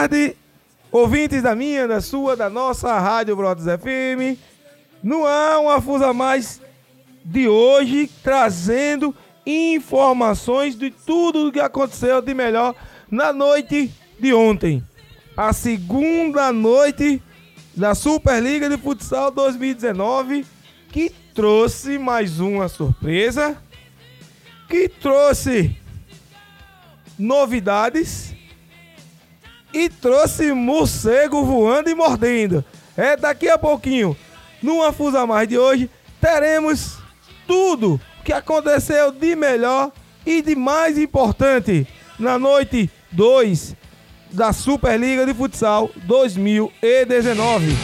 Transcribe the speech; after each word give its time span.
Tarde, 0.00 0.34
ouvintes 0.90 1.42
da 1.42 1.54
minha, 1.54 1.86
da 1.86 2.00
sua, 2.00 2.34
da 2.34 2.48
nossa 2.48 2.98
Rádio 2.98 3.36
Brotas 3.36 3.66
FM. 3.66 4.40
No 5.02 5.26
ar, 5.26 5.58
uma 5.58 5.78
fusa 5.78 6.10
mais 6.14 6.58
de 7.22 7.46
hoje, 7.46 8.10
trazendo 8.22 9.14
informações 9.44 10.74
de 10.74 10.90
tudo 10.90 11.48
o 11.48 11.52
que 11.52 11.60
aconteceu 11.60 12.22
de 12.22 12.32
melhor 12.32 12.74
na 13.10 13.30
noite 13.30 13.92
de 14.18 14.32
ontem. 14.32 14.82
A 15.36 15.52
segunda 15.52 16.50
noite 16.50 17.22
da 17.76 17.94
Superliga 17.94 18.70
de 18.70 18.78
Futsal 18.78 19.30
2019, 19.30 20.46
que 20.88 21.12
trouxe 21.34 21.98
mais 21.98 22.40
uma 22.40 22.68
surpresa, 22.68 23.54
que 24.66 24.88
trouxe 24.88 25.76
novidades 27.18 28.29
e 29.72 29.88
trouxe 29.88 30.52
morcego 30.52 31.44
voando 31.44 31.90
e 31.90 31.94
mordendo. 31.94 32.64
É 32.96 33.16
daqui 33.16 33.48
a 33.48 33.56
pouquinho, 33.58 34.16
numa 34.62 34.92
Fusa 34.92 35.26
Mais 35.26 35.48
de 35.48 35.56
hoje, 35.58 35.88
teremos 36.20 36.98
tudo 37.46 38.00
o 38.20 38.24
que 38.24 38.32
aconteceu 38.32 39.10
de 39.10 39.34
melhor 39.34 39.90
e 40.26 40.42
de 40.42 40.54
mais 40.54 40.98
importante 40.98 41.86
na 42.18 42.38
noite 42.38 42.90
2 43.10 43.74
da 44.32 44.52
Superliga 44.52 45.26
de 45.26 45.34
Futsal 45.34 45.90
2019. 46.04 47.76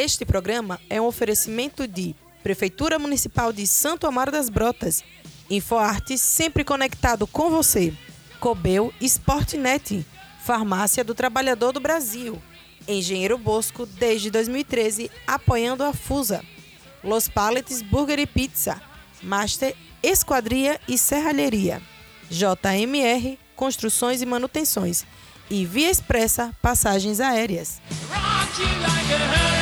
Este 0.00 0.24
programa 0.24 0.80
é 0.88 1.00
um 1.00 1.06
oferecimento 1.06 1.84
de 1.88 2.14
Prefeitura 2.40 3.00
Municipal 3.00 3.52
de 3.52 3.66
Santo 3.66 4.06
Amaro 4.06 4.30
das 4.30 4.48
Brotas, 4.48 5.02
InfoArte 5.50 6.16
sempre 6.16 6.62
conectado 6.62 7.26
com 7.26 7.50
você, 7.50 7.92
Cobel 8.38 8.94
Sportnet, 9.00 10.06
Farmácia 10.44 11.02
do 11.02 11.16
Trabalhador 11.16 11.72
do 11.72 11.80
Brasil, 11.80 12.40
Engenheiro 12.86 13.36
Bosco 13.36 13.86
desde 13.86 14.30
2013 14.30 15.10
apoiando 15.26 15.82
a 15.82 15.92
Fusa, 15.92 16.44
Los 17.02 17.26
Paletes 17.26 17.82
Burger 17.82 18.20
e 18.20 18.26
Pizza, 18.26 18.80
Master 19.20 19.74
Esquadria 20.00 20.80
e 20.86 20.96
Serralheria, 20.96 21.82
JMR 22.30 23.36
Construções 23.56 24.22
e 24.22 24.26
Manutenções. 24.26 25.04
E 25.50 25.64
Via 25.64 25.90
Expressa 25.90 26.54
Passagens 26.60 27.20
Aéreas. 27.20 27.80
Rock 28.12 29.57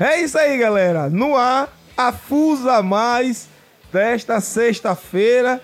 É 0.00 0.20
isso 0.20 0.38
aí, 0.38 0.56
galera. 0.56 1.10
No 1.10 1.36
ar, 1.36 1.68
a 1.96 2.12
Fusa 2.12 2.80
Mais 2.82 3.48
desta 3.92 4.40
sexta-feira 4.40 5.60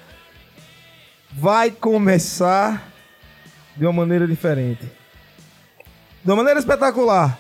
vai 1.33 1.71
começar 1.71 2.91
de 3.77 3.85
uma 3.85 3.93
maneira 3.93 4.27
diferente. 4.27 4.91
De 6.25 6.31
uma 6.31 6.37
maneira 6.39 6.59
espetacular. 6.59 7.39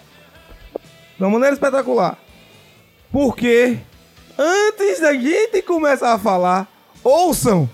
De 1.18 1.24
uma 1.24 1.30
maneira 1.30 1.54
espetacular. 1.54 2.16
Porque 3.10 3.78
antes 4.38 5.00
da 5.00 5.14
gente 5.14 5.62
começar 5.62 6.12
a 6.12 6.18
falar, 6.18 6.68
ouçam, 7.02 7.68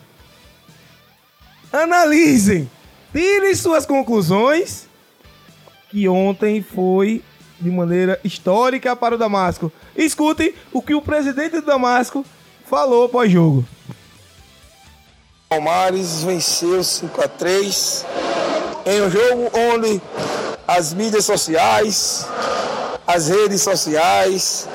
analisem, 1.71 2.71
tirem 3.13 3.55
suas 3.55 3.85
conclusões 3.85 4.89
que 5.91 6.09
ontem 6.09 6.63
foi 6.63 7.23
de 7.61 7.71
maneira 7.71 8.19
histórica 8.25 8.97
para 8.97 9.15
o 9.15 9.19
Damasco. 9.19 9.73
Escutem 9.97 10.55
o 10.73 10.81
que 10.81 10.95
o 10.95 11.03
presidente 11.03 11.61
do 11.61 11.67
Damasco 11.67 12.25
falou 12.65 13.09
pós-jogo. 13.09 13.65
Palmares 15.49 16.23
venceu 16.23 16.83
5 16.83 17.21
a 17.21 17.29
3 17.29 18.07
em 18.87 19.03
um 19.03 19.11
jogo 19.11 19.51
onde 19.53 20.01
as 20.67 20.95
mídias 20.95 21.25
sociais, 21.25 22.27
as 23.07 23.29
redes 23.29 23.61
sociais, 23.61 24.69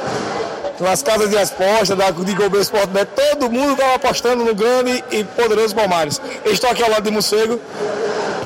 nas 0.79 1.01
casas 1.01 1.29
de 1.29 1.37
apostas 1.37 1.97
da 1.97 2.11
de 2.11 2.59
Sport 2.59 2.89
Bet, 2.89 3.09
todo 3.15 3.49
mundo 3.49 3.73
estava 3.73 3.95
apostando 3.95 4.43
no 4.43 4.53
grande 4.53 5.03
e 5.11 5.23
poderoso 5.23 5.73
Palmares. 5.73 6.21
Estou 6.45 6.69
aqui 6.69 6.83
ao 6.83 6.89
lado 6.89 7.03
de 7.03 7.11
Morcego, 7.11 7.59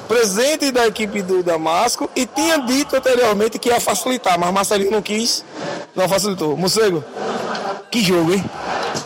presidente 0.10 0.72
da 0.72 0.88
equipe 0.88 1.22
do 1.22 1.44
Damasco, 1.44 2.10
e 2.16 2.26
tinha 2.26 2.58
dito 2.58 2.96
anteriormente 2.96 3.60
que 3.60 3.70
ia 3.70 3.80
facilitar, 3.80 4.40
mas 4.40 4.52
Marcelinho 4.52 4.90
não 4.90 5.04
quis, 5.04 5.46
não 5.96 6.10
facilitou. 6.10 6.58
Morcego, 6.58 7.06
que 7.92 8.04
jogo, 8.04 8.34
hein? 8.34 8.44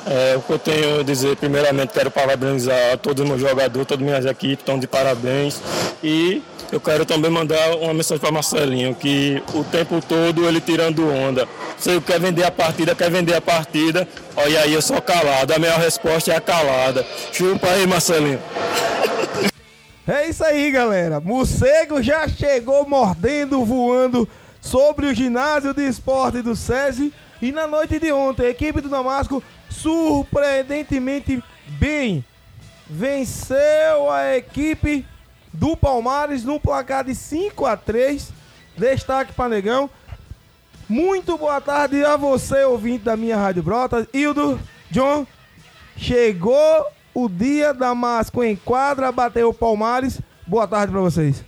É, 0.08 0.36
o 0.38 0.41
que 0.41 0.53
eu 0.53 0.59
tenho 0.59 1.02
a 1.02 1.03
dizer, 1.03 1.36
primeiramente, 1.36 1.91
quero 1.94 2.09
parabenizar 2.09 2.97
todos 3.00 3.22
os 3.22 3.30
meus 3.30 3.41
jogadores, 3.41 3.86
todas 3.86 4.02
as 4.02 4.09
minhas 4.09 4.25
equipes, 4.25 4.59
estão 4.59 4.80
de 4.80 4.88
parabéns. 4.88 5.59
E 6.02 6.41
eu 6.72 6.80
quero 6.80 7.06
também 7.06 7.30
mandar 7.30 7.75
uma 7.75 7.94
mensagem 7.94 8.20
para 8.20 8.31
Marcelinho, 8.31 8.96
que 8.96 9.44
o 9.53 9.64
tempo 9.66 10.02
todo 10.08 10.47
ele 10.47 10.62
tirando 10.62 11.06
onda. 11.09 11.47
Ele 11.85 12.00
quer 12.00 12.20
vender 12.20 12.46
a 12.46 12.52
partida, 12.52 12.96
quer 12.96 13.12
vender 13.12 13.35
a 13.35 13.41
partida. 13.41 14.08
Olha 14.38 14.62
aí, 14.62 14.74
eu 14.74 14.81
sou 14.81 15.02
calado. 15.02 15.53
A 15.53 15.59
minha 15.59 15.75
resposta 15.78 16.31
é 16.31 16.35
a 16.38 16.41
calada. 16.41 17.06
Chupa 17.34 17.68
aí, 17.68 17.85
Marcelinho. 17.85 18.40
É 20.08 20.28
isso 20.28 20.44
aí, 20.44 20.69
galera. 20.69 21.22
Morcego 21.22 22.02
já 22.03 22.28
chegou 22.28 22.88
mordendo, 22.88 23.64
voando 23.64 24.28
sobre 24.59 25.06
o 25.06 25.14
ginásio 25.14 25.74
de 25.74 25.88
esporte 25.88 26.41
do 26.41 26.56
SESI. 26.56 27.14
E 27.41 27.52
na 27.52 27.68
noite 27.68 28.00
de 28.00 28.12
ontem, 28.12 28.47
a 28.47 28.50
equipe 28.50 28.81
do 28.81 28.90
Damasco, 28.90 29.41
surpreendentemente 29.69 31.41
bem, 31.80 32.24
venceu 32.86 34.12
a 34.12 34.36
equipe 34.36 35.06
do 35.53 35.78
Palmares 35.78 36.44
no 36.44 36.59
placar 36.59 37.06
de 37.06 37.16
5 37.16 37.66
a 37.66 37.78
3 37.78 38.34
Destaque 38.78 39.34
para 39.34 39.50
Negão. 39.50 39.90
Muito 40.90 41.38
boa 41.38 41.62
tarde 41.62 42.03
a 42.03 42.18
você, 42.18 42.64
ouvinte 42.66 43.06
da 43.06 43.16
minha 43.16 43.38
Rádio 43.38 43.64
Brotas. 43.64 44.06
Hildo, 44.14 44.59
John, 44.91 45.25
chegou 45.96 46.88
o 47.13 47.29
dia 47.29 47.74
Damasco 47.74 48.44
em 48.44 48.56
quadra, 48.56 49.12
bateu 49.12 49.50
o 49.50 49.53
Palmares. 49.53 50.19
Boa 50.47 50.68
tarde 50.68 50.91
para 50.91 51.01
vocês. 51.01 51.44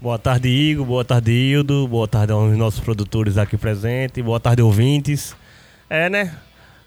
Boa 0.00 0.18
tarde, 0.18 0.48
Igor. 0.48 0.86
Boa 0.86 1.04
tarde, 1.04 1.32
Hildo. 1.32 1.88
Boa 1.88 2.06
tarde 2.06 2.32
aos 2.32 2.56
nossos 2.56 2.80
produtores 2.80 3.38
aqui 3.38 3.56
presentes. 3.56 4.24
Boa 4.24 4.38
tarde, 4.38 4.62
ouvintes. 4.62 5.34
É, 5.88 6.08
né? 6.08 6.34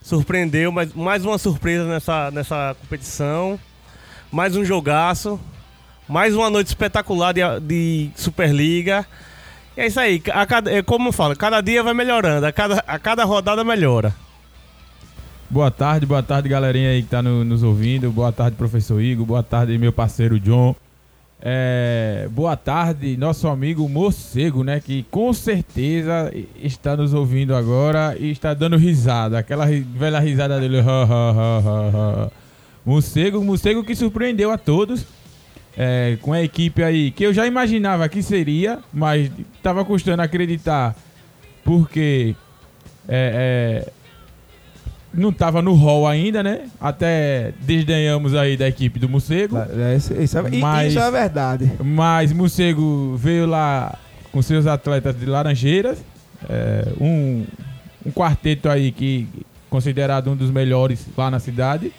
Surpreendeu, 0.01 0.71
mas 0.71 0.93
mais 0.93 1.25
uma 1.25 1.38
surpresa 1.38 1.85
nessa, 1.85 2.31
nessa 2.31 2.75
competição. 2.79 3.59
Mais 4.31 4.56
um 4.56 4.63
jogaço. 4.63 5.39
Mais 6.07 6.35
uma 6.35 6.50
noite 6.50 6.68
espetacular 6.68 7.33
de, 7.33 7.41
de 7.62 8.12
Superliga. 8.15 9.06
E 9.75 9.81
é 9.81 9.88
isso 9.88 10.00
aí. 10.00 10.21
A 10.31 10.45
cada, 10.45 10.71
é 10.71 10.81
como 10.81 11.09
eu 11.09 11.13
falo, 11.13 11.35
cada 11.35 11.62
dia 11.62 11.83
vai 11.83 11.94
melhorando. 11.94 12.45
A 12.45 12.51
cada, 12.51 12.83
a 12.88 13.00
cada 13.00 13.24
rodada 13.25 13.63
melhora. 13.63 14.13
Boa 15.50 15.72
tarde, 15.72 16.06
boa 16.06 16.22
tarde, 16.22 16.48
galerinha 16.48 16.90
aí 16.92 17.01
que 17.01 17.10
tá 17.10 17.22
no- 17.22 17.44
nos 17.44 17.63
ouvindo. 17.63 18.12
Boa 18.12 18.31
tarde, 18.31 18.56
professor 18.56 19.01
Igor. 19.01 19.25
Boa 19.25 19.42
tarde, 19.44 19.78
meu 19.78 19.92
parceiro 19.92 20.40
John. 20.40 20.75
É, 21.42 22.28
boa 22.31 22.56
tarde, 22.56 23.16
nosso 23.18 23.48
amigo 23.48 23.88
Morcego, 23.90 24.63
né? 24.63 24.80
Que 24.80 25.04
com 25.10 25.31
certeza 25.34 26.31
está 26.62 26.96
nos 26.96 27.13
ouvindo 27.13 27.56
agora 27.56 28.16
e 28.19 28.30
está 28.30 28.54
dando 28.54 28.78
risada. 28.78 29.40
Aquela 29.40 29.66
velha 29.66 30.19
risada 30.19 30.60
dele. 30.60 30.78
Morcego, 32.86 33.44
morcego 33.44 33.84
que 33.84 33.96
surpreendeu 33.96 34.51
a 34.51 34.57
todos. 34.57 35.06
é, 35.78 36.18
com 36.22 36.34
a 36.34 36.42
equipe 36.44 36.84
aí 36.84 37.10
que 37.10 37.24
eu 37.24 37.34
já 37.34 37.48
imaginava 37.48 38.10
que 38.10 38.22
seria, 38.22 38.80
mas 38.94 39.31
tava 39.63 39.86
custando 39.86 40.22
acreditar 40.22 40.94
porque 41.63 42.36
é, 43.07 43.86
é, 43.88 43.92
não 45.13 45.31
tava 45.33 45.61
no 45.61 45.73
hall 45.73 46.07
ainda, 46.07 46.44
né? 46.44 46.61
Até 46.79 47.51
desdenhamos 47.61 48.35
aí 48.35 48.56
da 48.56 48.67
equipe 48.67 49.00
do 49.00 49.09
Morcego. 49.09 49.57
É, 49.57 49.95
isso, 49.95 50.13
isso 50.13 50.38
é, 50.38 50.41
Mas- 50.59 50.89
isso 50.94 51.00
é 51.00 51.11
verdade. 51.11 51.71
Mas 51.83 52.31
Morcego 52.31 53.15
veio 53.17 53.45
lá 53.47 53.97
com 54.31 54.41
seus 54.41 54.67
atletas 54.67 55.17
de 55.19 55.25
Laranjeiras. 55.25 55.97
é, 56.47 56.88
um, 57.01 57.45
um 58.06 58.11
quarteto 58.11 58.69
aí 58.69 58.91
que 58.91 59.27
considerado 59.69 60.29
um 60.31 60.35
dos 60.35 60.50
melhores 60.51 61.06
lá 61.17 61.29
na 61.29 61.39
cidade. 61.39 61.91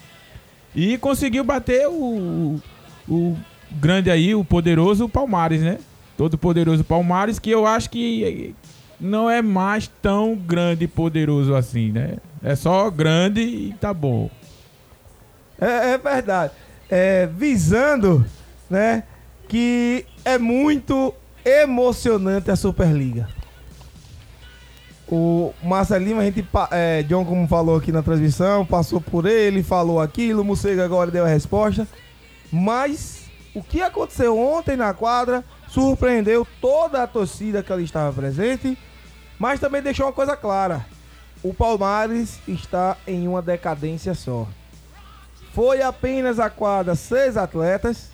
E 0.74 0.96
conseguiu 0.98 1.42
bater 1.44 1.88
o, 1.88 2.60
o 3.08 3.36
grande 3.72 4.10
aí, 4.10 4.34
o 4.34 4.44
poderoso 4.44 5.08
Palmares, 5.08 5.60
né? 5.62 5.78
Todo 6.16 6.38
poderoso 6.38 6.84
Palmares, 6.84 7.38
que 7.38 7.50
eu 7.50 7.66
acho 7.66 7.90
que 7.90 8.54
não 9.00 9.31
é 9.31 9.41
mais 9.41 9.88
tão 10.02 10.37
grande 10.37 10.85
e 10.85 10.88
poderoso 10.88 11.55
assim, 11.55 11.91
né? 11.91 12.19
É 12.43 12.55
só 12.55 12.91
grande 12.91 13.41
e 13.41 13.75
tá 13.81 13.94
bom. 13.94 14.31
É, 15.61 15.93
é 15.93 15.99
verdade. 15.99 16.52
É, 16.88 17.26
visando, 17.26 18.25
né, 18.69 19.05
que 19.49 20.05
é 20.25 20.38
muito 20.38 21.14
emocionante 21.44 22.50
a 22.50 22.56
Superliga. 22.56 23.29
O 25.08 25.52
Marcelinho, 25.62 26.20
a 26.20 26.25
gente, 26.25 26.47
é, 26.70 27.02
John, 27.02 27.25
como 27.25 27.47
falou 27.49 27.76
aqui 27.76 27.91
na 27.91 28.02
transmissão, 28.02 28.64
passou 28.64 29.00
por 29.00 29.26
ele, 29.26 29.62
falou 29.62 30.00
aquilo, 30.00 30.43
o 30.43 30.44
Mucega 30.44 30.85
agora 30.85 31.11
deu 31.11 31.25
a 31.25 31.29
resposta. 31.29 31.87
Mas 32.52 33.25
o 33.55 33.62
que 33.62 33.82
aconteceu 33.82 34.38
ontem 34.38 34.76
na 34.76 34.94
quadra 34.94 35.44
surpreendeu 35.69 36.47
toda 36.61 37.02
a 37.02 37.06
torcida 37.06 37.62
que 37.62 37.73
ali 37.73 37.85
estava 37.85 38.12
presente, 38.12 38.79
mas 39.40 39.58
também 39.58 39.81
deixou 39.81 40.04
uma 40.04 40.12
coisa 40.12 40.37
clara: 40.37 40.84
o 41.42 41.54
Palmares 41.54 42.38
está 42.46 42.98
em 43.06 43.26
uma 43.26 43.40
decadência 43.40 44.12
só. 44.12 44.46
Foi 45.54 45.82
apenas 45.82 46.38
a 46.38 46.50
quadra 46.50 46.94
seis 46.94 47.38
atletas, 47.38 48.10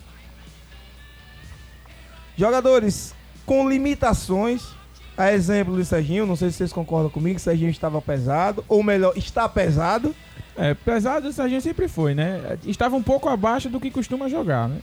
jogadores 2.37 3.13
com 3.45 3.69
limitações. 3.69 4.75
A 5.17 5.33
exemplo 5.33 5.75
do 5.75 5.83
Serginho, 5.83 6.27
não 6.27 6.35
sei 6.35 6.51
se 6.51 6.57
vocês 6.57 6.71
concordam 6.71 7.09
comigo, 7.09 7.39
Serginho 7.39 7.71
estava 7.71 7.99
pesado, 7.99 8.63
ou 8.69 8.83
melhor, 8.83 9.17
está 9.17 9.49
pesado. 9.49 10.15
É, 10.55 10.75
pesado, 10.75 11.27
o 11.27 11.33
Serginho 11.33 11.59
sempre 11.59 11.87
foi, 11.87 12.13
né? 12.13 12.59
Estava 12.67 12.95
um 12.95 13.01
pouco 13.01 13.27
abaixo 13.27 13.67
do 13.67 13.79
que 13.79 13.89
costuma 13.89 14.29
jogar, 14.29 14.69
né? 14.69 14.77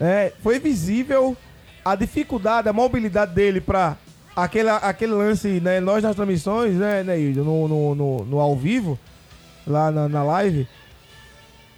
É, 0.00 0.32
foi 0.44 0.60
visível 0.60 1.36
a 1.84 1.96
dificuldade, 1.96 2.68
a 2.68 2.72
mobilidade 2.72 3.34
dele 3.34 3.60
para 3.60 3.96
aquele, 4.42 4.68
aquele 4.68 5.12
lance, 5.12 5.60
né? 5.60 5.80
Nós 5.80 6.02
nas 6.02 6.14
transmissões, 6.14 6.74
né, 6.74 7.02
Neildo, 7.02 7.44
no, 7.44 7.68
no, 7.68 7.94
no, 7.94 8.24
no 8.24 8.38
ao 8.38 8.56
vivo, 8.56 8.98
lá 9.66 9.90
na, 9.90 10.08
na 10.08 10.22
live, 10.22 10.66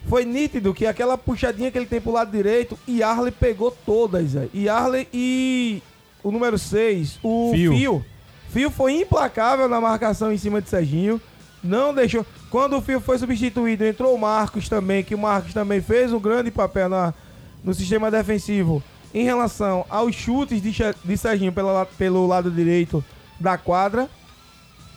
foi 0.07 0.25
nítido 0.25 0.75
que 0.75 0.87
aquela 0.87 1.17
puxadinha 1.17 1.71
que 1.71 1.79
ele 1.79 1.87
tem 1.87 2.01
pro 2.01 2.13
lado 2.13 2.31
direito, 2.31 2.79
Yarley 2.89 3.33
pegou 3.33 3.71
todas, 3.71 4.31
Zé. 4.31 4.49
Yarley 4.55 5.09
e 5.13 5.83
o 6.23 6.31
número 6.31 6.59
6, 6.59 7.19
o 7.23 7.51
Fio. 7.55 7.73
Fio. 7.73 8.05
Fio 8.51 8.71
foi 8.71 8.95
implacável 8.95 9.69
na 9.69 9.81
marcação 9.81 10.33
em 10.33 10.39
cima 10.39 10.61
de 10.61 10.69
Serginho. 10.69 11.21
Não 11.63 11.95
deixou. 11.95 12.27
Quando 12.51 12.77
o 12.77 12.81
Fio 12.81 13.01
foi 13.01 13.19
substituído, 13.19 13.85
entrou 13.85 14.15
o 14.15 14.19
Marcos 14.19 14.69
também, 14.69 15.05
que 15.05 15.15
o 15.15 15.19
Marcos 15.19 15.53
também 15.55 15.81
fez 15.81 16.13
um 16.13 16.19
grande 16.19 16.51
papel 16.51 16.89
na, 16.89 17.15
no 17.63 17.73
sistema 17.75 18.11
defensivo 18.11 18.83
em 19.15 19.25
relação 19.25 19.85
aos 19.89 20.15
chutes 20.15 20.63
de, 20.63 20.73
de 21.05 21.17
Serginho 21.17 21.53
pela 21.53 21.73
la- 21.73 21.87
pelo 21.87 22.27
lado 22.27 22.51
direito 22.51 23.05
da 23.39 23.57
quadra. 23.59 24.09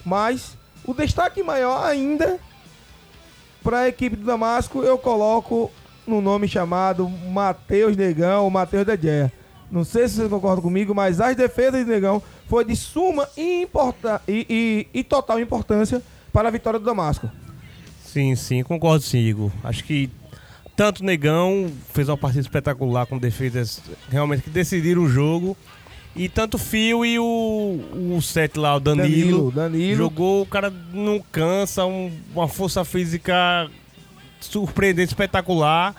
Mas 0.05 0.57
o 0.85 0.93
destaque 0.93 1.41
maior 1.41 1.85
ainda 1.85 2.39
para 3.63 3.79
a 3.81 3.87
equipe 3.87 4.15
do 4.15 4.25
Damasco, 4.25 4.83
eu 4.83 4.97
coloco 4.97 5.71
no 6.05 6.21
nome 6.21 6.47
chamado 6.47 7.07
Matheus 7.07 7.95
Negão 7.95 8.43
ou 8.43 8.49
Matheus 8.49 8.85
Dedé. 8.85 9.31
Não 9.71 9.83
sei 9.85 10.07
se 10.07 10.15
vocês 10.15 10.29
concordam 10.29 10.61
comigo, 10.61 10.93
mas 10.93 11.19
as 11.21 11.35
defesas 11.35 11.85
de 11.85 11.89
Negão 11.91 12.21
foi 12.47 12.65
de 12.65 12.75
suma 12.75 13.27
importa 13.37 14.21
e, 14.27 14.45
e- 14.93 14.99
e 14.99 15.03
total 15.03 15.39
importância 15.39 16.01
para 16.31 16.49
a 16.49 16.51
vitória 16.51 16.77
do 16.77 16.85
Damasco. 16.85 17.29
Sim, 18.03 18.35
sim, 18.35 18.61
concordo 18.61 19.03
sim, 19.03 19.17
Igor. 19.19 19.49
Acho 19.63 19.83
que 19.83 20.09
tanto 20.75 21.01
o 21.01 21.05
Negão 21.05 21.71
fez 21.93 22.09
uma 22.09 22.17
partida 22.17 22.41
espetacular 22.41 23.05
com 23.05 23.17
defesas 23.17 23.81
realmente 24.09 24.43
que 24.43 24.49
decidiram 24.49 25.03
o 25.03 25.09
jogo. 25.09 25.55
E 26.15 26.29
tanto 26.29 26.55
o 26.55 26.59
Fio 26.59 27.03
e 27.03 27.17
o, 27.17 27.23
o 28.15 28.21
set 28.21 28.57
lá, 28.59 28.75
o 28.75 28.79
Danilo, 28.79 29.07
Danilo, 29.09 29.51
Danilo. 29.51 29.97
jogou, 29.97 30.43
o 30.43 30.45
cara 30.45 30.71
não 30.93 31.19
cansa, 31.31 31.85
um- 31.85 32.11
uma 32.35 32.47
força 32.47 32.85
física 32.85 33.67
surpreendente, 34.39 35.09
espetacular. 35.13 35.95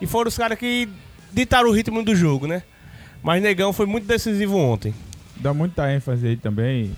E 0.00 0.06
foram 0.06 0.28
os 0.28 0.36
caras 0.38 0.58
que 0.58 0.88
ditaram 1.32 1.68
o 1.68 1.72
ritmo 1.72 2.02
do 2.02 2.14
jogo, 2.16 2.46
né? 2.46 2.62
Mas 3.22 3.42
Negão 3.42 3.72
foi 3.72 3.84
muito 3.84 4.06
decisivo 4.06 4.56
ontem. 4.56 4.94
Dá 5.36 5.52
muita 5.52 5.92
ênfase 5.92 6.26
aí 6.26 6.36
também, 6.38 6.96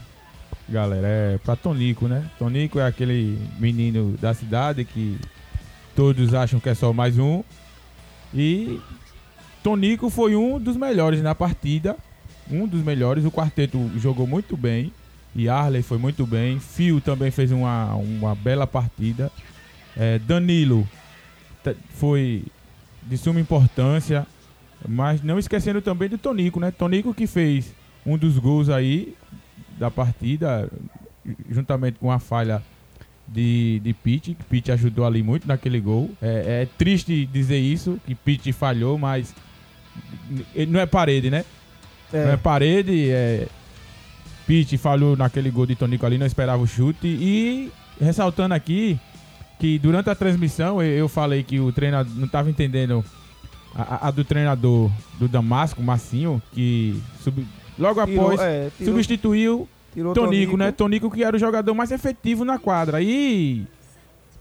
galera, 0.69 1.07
é 1.07 1.39
pra 1.39 1.57
Tonico, 1.57 2.07
né? 2.07 2.25
Tonico 2.39 2.79
é 2.79 2.87
aquele 2.87 3.39
menino 3.59 4.17
da 4.21 4.33
cidade 4.35 4.85
que 4.85 5.19
todos 5.94 6.35
acham 6.35 6.61
que 6.61 6.69
é 6.69 6.75
só 6.75 6.93
mais 6.93 7.19
um. 7.19 7.43
E 8.35 8.81
Tonico 9.62 10.11
foi 10.11 10.35
um 10.35 10.59
dos 10.59 10.77
melhores 10.77 11.23
na 11.23 11.35
partida. 11.35 11.97
Um 12.50 12.67
dos 12.67 12.83
melhores. 12.83 13.25
O 13.25 13.31
quarteto 13.31 13.91
jogou 13.99 14.27
muito 14.27 14.56
bem. 14.56 14.93
E 15.35 15.49
Arley 15.49 15.83
foi 15.83 15.99
muito 15.99 16.27
bem. 16.27 16.59
Fio 16.59 17.00
também 17.00 17.31
fez 17.31 17.50
uma, 17.53 17.94
uma 17.94 18.35
bela 18.35 18.67
partida. 18.67 19.31
É, 19.97 20.19
Danilo 20.19 20.89
foi 21.91 22.44
de 23.03 23.17
suma 23.17 23.41
importância. 23.41 24.27
Mas 24.89 25.23
não 25.23 25.39
esquecendo 25.39 25.81
também 25.81 26.09
do 26.09 26.19
Tonico, 26.19 26.59
né? 26.59 26.71
Tonico 26.71 27.15
que 27.15 27.27
fez 27.27 27.73
um 28.05 28.19
dos 28.19 28.37
gols 28.37 28.69
aí 28.69 29.15
da 29.79 29.91
partida, 29.91 30.69
juntamente 31.49 31.99
com 31.99 32.11
a 32.11 32.19
falha 32.19 32.62
de, 33.29 33.81
de 33.81 33.93
Pitt, 33.93 34.35
que 34.35 34.45
Pitt 34.45 34.73
ajudou 34.73 35.05
ali 35.07 35.23
muito 35.23 35.47
naquele 35.49 35.81
gol. 35.81 36.11
É, 36.21 36.63
é 36.63 36.69
triste 36.79 37.27
dizer 37.33 37.59
isso, 37.59 37.99
que 38.07 38.15
Pitt 38.15 38.53
falhou, 38.53 38.99
mas 38.99 39.35
não 40.69 40.81
é 40.81 40.87
parede, 40.87 41.31
né? 41.31 41.45
É. 42.13 42.25
Não 42.25 42.33
é 42.33 42.37
parede, 42.37 43.11
é. 43.11 43.47
Pitt 44.47 44.77
falhou 44.77 45.17
naquele 45.17 45.51
gol 45.51 45.67
de 45.67 45.75
Tonico 45.77 46.05
ali, 46.05 46.19
não 46.19 46.27
esperava 46.27 46.63
o 46.63 46.67
chute. 46.67 47.07
E 47.07 47.71
ressaltando 48.01 48.55
aqui 48.55 48.99
que 49.59 49.79
durante 49.79 50.11
a 50.11 50.15
transmissão 50.15 50.83
eu, 50.83 51.09
falei 51.09 51.43
que 51.43 51.61
o 51.61 51.71
treinador 51.73 52.13
não 52.17 52.25
estava 52.27 52.51
entendendo 52.51 53.05
a, 53.75 54.08
a- 54.08 54.11
do 54.11 54.25
treinador 54.25 54.91
do 55.19 55.29
Damasco, 55.29 55.81
Massinho, 55.82 56.43
que 56.53 57.01
sub- 57.23 57.46
logo 57.79 58.05
Tirou- 58.05 58.25
após 58.32 58.41
é, 58.41 58.70
substituiu 58.85 59.69
tirou 59.93 60.13
Tonico, 60.15 60.56
né? 60.56 60.72
Tonico 60.72 61.11
que 61.11 61.22
era 61.25 61.37
o 61.37 61.41
jogador 61.41 61.75
mais 61.75 61.91
efetivo 61.91 62.44
na 62.44 62.58
quadra. 62.58 63.01
E 63.03 63.65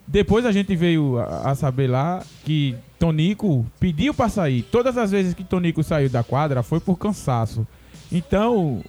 depois 0.07 0.45
a 0.45 0.51
gente 0.51 0.75
veio 0.75 1.19
a, 1.19 1.51
a 1.51 1.55
saber 1.55 1.87
lá 1.87 2.23
que 2.43 2.75
Tonico 2.99 3.65
pediu 3.79 4.13
pra 4.13 4.29
sair. 4.29 4.61
Todas 4.63 4.97
as 4.97 5.11
vezes 5.11 5.33
que 5.33 5.43
Tonico 5.43 5.83
saiu 5.83 6.09
da 6.09 6.23
quadra 6.23 6.61
foi 6.63 6.79
por 6.79 6.97
cansaço. 6.97 7.65
Então, 8.11 8.81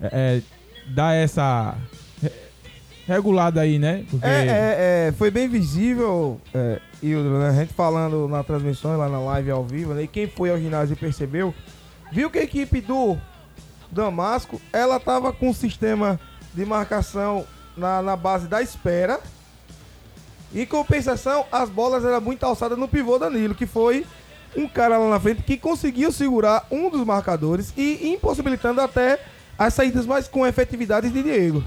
é, 0.00 0.08
é, 0.12 0.42
dá 0.94 1.12
essa 1.14 1.74
re- 2.20 2.32
regulada 3.06 3.60
aí, 3.60 3.78
né? 3.78 4.04
Porque 4.10 4.26
É, 4.26 4.46
é, 4.46 5.08
é, 5.08 5.12
foi 5.12 5.30
bem 5.30 5.48
visível, 5.48 6.40
é, 6.54 6.78
Hildro, 7.02 7.38
né? 7.38 7.48
A 7.48 7.52
gente 7.52 7.72
falando 7.72 8.28
na 8.28 8.42
transmissão, 8.44 8.96
lá 8.96 9.08
na 9.08 9.18
live 9.20 9.50
ao 9.50 9.64
vivo, 9.64 9.94
né? 9.94 10.02
E 10.02 10.06
quem 10.06 10.26
foi 10.28 10.50
ao 10.50 10.58
ginásio 10.58 10.92
e 10.92 10.96
percebeu, 10.96 11.54
viu 12.12 12.28
que 12.30 12.38
a 12.38 12.42
equipe 12.44 12.80
do 12.80 13.16
Damasco, 13.92 14.60
ela 14.72 14.98
tava 14.98 15.32
com 15.32 15.50
um 15.50 15.54
sistema 15.54 16.18
de 16.54 16.64
marcação 16.64 17.46
na, 17.76 18.00
na 18.02 18.16
base 18.16 18.48
da 18.48 18.62
espera. 18.62 19.20
Em 20.54 20.66
compensação, 20.66 21.44
as 21.52 21.70
bolas 21.70 22.04
eram 22.04 22.20
muito 22.20 22.44
alçadas 22.44 22.78
no 22.78 22.88
pivô 22.88 23.18
Danilo, 23.18 23.54
que 23.54 23.66
foi 23.66 24.06
um 24.56 24.66
cara 24.66 24.98
lá 24.98 25.10
na 25.10 25.20
frente 25.20 25.42
que 25.42 25.56
conseguiu 25.56 26.10
segurar 26.10 26.66
um 26.70 26.90
dos 26.90 27.04
marcadores 27.06 27.72
e 27.76 28.10
impossibilitando 28.12 28.80
até 28.80 29.18
as 29.58 29.74
saídas 29.74 30.06
mais 30.06 30.26
com 30.26 30.46
efetividade 30.46 31.10
de 31.10 31.22
Diego. 31.22 31.62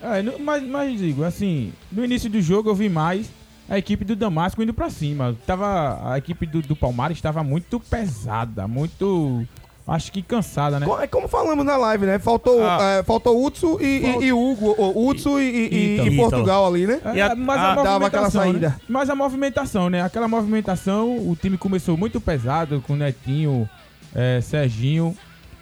É, 0.00 0.22
mas, 0.38 0.62
mas 0.62 0.98
digo, 0.98 1.24
assim, 1.24 1.72
no 1.90 2.04
início 2.04 2.30
do 2.30 2.40
jogo 2.40 2.70
eu 2.70 2.74
vi 2.74 2.88
mais 2.88 3.30
a 3.68 3.76
equipe 3.76 4.04
do 4.04 4.16
Damasco 4.16 4.62
indo 4.62 4.72
pra 4.72 4.90
cima. 4.90 5.36
Tava, 5.46 6.12
a 6.12 6.18
equipe 6.18 6.46
do, 6.46 6.62
do 6.62 6.76
Palmares 6.76 7.18
estava 7.18 7.42
muito 7.42 7.78
pesada, 7.78 8.66
muito. 8.66 9.46
Acho 9.90 10.12
que 10.12 10.20
cansada, 10.20 10.78
né? 10.78 10.86
É 11.00 11.06
como 11.06 11.26
falamos 11.28 11.64
na 11.64 11.74
live, 11.78 12.04
né? 12.04 12.18
Faltou, 12.18 12.62
Ah. 12.62 12.98
é, 12.98 13.02
faltou 13.02 13.42
Utsu 13.42 13.78
e, 13.80 13.86
e, 13.86 14.24
e 14.26 14.32
Hugo. 14.34 14.74
Utsu 15.08 15.40
e, 15.40 15.44
e- 15.44 15.74
e- 16.00 16.08
e 16.08 16.16
Portugal 16.16 16.66
ali, 16.66 16.86
né? 16.86 17.00
É, 17.06 17.14
E 17.16 17.20
a- 17.22 17.34
mas 17.34 17.58
a- 17.58 17.72
a, 17.72 17.74
dava 17.82 18.06
aquela 18.06 18.24
movimentação, 18.24 18.42
saída. 18.52 18.68
né? 18.68 18.76
Mas 18.86 19.08
a 19.08 19.14
movimentação, 19.14 19.88
né? 19.88 20.02
Aquela 20.02 20.28
movimentação, 20.28 21.16
o 21.26 21.34
time 21.34 21.56
começou 21.56 21.96
muito 21.96 22.20
pesado 22.20 22.82
com 22.86 22.94
Netinho, 22.96 23.66
é, 24.14 24.40
Serginho, 24.42 25.16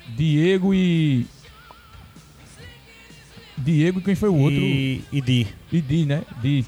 Diego 0.09 0.75
e. 0.75 1.25
Diego, 3.57 4.01
quem 4.01 4.15
foi 4.15 4.29
o 4.29 4.35
outro? 4.37 4.59
E, 4.59 5.05
e 5.13 5.21
Di. 5.21 5.47
E 5.73 5.81
Di, 5.81 6.05
né? 6.05 6.23
Di. 6.43 6.65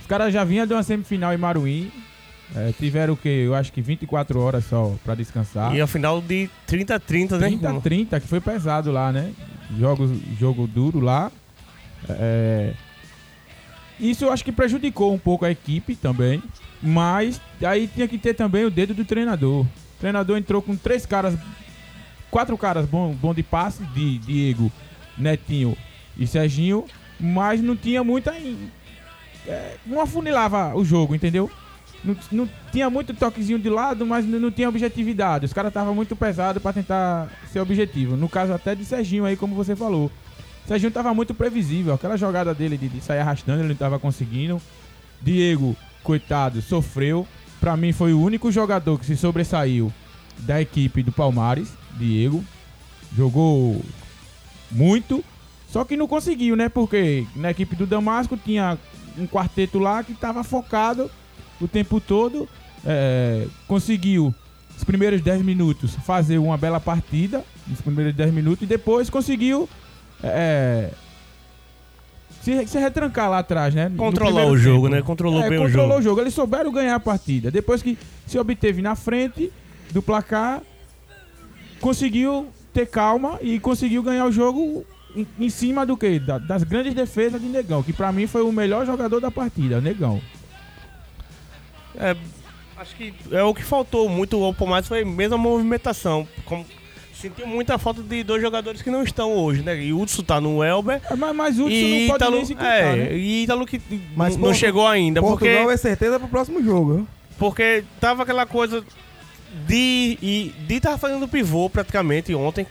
Os 0.00 0.06
caras 0.06 0.32
já 0.32 0.44
vinham 0.44 0.66
de 0.66 0.72
uma 0.74 0.82
semifinal 0.82 1.32
em 1.32 1.38
Maruim. 1.38 1.90
É, 2.56 2.72
tiveram 2.72 3.14
o 3.14 3.16
quê? 3.16 3.28
Eu 3.28 3.54
acho 3.54 3.72
que 3.72 3.80
24 3.82 4.40
horas 4.40 4.64
só 4.64 4.94
pra 5.04 5.14
descansar. 5.14 5.74
E 5.74 5.80
ao 5.80 5.86
final 5.86 6.20
de 6.20 6.48
30 6.66 6.94
a 6.94 6.98
30, 6.98 7.38
né? 7.38 7.48
30 7.48 7.80
30, 7.80 8.20
que 8.20 8.26
foi 8.26 8.40
pesado 8.40 8.90
lá, 8.90 9.12
né? 9.12 9.32
Jogo, 9.78 10.10
jogo 10.38 10.66
duro 10.66 11.00
lá. 11.00 11.30
É, 12.08 12.72
Isso 14.00 14.24
eu 14.24 14.32
acho 14.32 14.44
que 14.44 14.52
prejudicou 14.52 15.12
um 15.12 15.18
pouco 15.18 15.44
a 15.44 15.50
equipe 15.50 15.94
também. 15.94 16.42
Mas 16.80 17.40
aí 17.62 17.88
tinha 17.88 18.06
que 18.06 18.16
ter 18.16 18.34
também 18.34 18.64
o 18.64 18.70
dedo 18.70 18.94
do 18.94 19.04
treinador. 19.04 19.62
O 19.64 20.00
treinador 20.00 20.38
entrou 20.38 20.62
com 20.62 20.76
três 20.76 21.04
caras, 21.04 21.36
quatro 22.30 22.56
caras 22.56 22.86
bom, 22.86 23.12
bom 23.12 23.34
de 23.34 23.42
passe, 23.42 23.82
de 23.86 24.18
Diego, 24.18 24.70
Netinho 25.16 25.76
e 26.16 26.26
Serginho, 26.26 26.84
mas 27.18 27.60
não 27.60 27.76
tinha 27.76 28.04
muita. 28.04 28.32
É, 29.46 29.76
não 29.84 30.00
afunilava 30.00 30.74
o 30.76 30.84
jogo, 30.84 31.14
entendeu? 31.14 31.50
Não, 32.04 32.16
não 32.30 32.48
tinha 32.70 32.88
muito 32.88 33.12
toquezinho 33.14 33.58
de 33.58 33.68
lado, 33.68 34.06
mas 34.06 34.24
não, 34.24 34.50
tinha 34.50 34.68
objetividade. 34.68 35.46
Os 35.46 35.52
caras 35.52 35.70
estavam 35.70 35.94
muito 35.94 36.14
pesados 36.14 36.62
pra 36.62 36.72
tentar 36.72 37.28
ser 37.52 37.60
objetivo. 37.60 38.16
No 38.16 38.28
caso 38.28 38.52
até 38.52 38.74
de 38.74 38.84
Serginho 38.84 39.24
aí, 39.24 39.36
como 39.36 39.54
você 39.54 39.74
falou. 39.74 40.10
Serginho 40.66 40.92
tava 40.92 41.12
muito 41.14 41.34
previsível. 41.34 41.94
Aquela 41.94 42.16
jogada 42.16 42.54
dele 42.54 42.76
de, 42.76 42.88
de 42.88 43.00
sair 43.00 43.20
arrastando, 43.20 43.60
ele 43.60 43.70
não 43.70 43.76
tava 43.76 43.98
conseguindo. 43.98 44.60
Diego, 45.20 45.76
coitado, 46.02 46.62
sofreu. 46.62 47.26
Pra 47.60 47.76
mim 47.76 47.92
foi 47.92 48.12
o 48.12 48.20
único 48.20 48.52
jogador 48.52 48.98
que 48.98 49.06
se 49.06 49.16
sobressaiu 49.16 49.92
da 50.38 50.60
equipe 50.60 51.02
do 51.02 51.10
Palmares, 51.10 51.72
Diego. 51.96 52.44
Jogou 53.16 53.82
muito, 54.70 55.24
só 55.72 55.84
que 55.84 55.96
não 55.96 56.06
conseguiu, 56.06 56.54
né? 56.54 56.68
Porque 56.68 57.26
na 57.34 57.50
equipe 57.50 57.74
do 57.74 57.86
Damasco 57.86 58.36
tinha 58.36 58.78
um 59.18 59.26
quarteto 59.26 59.78
lá 59.78 60.04
que 60.04 60.12
estava 60.12 60.44
focado 60.44 61.10
o 61.60 61.66
tempo 61.68 62.00
todo. 62.00 62.48
é, 62.86 63.46
conseguiu 63.66 64.34
os 64.76 64.84
primeiros 64.84 65.20
10 65.20 65.42
minutos 65.42 65.94
fazer 66.06 66.38
uma 66.38 66.56
bela 66.56 66.78
partida, 66.78 67.44
nos 67.66 67.80
primeiros 67.80 68.14
10 68.14 68.32
minutos, 68.32 68.62
e 68.62 68.66
depois 68.66 69.10
conseguiu 69.10 69.68
é, 70.22 70.90
se, 72.40 72.66
se 72.68 72.78
retrancar 72.78 73.28
lá 73.28 73.40
atrás, 73.40 73.74
né? 73.74 73.90
Controlar 73.96 74.46
o 74.46 74.56
jogo, 74.56 74.84
tempo. 74.84 74.94
né? 74.96 75.02
Controlou 75.02 75.42
É, 75.42 75.48
bem 75.50 75.58
o 75.58 75.62
controlou 75.62 75.88
jogo. 75.90 75.98
o 76.00 76.02
jogo. 76.02 76.20
Eles 76.20 76.34
souberam 76.34 76.70
ganhar 76.72 76.94
a 76.94 77.00
partida. 77.00 77.50
Depois 77.50 77.82
que 77.82 77.98
se 78.26 78.38
obteve 78.38 78.80
na 78.80 78.94
frente 78.94 79.52
do 79.90 80.00
placar, 80.00 80.62
conseguiu 81.80 82.46
ter 82.72 82.86
calma 82.86 83.38
e 83.42 83.58
conseguiu 83.58 84.02
ganhar 84.02 84.26
o 84.26 84.32
jogo 84.32 84.84
em, 85.16 85.26
em 85.40 85.50
cima 85.50 85.84
do 85.84 85.96
que? 85.96 86.18
das 86.46 86.62
grandes 86.62 86.94
defesas 86.94 87.40
de 87.40 87.48
Negão, 87.48 87.82
que 87.82 87.92
pra 87.92 88.12
mim 88.12 88.26
foi 88.26 88.42
o 88.42 88.52
melhor 88.52 88.86
jogador 88.86 89.20
da 89.20 89.30
partida, 89.30 89.80
Negão. 89.80 90.20
É, 91.96 92.16
acho 92.76 92.94
que 92.96 93.14
é 93.30 93.42
o 93.42 93.54
que 93.54 93.62
faltou 93.62 94.08
muito 94.08 94.42
ao 94.42 94.54
Palmeiras 94.54 94.88
foi 94.88 95.04
mesmo 95.04 95.34
a 95.34 95.38
movimentação. 95.38 96.26
Como, 96.44 96.64
sentiu 97.20 97.46
muita 97.46 97.76
falta 97.78 98.02
de 98.02 98.22
dois 98.22 98.40
jogadores 98.40 98.80
que 98.80 98.90
não 98.90 99.02
estão 99.02 99.32
hoje, 99.32 99.62
né? 99.62 99.82
E 99.82 99.92
o 99.92 100.00
Hudson 100.00 100.22
tá 100.22 100.40
no 100.40 100.62
Elber. 100.62 101.00
É, 101.10 101.16
Mas, 101.16 101.36
mas 101.36 101.58
o 101.58 101.64
Hudson 101.64 101.74
E 101.74 102.00
não 102.00 102.06
pode 102.08 102.16
Ítalo, 102.16 102.36
nem 102.36 102.44
se 102.44 102.54
quitar, 102.54 102.72
é, 102.72 102.96
né? 102.96 103.16
e 103.16 103.42
Ítalo 103.42 103.66
que 103.66 103.80
Mas 104.14 104.36
não 104.36 104.54
chegou 104.54 104.86
ainda. 104.86 105.20
Porque, 105.20 105.46
Portugal 105.46 105.70
é 105.70 105.76
certeza 105.76 106.18
pro 106.18 106.28
próximo 106.28 106.62
jogo. 106.62 107.06
porque 107.38 107.84
tava 108.00 108.22
aquela 108.22 108.46
coisa 108.46 108.84
de. 109.66 110.18
E 110.22 110.54
de 110.66 110.80
tava 110.80 110.98
fazendo 110.98 111.26
pivô 111.26 111.68
praticamente 111.68 112.34
ontem. 112.34 112.66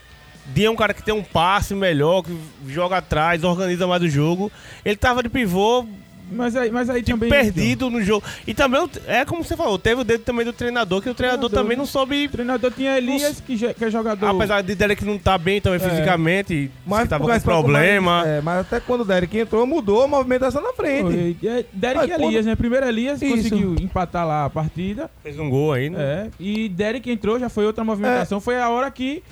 De 0.54 0.64
é 0.64 0.70
um 0.70 0.78
cara 0.78 0.94
que 0.94 1.04
tem 1.04 1.14
um 1.14 1.24
passe 1.24 1.76
melhor, 1.76 2.24
que 2.24 2.34
joga 2.68 2.98
atrás, 2.98 3.44
organiza 3.44 3.86
mais 3.86 4.02
o 4.02 4.08
jogo. 4.08 4.50
Ele 4.86 4.96
tava 4.96 5.22
de 5.22 5.28
pivô, 5.28 5.86
Mas 6.30 6.56
aí, 6.56 6.70
mas 6.72 6.90
aí 6.90 7.02
tipo, 7.02 7.18
também. 7.20 7.30
perdido 7.30 7.90
no 7.90 8.02
jogo. 8.04 8.26
E 8.46 8.54
também, 8.54 8.88
é 9.08 9.24
como 9.24 9.44
você 9.44 9.56
falou, 9.56 9.78
teve 9.80 10.02
o 10.02 10.04
dedo 10.04 10.24
também 10.24 10.46
do 10.46 10.52
treinador, 10.54 11.02
que 11.02 11.10
o 11.10 11.14
treinador, 11.14 11.50
Treinador, 11.50 11.64
também 11.64 11.78
né? 11.78 11.82
não 11.82 11.88
soube. 11.88 12.26
O 12.26 12.30
treinador 12.30 12.72
tinha 12.72 12.98
Elias, 12.98 13.40
que, 13.40 13.56
já- 13.56 13.74
que 13.74 13.86
é 13.86 13.90
jogador. 13.90 14.28
Apesar 14.28 14.62
de 14.62 14.76
Derek 14.76 15.06
não 15.06 15.18
tá 15.18 15.38
bem 15.38 15.62
também 15.62 15.80
fisicamente, 15.80 16.70
Mas 16.86 17.04
que 17.04 17.08
tava 17.10 17.26
mas 17.28 17.44
com 17.44 17.50
problema. 17.50 18.12
Mais, 18.24 18.28
é, 18.28 18.42
mas 18.42 18.60
até 18.62 18.80
quando 18.80 19.02
o 19.02 19.06
Derek 19.06 19.38
entrou, 19.38 19.66
mudou 19.66 20.04
a 20.04 20.08
movimentação 20.08 20.62
na 20.62 20.74
frente. 20.74 21.38
Foi, 21.40 21.50
é, 21.50 21.66
Derek 21.72 22.08
Mas 22.10 22.20
e 22.20 22.24
Elias, 22.24 22.46
né? 22.46 22.56
Primeiro 22.56 22.86
Elias 22.88 23.22
Isso. 23.22 23.36
conseguiu 23.36 23.76
empatar 23.80 24.26
lá 24.28 24.46
a 24.46 24.50
partida. 24.50 25.10
Fez 25.24 25.38
um 25.40 25.50
gol 25.50 25.74
aí, 25.74 25.90
né? 25.90 25.98
É, 26.00 26.30
e 26.40 26.68
Derek 26.70 27.10
entrou, 27.10 27.40
já 27.40 27.50
foi 27.50 27.66
outra 27.66 27.84
movimentação. 27.84 28.40
Foi 28.42 28.60
a 28.60 28.70
hora 28.70 28.90
que 28.92 29.24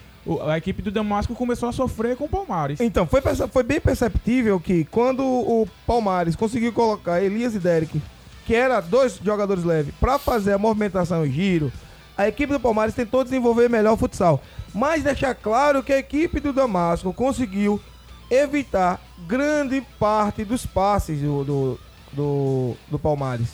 a 0.48 0.58
equipe 0.58 0.82
do 0.82 0.92
Damasco 0.92 1.36
começou 1.36 1.70
a 1.70 1.72
sofrer 1.72 2.16
com 2.16 2.26
o 2.26 2.30
Palmares. 2.30 2.80
Então, 2.80 3.06
foi, 3.06 3.22
foi 3.52 3.64
bem 3.64 3.80
perceptível 3.80 4.60
que 4.60 4.86
quando 4.86 5.24
o 5.24 5.68
Palmares 5.86 6.36
conseguiu 6.36 6.74
colocar 6.74 7.22
Elias 7.22 7.54
e 7.54 7.60
Derek, 7.60 8.02
que 8.46 8.56
eram 8.56 8.82
dois 8.88 9.20
jogadores 9.24 9.64
leves, 9.64 9.94
pra 10.00 10.18
fazer 10.18 10.54
a 10.54 10.58
movimentação 10.58 11.26
e 11.26 11.32
giro, 11.32 11.72
a 12.18 12.28
equipe 12.28 12.54
do 12.54 12.60
Palmares 12.60 12.96
tentou 12.96 13.24
desenvolver 13.24 13.70
melhor 13.70 13.94
o 13.94 13.98
futsal. 13.98 14.42
Mas 14.74 15.04
deixar 15.04 15.36
claro 15.36 15.84
que 15.84 15.94
a 15.94 16.00
equipe 16.00 16.40
do 16.40 16.52
Damasco 16.52 17.14
conseguiu 17.14 17.80
evitar 18.30 19.00
grande 19.28 19.82
parte 20.00 20.44
dos 20.44 20.66
passes 20.66 21.22
do, 21.22 21.44
do, 21.44 21.80
do, 22.12 22.76
do 22.90 23.00
Palmares. 23.00 23.50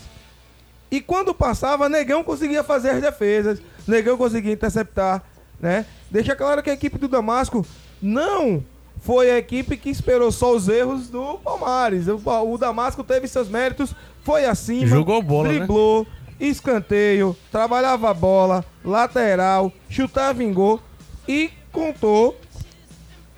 E 0.89 0.99
quando 0.99 1.33
passava, 1.33 1.87
Negão 1.87 2.23
conseguia 2.23 2.63
fazer 2.63 2.89
as 2.89 3.01
defesas, 3.01 3.61
Negão 3.87 4.17
conseguia 4.17 4.51
interceptar, 4.51 5.23
né? 5.59 5.85
Deixa 6.11 6.35
claro 6.35 6.61
que 6.61 6.69
a 6.69 6.73
equipe 6.73 6.97
do 6.97 7.07
Damasco 7.07 7.65
não 8.01 8.63
foi 9.01 9.31
a 9.31 9.37
equipe 9.37 9.77
que 9.77 9.89
esperou 9.89 10.31
só 10.31 10.53
os 10.53 10.67
erros 10.67 11.09
do 11.09 11.39
Palmares. 11.43 12.07
O, 12.07 12.19
o 12.51 12.57
Damasco 12.57 13.03
teve 13.03 13.27
seus 13.27 13.47
méritos, 13.49 13.95
foi 14.23 14.45
acima, 14.45 14.85
Jogou 14.87 15.21
bola, 15.23 15.47
né? 15.47 15.57
driblou, 15.59 16.05
escanteio, 16.39 17.35
trabalhava 17.51 18.09
a 18.09 18.13
bola, 18.13 18.63
lateral, 18.83 19.71
chutava 19.89 20.43
em 20.43 20.53
gol 20.53 20.79
e 21.27 21.49
contou 21.71 22.37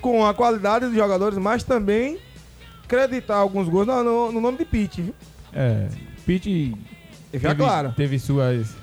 com 0.02 0.26
a 0.26 0.34
qualidade 0.34 0.86
dos 0.88 0.96
jogadores, 0.96 1.38
mas 1.38 1.64
também 1.64 2.18
acreditar 2.84 3.38
alguns 3.38 3.70
gols 3.70 3.88
no, 3.88 4.04
no- 4.04 4.32
no 4.32 4.42
nome 4.42 4.58
de 4.58 4.66
Pete. 4.66 5.02
viu? 5.02 5.14
É, 5.54 5.88
Pete 6.26 6.76
Deixa 7.32 7.48
teve, 7.50 7.64
claro. 7.64 7.94
teve 7.96 8.20
suas 8.20 8.76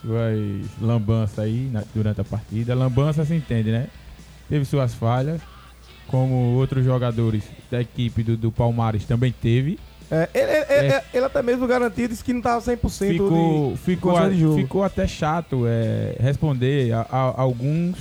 suas 0.00 0.66
lambanças 0.80 1.38
aí 1.38 1.68
na- 1.72 1.84
durante 1.94 2.20
a 2.20 2.24
partida. 2.24 2.74
Lambança 2.74 3.24
se 3.24 3.34
entende, 3.34 3.70
né? 3.70 3.86
Teve 4.48 4.64
suas 4.64 4.94
falhas, 4.94 5.40
como 6.06 6.34
outros 6.56 6.84
jogadores 6.84 7.44
da 7.70 7.80
equipe 7.80 8.22
do, 8.22 8.36
do 8.36 8.50
Palmares 8.52 9.04
também 9.04 9.32
teve. 9.32 9.78
É, 10.10 10.26
ele, 10.32 10.50
ele- 10.50 10.86
ele- 10.94 11.02
ele 11.12 11.24
até 11.26 11.42
mesmo 11.42 11.66
garantiu, 11.66 12.08
disse 12.08 12.24
que 12.24 12.32
não 12.32 12.40
estava 12.40 12.60
100% 12.62 13.12
Ficou, 13.12 13.72
de 13.72 13.76
ficou, 13.78 14.16
a- 14.16 14.28
de 14.28 14.40
jogo. 14.40 14.56
ficou 14.56 14.82
até 14.84 15.06
chato 15.06 15.64
é, 15.66 16.16
responder 16.18 16.92
a, 16.94 17.00
a- 17.02 17.34
alguns 17.40 17.94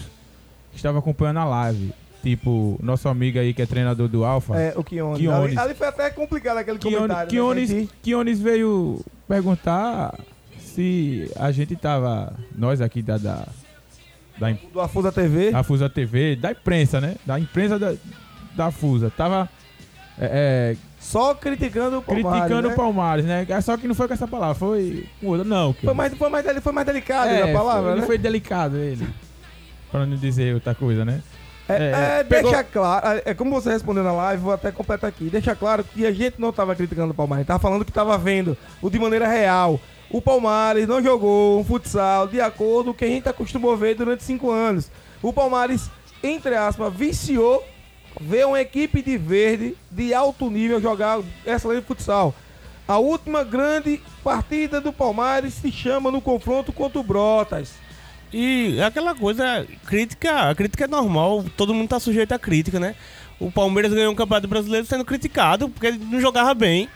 que 0.72 0.78
estavam 0.78 1.00
acompanhando 1.00 1.40
a 1.40 1.46
live. 1.46 1.92
Tipo, 2.24 2.80
nosso 2.82 3.08
amigo 3.10 3.40
aí 3.40 3.54
que 3.54 3.62
é 3.62 3.66
treinador 3.66 4.08
do 4.08 4.24
Alfa. 4.26 4.56
É, 4.58 4.74
o 4.76 4.84
Kiones. 4.84 5.20
Kiones. 5.20 5.58
Ali, 5.58 5.68
ali 5.70 5.74
foi 5.76 5.88
até 5.88 6.10
complicado 6.10 6.58
aquele 6.58 6.78
Kiones, 6.78 6.98
comentário. 7.00 7.30
Kiones, 7.30 7.70
né? 7.72 7.88
Kiones 8.02 8.40
veio 8.40 9.02
perguntar 9.28 10.14
se 10.78 11.32
a 11.36 11.52
gente 11.52 11.76
tava, 11.76 12.32
nós 12.56 12.82
aqui 12.82 13.02
da, 13.02 13.18
da, 13.18 13.48
da, 14.38 14.52
Do 14.72 14.80
Afusa 14.80 15.12
TV. 15.12 15.50
da 15.50 15.64
Fusa 15.64 15.90
TV, 15.90 16.36
da 16.36 16.52
imprensa, 16.52 17.02
né? 17.02 17.16
Da 17.26 17.40
imprensa 17.40 17.80
da, 17.80 17.96
da 18.56 18.70
Fusa, 18.70 19.10
tava 19.10 19.50
é, 20.20 20.76
é, 20.76 20.78
Só 21.00 21.34
criticando 21.34 21.98
o 21.98 22.02
Palmares, 22.04 22.32
criticando 22.42 22.68
né? 22.68 22.74
o 22.76 22.78
Palmares, 22.78 23.26
né? 23.26 23.48
Só 23.62 23.76
que 23.76 23.88
não 23.88 23.96
foi 23.96 24.08
com 24.08 24.14
essa 24.14 24.28
palavra, 24.28 24.54
foi. 24.54 25.08
Não, 25.20 25.74
Foi 25.74 25.94
mais, 25.96 26.14
foi, 26.14 26.30
mais, 26.30 26.46
foi 26.62 26.74
mais 26.74 26.86
delicado 26.86 27.32
a 27.32 27.48
palavra, 27.54 27.82
foi, 27.82 27.92
né? 27.92 27.98
ele 27.98 28.06
foi 28.06 28.18
delicado 28.20 28.78
ele. 28.78 29.08
Pra 29.90 30.06
não 30.06 30.16
dizer 30.16 30.54
outra 30.54 30.76
coisa, 30.76 31.04
né? 31.04 31.24
É, 31.68 31.74
É, 31.74 32.20
é, 32.20 32.24
pegou- 32.24 32.52
deixa 32.52 32.64
claro, 32.64 33.22
é 33.26 33.34
como 33.34 33.50
você 33.50 33.72
respondeu 33.72 34.04
na 34.04 34.12
live, 34.12 34.44
vou 34.44 34.54
até 34.54 34.72
completar 34.72 35.10
aqui. 35.10 35.28
Deixa 35.28 35.56
claro 35.56 35.84
que 35.84 36.06
a 36.06 36.12
gente 36.12 36.40
não 36.40 36.50
estava 36.52 36.76
criticando 36.76 37.14
o 37.14 37.16
Palmares, 37.16 37.48
tava 37.48 37.58
falando 37.60 37.84
que 37.84 37.90
estava 37.90 38.16
vendo 38.16 38.56
o 38.80 38.92
de 38.92 39.00
maneira 39.00 39.28
real. 39.28 39.80
O 40.10 40.22
Palmares 40.22 40.88
não 40.88 41.04
jogou 41.04 41.60
um 41.60 41.64
futsal 41.64 42.28
de 42.28 42.40
acordo 42.40 42.86
com 42.86 42.92
o 42.92 42.94
que 42.94 43.06
a 43.06 43.10
gente 43.10 43.28
acostumou 43.28 43.74
a 43.74 43.76
ver 43.76 43.96
durante 43.96 44.24
cinco 44.24 44.50
anos. 44.50 44.90
O 45.22 45.34
Palmares, 45.34 45.90
entre 46.24 46.56
aspas, 46.56 46.94
viciou 46.94 47.64
ver 48.22 48.48
uma 48.48 48.60
equipe 48.62 49.02
de 49.02 49.18
verde 49.18 49.76
de 49.92 50.14
alto 50.14 50.50
nível 50.50 50.82
jogar 50.82 51.20
excelente 51.46 51.86
futsal. 51.86 52.34
A 52.88 52.98
última 52.98 53.44
grande 53.44 54.02
partida 54.24 54.80
do 54.80 54.94
Palmares 54.94 55.56
se 55.56 55.72
chama 55.72 56.10
no 56.10 56.22
confronto 56.22 56.72
contra 56.72 57.00
o 57.00 57.04
Brotas. 57.04 57.74
E 58.32 58.78
é 58.80 58.84
aquela 58.86 59.14
coisa, 59.14 59.68
crítica, 59.86 60.50
a 60.50 60.56
crítica 60.56 60.86
é 60.86 60.88
normal, 60.88 61.44
todo 61.56 61.74
mundo 61.74 61.90
tá 61.90 62.00
sujeito 62.00 62.34
à 62.34 62.40
crítica, 62.40 62.80
né? 62.80 62.96
O 63.40 63.52
Palmeiras 63.52 63.94
ganhou 63.94 64.12
um 64.12 64.16
campeonato 64.16 64.48
brasileiro 64.48 64.86
sendo 64.86 65.06
criticado 65.06 65.70
porque 65.70 65.88
ele 65.88 65.98
não 65.98 66.20
jogava 66.20 66.54
bem. 66.54 66.90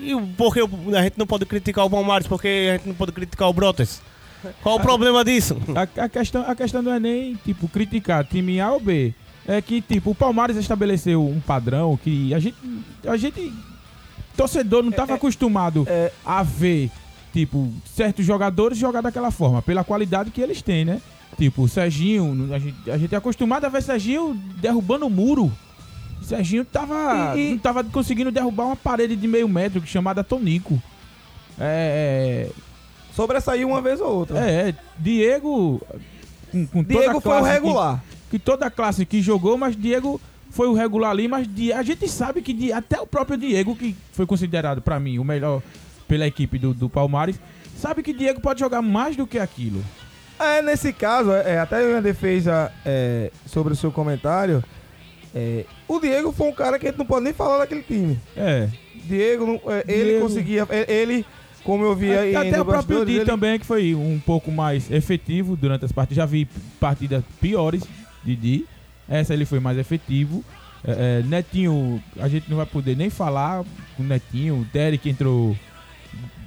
E 0.00 0.14
porque 0.36 0.60
a 0.60 1.02
gente 1.02 1.18
não 1.18 1.26
pode 1.26 1.44
criticar 1.44 1.84
o 1.84 1.90
Palmares, 1.90 2.26
porque 2.26 2.68
a 2.70 2.76
gente 2.76 2.86
não 2.86 2.94
pode 2.94 3.12
criticar 3.12 3.48
o 3.48 3.52
Brotas. 3.52 4.00
Qual 4.62 4.76
o 4.76 4.80
problema 4.80 5.24
disso? 5.24 5.56
A, 5.74 6.04
a 6.04 6.08
questão, 6.08 6.44
a 6.46 6.54
questão 6.54 6.82
não 6.82 6.92
é 6.92 7.00
nem, 7.00 7.34
tipo, 7.36 7.68
criticar 7.68 8.24
time 8.24 8.60
A 8.60 8.70
ou 8.72 8.80
B. 8.80 9.12
É 9.46 9.60
que, 9.62 9.80
tipo, 9.80 10.10
o 10.10 10.14
Palmares 10.14 10.56
estabeleceu 10.56 11.26
um 11.26 11.40
padrão 11.40 11.96
que 11.96 12.32
a 12.34 12.38
gente. 12.38 12.56
A 13.06 13.16
gente. 13.16 13.52
Torcedor 14.36 14.82
não 14.84 14.90
estava 14.90 15.14
acostumado 15.14 15.84
é- 15.88 16.12
a 16.24 16.44
ver, 16.44 16.90
tipo, 17.32 17.72
certos 17.84 18.24
jogadores 18.24 18.78
jogar 18.78 19.00
daquela 19.00 19.32
forma, 19.32 19.60
pela 19.60 19.82
qualidade 19.82 20.30
que 20.30 20.40
eles 20.40 20.62
têm, 20.62 20.84
né? 20.84 21.00
Tipo, 21.36 21.62
o 21.62 21.68
Serginho, 21.68 22.54
a 22.54 22.58
gente, 22.58 22.90
a 22.90 22.96
gente 22.96 23.14
é 23.14 23.18
acostumado 23.18 23.64
a 23.64 23.68
ver 23.68 23.82
Serginho 23.82 24.34
derrubando 24.60 25.06
o 25.06 25.10
muro. 25.10 25.52
Serginho 26.28 26.64
tava, 26.64 27.34
E- 27.36 27.48
e- 27.48 27.50
não 27.52 27.58
tava 27.58 27.82
conseguindo 27.84 28.30
derrubar 28.30 28.66
uma 28.66 28.76
parede 28.76 29.16
de 29.16 29.26
meio 29.26 29.48
metro 29.48 29.84
chamada 29.86 30.22
Tonico. 30.22 30.80
É, 31.58 32.50
Sobressaiu 33.14 33.68
uma 33.68 33.80
vez 33.80 34.00
ou 34.00 34.10
outra. 34.14 34.38
é, 34.38 34.68
é, 34.68 34.74
Diego. 34.98 35.82
Com, 36.52 36.66
com 36.66 36.82
Diego 36.84 37.18
a 37.18 37.20
foi 37.20 37.40
o 37.40 37.42
regular. 37.42 38.00
Que, 38.30 38.38
que 38.38 38.38
toda 38.38 38.66
a 38.66 38.70
classe 38.70 39.04
que 39.04 39.20
jogou, 39.20 39.58
mas 39.58 39.76
Diego 39.76 40.20
foi 40.50 40.68
o 40.68 40.72
regular 40.72 41.10
ali. 41.10 41.26
Mas 41.26 41.48
a 41.76 41.82
gente 41.82 42.08
sabe 42.08 42.42
que 42.42 42.72
até 42.72 43.00
o 43.00 43.06
próprio 43.06 43.36
Diego, 43.36 43.74
que 43.74 43.96
foi 44.12 44.24
considerado 44.26 44.80
pra 44.80 45.00
mim 45.00 45.18
o 45.18 45.24
melhor 45.24 45.62
pela 46.06 46.26
equipe 46.26 46.58
do, 46.58 46.72
do 46.72 46.88
Palmares, 46.88 47.40
sabe 47.76 48.02
que 48.02 48.12
Diego 48.12 48.40
pode 48.40 48.60
jogar 48.60 48.80
mais 48.82 49.16
do 49.16 49.26
que 49.26 49.38
aquilo. 49.38 49.82
É, 50.38 50.62
nesse 50.62 50.92
caso, 50.92 51.32
é, 51.32 51.58
até 51.58 51.82
uma 51.84 52.00
defesa 52.00 52.70
é, 52.86 53.32
sobre 53.46 53.72
o 53.72 53.76
seu 53.76 53.90
comentário. 53.90 54.62
É, 55.34 55.64
o 55.86 56.00
Diego 56.00 56.32
foi 56.32 56.48
um 56.48 56.52
cara 56.52 56.78
que 56.78 56.86
a 56.86 56.90
gente 56.90 56.98
não 56.98 57.06
pode 57.06 57.24
nem 57.24 57.32
falar 57.32 57.58
daquele 57.58 57.82
time. 57.82 58.18
É. 58.36 58.68
Diego, 59.04 59.60
é, 59.66 59.84
ele 59.88 60.04
Diego. 60.10 60.20
conseguia. 60.28 60.66
é, 60.70 60.92
Ele, 60.92 61.24
como 61.64 61.84
eu 61.84 61.94
vi 61.94 62.10
aí 62.12 62.34
Até 62.36 62.60
o 62.60 62.64
próprio 62.64 63.04
Di 63.04 63.16
ele- 63.16 63.24
também, 63.24 63.58
que 63.58 63.66
foi 63.66 63.94
um 63.94 64.18
pouco 64.24 64.50
mais 64.50 64.90
efetivo 64.90 65.56
durante 65.56 65.84
as 65.84 65.92
partidas. 65.92 66.16
Já 66.16 66.26
vi 66.26 66.46
partidas 66.80 67.22
piores 67.40 67.82
de 68.24 68.36
Di. 68.36 68.66
Essa 69.08 69.32
ele 69.34 69.44
foi 69.46 69.60
mais 69.60 69.78
efetivo. 69.78 70.44
É, 70.84 71.20
é, 71.20 71.22
Netinho, 71.26 72.02
a 72.20 72.28
gente 72.28 72.48
não 72.48 72.56
vai 72.58 72.66
poder 72.66 72.96
nem 72.96 73.10
falar 73.10 73.64
com 73.96 74.02
o 74.02 74.06
Netinho. 74.06 74.56
O 74.60 74.64
Derek 74.72 75.08
entrou. 75.08 75.56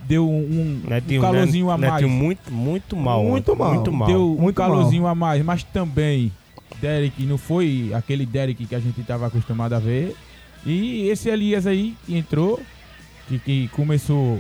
Deu 0.06 0.28
um, 0.30 0.82
um 0.84 0.90
Netinho, 0.90 1.22
calorzinho 1.22 1.68
né? 1.68 1.74
a 1.74 1.78
mais. 1.78 1.94
Netinho 1.94 2.10
muito, 2.10 2.52
muito 2.52 2.96
mal. 2.96 3.24
Muito 3.24 3.56
mal. 3.56 3.74
Muito 3.74 3.92
mal. 3.92 4.08
Deu 4.08 4.22
um 4.38 4.42
Muito 4.42 4.56
calorzinho 4.56 5.08
a 5.08 5.16
mais, 5.16 5.44
mas 5.44 5.64
também 5.64 6.32
Derek 6.80 7.24
não 7.26 7.38
foi 7.38 7.92
aquele 7.94 8.26
Derek 8.26 8.66
que 8.66 8.76
a 8.76 8.80
gente 8.80 9.02
estava 9.02 9.28
acostumado 9.28 9.74
a 9.74 9.80
ver. 9.80 10.16
E 10.66 11.08
esse 11.10 11.30
Elias 11.30 11.66
aí 11.66 11.96
que 12.06 12.16
entrou, 12.16 12.60
que, 13.28 13.40
que 13.40 13.68
começou 13.70 14.40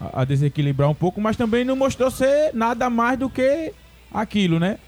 a, 0.00 0.22
a 0.22 0.24
desequilibrar 0.24 0.88
um 0.88 0.94
pouco, 0.94 1.20
mas 1.20 1.36
também 1.36 1.64
não 1.64 1.76
mostrou 1.76 2.10
ser 2.10 2.52
nada 2.54 2.88
mais 2.88 3.18
do 3.18 3.28
que 3.28 3.72
aquilo, 4.12 4.58
né? 4.58 4.78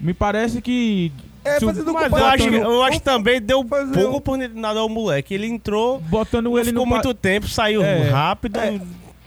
Me 0.00 0.14
parece 0.14 0.62
que. 0.62 1.12
É, 1.44 1.60
fazendo 1.60 1.92
Mas 1.92 2.12
eu 2.12 2.24
acho, 2.26 2.48
eu 2.48 2.82
acho 2.82 2.98
que 2.98 3.04
também 3.04 3.40
deu 3.40 3.66
fazer 3.66 3.94
pouca 3.94 4.10
um- 4.10 4.14
oportunidade 4.16 4.78
ao 4.78 4.88
moleque. 4.88 5.34
Ele 5.34 5.46
entrou, 5.46 5.98
botando 6.00 6.56
ele 6.56 6.66
ficou 6.66 6.84
no. 6.84 6.90
muito 6.90 7.12
tempo, 7.14 7.48
saiu 7.48 7.82
É. 7.82 8.08
rápido. 8.10 8.58
É. 8.58 8.80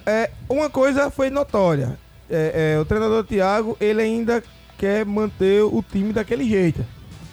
É, 0.05 0.31
uma 0.49 0.69
coisa 0.69 1.11
foi 1.11 1.29
notória. 1.29 1.97
É, 2.29 2.73
é, 2.75 2.79
o 2.79 2.85
treinador 2.85 3.23
Thiago, 3.25 3.75
ele 3.79 4.01
ainda 4.01 4.41
quer 4.81 5.05
manter 5.05 5.61
o 5.61 5.83
time 5.83 6.11
daquele 6.11 6.43
jeito. 6.43 6.83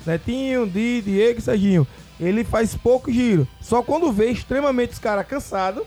Netinho, 0.07 0.67
Di, 0.69 1.01
Diego 1.01 1.39
e 1.39 1.43
Serginho. 1.43 1.87
Ele 2.21 2.45
faz 2.45 2.75
pouco 2.77 3.11
giro. 3.11 3.49
Só 3.59 3.83
quando 3.83 4.13
vê 4.13 4.31
extremamente 4.31 4.93
os 4.93 4.99
caras 4.99 5.27
cansados, 5.27 5.85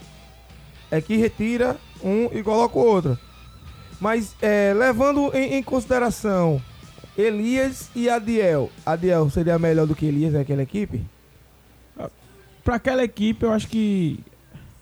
é 0.89 0.99
que 0.99 1.15
retira 1.17 1.77
um 2.03 2.29
e 2.33 2.41
coloca 2.41 2.79
o 2.79 2.83
outro. 2.83 3.19
Mas 3.99 4.35
é, 4.41 4.73
levando 4.75 5.31
em, 5.35 5.53
em 5.53 5.61
consideração 5.63 6.59
Elias 7.15 7.91
e 7.95 8.09
Adiel. 8.09 8.71
Adiel 8.83 9.29
seria 9.29 9.59
melhor 9.59 9.85
do 9.85 9.93
que 9.93 10.07
Elias 10.07 10.33
naquela 10.33 10.63
equipe? 10.63 11.05
Pra 12.63 12.75
aquela 12.75 13.03
equipe, 13.03 13.43
eu 13.45 13.51
acho 13.51 13.67
que 13.67 14.19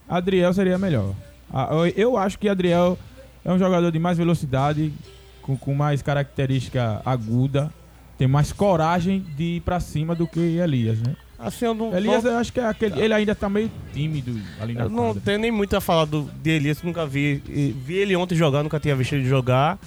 Adriel 0.07 0.53
seria 0.53 0.77
melhor. 0.77 1.13
Ah, 1.51 1.69
Eu 1.95 2.15
acho 2.15 2.39
que 2.39 2.47
Adriel 2.47 2.97
é 3.43 3.51
um 3.51 3.59
jogador 3.59 3.91
de 3.91 3.99
mais 3.99 4.17
velocidade, 4.17 4.93
com, 5.49 5.57
com 5.57 5.73
mais 5.73 6.01
característica 6.01 7.01
aguda, 7.05 7.71
tem 8.17 8.27
mais 8.27 8.51
coragem 8.53 9.25
de 9.35 9.43
ir 9.57 9.61
pra 9.61 9.79
cima 9.79 10.13
do 10.13 10.27
que 10.27 10.39
Elias, 10.39 10.99
né? 11.01 11.15
Assim, 11.37 11.65
eu 11.65 11.73
não, 11.73 11.95
Elias, 11.95 12.25
eu 12.25 12.35
acho 12.37 12.51
que 12.51 12.59
é 12.59 12.65
aquele, 12.65 12.99
ele 13.01 13.13
ainda 13.13 13.33
tá 13.33 13.47
meio 13.49 13.71
tímido 13.93 14.37
ali 14.61 14.73
na 14.73 14.81
eu 14.81 14.89
não 14.89 15.05
quadra. 15.05 15.21
tenho 15.23 15.39
nem 15.39 15.49
muito 15.51 15.75
a 15.75 15.79
falar 15.81 16.03
do, 16.05 16.29
de 16.43 16.49
Elias, 16.49 16.83
nunca 16.83 17.05
vi. 17.05 17.35
Vi 17.85 17.95
ele 17.95 18.15
ontem 18.15 18.35
jogar, 18.35 18.61
nunca 18.61 18.77
tinha 18.79 18.95
visto 18.95 19.13
ele 19.13 19.23
jogar. 19.25 19.79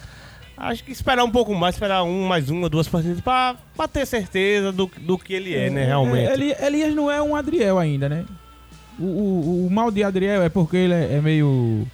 Acho 0.57 0.83
que 0.83 0.93
esperar 0.93 1.25
um 1.25 1.31
pouco 1.31 1.55
mais, 1.55 1.75
esperar 1.75 2.05
um, 2.05 2.27
mais 2.27 2.49
uma, 2.49 2.69
duas 2.71 2.89
partidas, 2.89 3.21
pra, 3.21 3.55
pra 3.77 3.87
ter 3.87 4.07
certeza 4.07 4.73
do, 4.73 4.91
do 5.01 5.19
que 5.19 5.35
ele 5.35 5.55
é, 5.55 5.69
né, 5.69 5.85
realmente. 5.85 6.29
É, 6.31 6.33
Eli- 6.35 6.55
Elias 6.59 6.95
não 6.95 7.11
é 7.11 7.21
um 7.23 7.37
Adriel 7.37 7.79
ainda, 7.79 8.09
né? 8.09 8.25
O, 8.99 9.05
o- 9.05 9.67
o 9.67 9.71
mal 9.71 9.91
de 9.91 10.03
Adriel 10.03 10.43
é 10.43 10.49
porque 10.49 10.77
ele 10.77 10.95
é, 10.95 11.15
é 11.17 11.21
meio. 11.21 11.87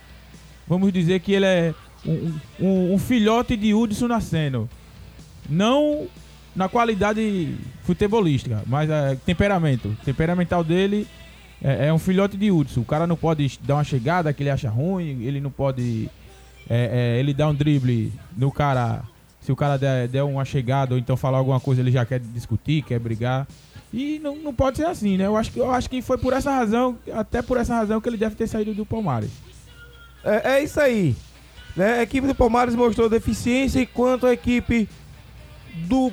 Vamos 0.68 0.92
dizer 0.92 1.18
que 1.20 1.32
ele 1.32 1.46
é 1.46 1.74
um, 2.06 2.32
um- 2.60 2.94
um 2.94 2.98
filhote 2.98 3.56
de 3.56 3.72
Hudson 3.74 4.08
nascendo. 4.08 4.68
Não 5.48 6.06
na 6.54 6.68
qualidade 6.68 7.54
futebolística, 7.84 8.62
mas 8.66 8.90
é, 8.90 9.16
temperamento. 9.24 9.88
O 9.88 10.04
temperamental 10.04 10.64
dele 10.64 11.06
é, 11.62 11.86
é 11.86 11.92
um 11.92 11.98
filhote 11.98 12.36
de 12.36 12.50
Hudson. 12.50 12.80
O 12.80 12.84
cara 12.84 13.06
não 13.06 13.16
pode 13.16 13.58
dar 13.62 13.74
uma 13.76 13.84
chegada 13.84 14.32
que 14.32 14.42
ele 14.42 14.50
acha 14.50 14.68
ruim, 14.68 15.22
ele 15.22 15.40
não 15.40 15.50
pode. 15.50 16.08
é, 16.68 17.14
é, 17.16 17.20
ele 17.20 17.32
dá 17.32 17.48
um 17.48 17.54
drible 17.54 18.12
no 18.36 18.50
cara. 18.50 19.02
Se 19.40 19.52
o 19.52 19.56
cara 19.56 19.78
der, 19.78 20.08
der 20.08 20.22
uma 20.24 20.44
chegada 20.44 20.94
ou 20.94 20.98
então 20.98 21.16
falar 21.16 21.38
alguma 21.38 21.58
coisa, 21.60 21.80
ele 21.80 21.90
já 21.92 22.04
quer 22.04 22.20
discutir, 22.20 22.82
quer 22.82 22.98
brigar. 22.98 23.46
E 23.94 24.18
não, 24.22 24.36
não 24.36 24.52
pode 24.52 24.76
ser 24.76 24.84
assim, 24.86 25.16
né? 25.16 25.24
Eu 25.24 25.36
acho, 25.36 25.50
que, 25.50 25.58
eu 25.58 25.70
acho 25.72 25.88
que 25.88 26.02
foi 26.02 26.18
por 26.18 26.34
essa 26.34 26.50
razão, 26.50 26.98
até 27.14 27.40
por 27.40 27.56
essa 27.56 27.74
razão, 27.74 27.98
que 28.00 28.08
ele 28.08 28.18
deve 28.18 28.34
ter 28.34 28.46
saído 28.46 28.74
do 28.74 28.84
Palmares. 28.84 29.30
É, 30.22 30.56
é 30.56 30.62
isso 30.64 30.78
aí. 30.78 31.16
Né? 31.78 32.00
A 32.00 32.02
equipe 32.02 32.26
do 32.26 32.34
Palmares 32.34 32.74
mostrou 32.74 33.08
deficiência, 33.08 33.80
enquanto 33.80 34.26
a 34.26 34.32
equipe 34.32 34.88
do 35.86 36.10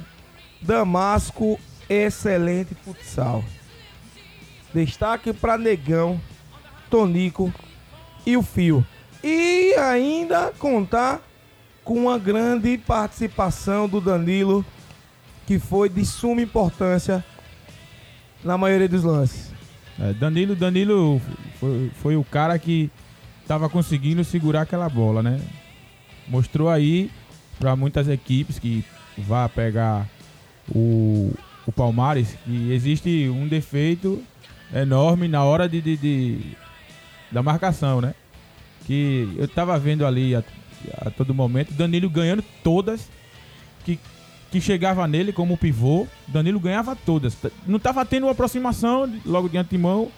Damasco, 0.61 1.59
excelente 1.89 2.75
futsal. 2.75 3.43
Destaque 4.71 5.33
para 5.33 5.57
Negão, 5.57 6.21
Tonico 6.87 7.51
e 8.27 8.37
o 8.37 8.43
Fio. 8.43 8.85
E 9.23 9.73
ainda 9.73 10.53
contar 10.59 11.19
com 11.83 11.95
uma 11.95 12.19
grande 12.19 12.77
participação 12.77 13.89
do 13.89 13.99
Danilo, 13.99 14.63
que 15.47 15.57
foi 15.57 15.89
de 15.89 16.05
suma 16.05 16.43
importância 16.43 17.25
na 18.43 18.55
maioria 18.55 18.87
dos 18.87 19.03
lances. 19.03 19.51
É, 19.99 20.13
Danilo, 20.13 20.55
Danilo 20.55 21.19
foi, 21.59 21.91
foi 21.95 22.15
o 22.15 22.23
cara 22.23 22.59
que 22.59 22.91
tava 23.47 23.69
conseguindo 23.69 24.23
segurar 24.23 24.61
aquela 24.61 24.89
bola, 24.89 25.21
né? 25.21 25.39
Mostrou 26.27 26.69
aí 26.69 27.11
para 27.59 27.75
muitas 27.75 28.07
equipes 28.07 28.57
que 28.59 28.83
vá 29.17 29.47
pegar 29.47 30.07
o, 30.69 31.31
o 31.65 31.71
Palmares 31.71 32.35
que 32.45 32.71
existe 32.71 33.29
um 33.29 33.47
defeito 33.47 34.21
enorme 34.73 35.27
na 35.27 35.43
hora 35.43 35.69
de, 35.69 35.79
de- 35.81 35.97
de- 35.97 36.57
da 37.31 37.41
marcação, 37.43 38.01
né? 38.01 38.13
Que 38.85 39.33
eu 39.37 39.47
tava 39.47 39.77
vendo 39.79 40.05
ali 40.05 40.35
a, 40.35 40.43
a 41.01 41.09
todo 41.11 41.33
momento, 41.33 41.73
Danilo 41.73 42.09
ganhando 42.09 42.43
todas 42.63 43.09
que, 43.83 43.99
que 44.51 44.59
chegava 44.59 45.07
nele 45.07 45.31
como 45.31 45.57
pivô, 45.57 46.07
Danilo 46.27 46.59
ganhava 46.59 46.95
todas. 46.95 47.37
Não 47.67 47.79
tava 47.79 48.03
tendo 48.05 48.25
uma 48.25 48.31
aproximação 48.31 49.11
logo 49.25 49.47
de 49.49 49.57
antemão, 49.57 50.09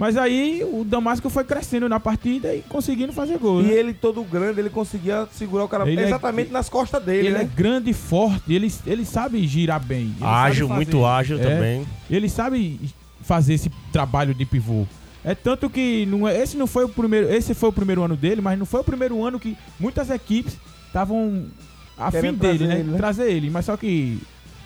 mas 0.00 0.16
aí 0.16 0.64
o 0.64 0.82
Damasco 0.82 1.28
foi 1.28 1.44
crescendo 1.44 1.86
na 1.88 2.00
partida 2.00 2.54
e 2.54 2.62
conseguindo 2.62 3.12
fazer 3.12 3.36
gol. 3.38 3.60
E 3.60 3.64
né? 3.66 3.72
ele 3.74 3.92
todo 3.92 4.24
grande, 4.24 4.58
ele 4.58 4.70
conseguia 4.70 5.28
segurar 5.30 5.64
o 5.64 5.68
cara 5.68 5.88
Ele 5.88 6.00
é- 6.00 6.06
exatamente 6.06 6.50
nas 6.50 6.68
costas 6.70 7.02
dele, 7.04 7.28
Ele 7.28 7.36
é 7.36 7.38
né? 7.44 7.50
grande 7.54 7.90
e 7.90 7.92
forte, 7.92 8.52
ele, 8.52 8.72
ele 8.86 9.04
sabe 9.04 9.46
girar 9.46 9.78
bem. 9.78 10.14
ele 10.16 10.24
ágil, 10.24 10.68
muito 10.70 11.04
ágil 11.04 11.38
É. 11.38 11.42
também. 11.42 11.86
Ele 12.10 12.28
sabe 12.30 12.80
fazer 13.20 13.52
esse 13.54 13.70
trabalho 13.92 14.34
de 14.34 14.46
pivô. 14.46 14.86
É 15.22 15.34
tanto 15.34 15.68
que 15.68 16.06
não 16.06 16.26
é- 16.26 16.40
esse 16.42 16.56
não 16.56 16.66
foi 16.66 16.84
o 16.84 16.88
primeiro, 16.88 17.30
esse 17.30 17.52
foi 17.52 17.68
o 17.68 17.72
primeiro 17.72 18.02
ano 18.02 18.16
dele, 18.16 18.40
mas 18.40 18.58
não 18.58 18.64
foi 18.64 18.80
o 18.80 18.84
primeiro 18.84 19.22
ano 19.22 19.38
que 19.38 19.54
muitas 19.78 20.08
equipes 20.08 20.56
estavam 20.86 21.44
a 21.98 22.10
fim 22.10 22.32
dele, 22.32 22.38
trazer 22.38 22.66
né? 22.66 22.74
ele, 22.80 22.90
né? 22.90 22.96
Trazer 22.96 23.30
ele, 23.30 23.50
mas 23.50 23.66
só 23.66 23.76
que 23.76 24.18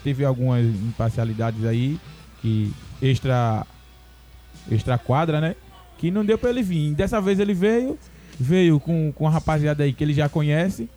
teve 0.05 0.25
algumas 0.25 0.65
imparcialidades 0.65 1.65
aí 1.65 1.99
que 2.41 2.71
extra 3.03 3.67
extra 4.71 4.99
quadra, 4.99 5.41
né? 5.41 5.57
Que 5.99 6.11
não 6.11 6.25
deu 6.25 6.39
pra 6.39 6.51
ele 6.51 6.63
vir. 6.63 6.95
Dessa 6.95 7.21
vez 7.21 7.39
ele 7.39 7.55
veio, 7.55 7.99
veio 8.39 8.81
com, 8.81 9.13
com 9.13 9.27
a 9.27 9.31
rapaziada 9.31 9.85
aí 9.85 9.93
que 9.93 10.03
ele 10.03 10.15
já 10.15 10.29
conhece, 10.29 10.89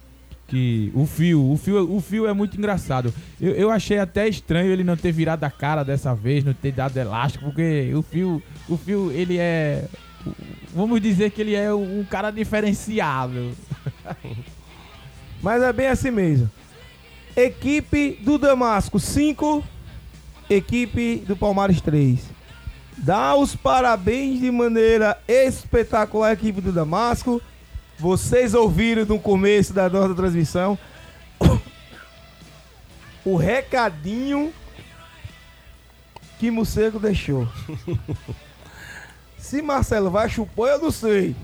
que 0.47 0.91
o 0.93 1.05
fio, 1.05 1.51
o 1.51 1.57
fio, 1.57 1.95
o 1.95 2.01
fio 2.01 2.27
é 2.27 2.33
muito 2.33 2.57
engraçado. 2.57 3.13
Eu, 3.39 3.53
eu 3.53 3.71
achei 3.71 3.99
até 3.99 4.27
estranho 4.27 4.71
ele 4.71 4.83
não 4.83 4.95
ter 4.95 5.11
virado 5.11 5.43
a 5.43 5.51
cara 5.51 5.83
dessa 5.83 6.15
vez, 6.15 6.43
não 6.43 6.53
ter 6.53 6.71
dado 6.71 6.97
elástico, 6.97 7.45
porque 7.45 7.93
o 7.93 8.01
fio, 8.01 8.41
o 8.67 8.77
fio, 8.77 9.11
ele 9.11 9.37
é 9.37 9.85
vamos 10.73 11.01
dizer 11.01 11.31
que 11.31 11.41
ele 11.41 11.55
é 11.55 11.73
um 11.73 12.03
cara 12.03 12.31
diferenciado. 12.31 13.51
Mas 15.41 15.61
é 15.61 15.71
bem 15.71 15.87
assim 15.87 16.11
mesmo. 16.11 16.49
Equipe 17.35 18.17
do 18.21 18.37
Damasco 18.37 18.99
5, 18.99 19.63
equipe 20.49 21.23
do 21.27 21.35
Palmares 21.35 21.81
3. 21.81 22.36
Dá 22.97 23.35
os 23.35 23.55
parabéns 23.55 24.39
de 24.39 24.49
maneira 24.51 25.17
espetacular 25.27 26.29
à 26.29 26.33
equipe 26.33 26.59
do 26.59 26.71
Damasco. 26.71 27.41
Vocês 27.99 28.53
ouviram 28.53 29.05
no 29.05 29.19
começo 29.19 29.73
da 29.73 29.87
nossa 29.87 30.15
transmissão 30.15 30.77
o 33.23 33.35
recadinho 33.35 34.51
que 36.39 36.49
Morcego 36.49 36.99
deixou. 36.99 37.47
Se 39.37 39.61
Marcelo 39.61 40.09
vai 40.09 40.27
chupar, 40.27 40.69
eu 40.69 40.81
não 40.81 40.91
sei. 40.91 41.35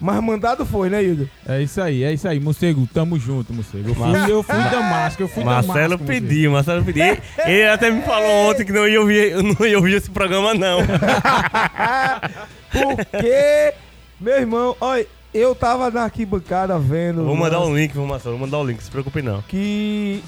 Mas 0.00 0.22
mandado 0.22 0.66
foi, 0.66 0.90
né, 0.90 1.02
Hildo? 1.02 1.30
É 1.46 1.62
isso 1.62 1.80
aí, 1.80 2.02
é 2.02 2.12
isso 2.12 2.26
aí, 2.28 2.38
Morcego, 2.40 2.86
tamo 2.92 3.18
junto, 3.18 3.52
Morcego. 3.54 3.88
Eu 3.90 3.94
fui, 3.94 4.30
eu 4.32 4.42
fui 4.42 4.54
Damasco, 4.70 5.22
eu 5.22 5.28
fui 5.28 5.44
Marcelo 5.44 5.96
Damasco, 5.96 6.04
pediu, 6.04 6.50
Marcelo 6.50 6.84
pediu. 6.84 7.04
Ele- 7.04 7.22
Ele 7.46 7.68
até 7.68 7.90
me 7.90 8.02
falou 8.02 8.50
ontem 8.50 8.64
que 8.66 8.72
não 8.72 8.86
ia 8.86 9.00
ouvir, 9.00 9.34
não 9.42 9.64
ia 9.66 9.78
ouvir 9.78 9.94
esse 9.94 10.10
programa, 10.10 10.52
não. 10.52 10.78
Porque, 12.70 13.74
meu 14.20 14.34
irmão, 14.36 14.76
olha, 14.80 15.06
eu 15.32 15.54
tava 15.54 15.90
na 15.90 16.02
arquibancada 16.02 16.78
vendo. 16.78 17.24
Vou 17.24 17.36
mandar 17.36 17.60
mas- 17.60 17.68
um 17.68 17.76
link, 17.76 17.90
informação. 17.90 18.32
Vou 18.32 18.40
mandar 18.40 18.58
o 18.58 18.64
link, 18.66 18.82
se 18.82 18.90
preocupe 18.90 19.22
não. 19.22 19.42
que 19.42 20.22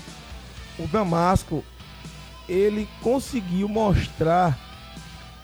o 0.79 0.87
Damasco 0.87 1.65
ele 2.49 2.89
conseguiu 3.03 3.69
mostrar 3.69 4.57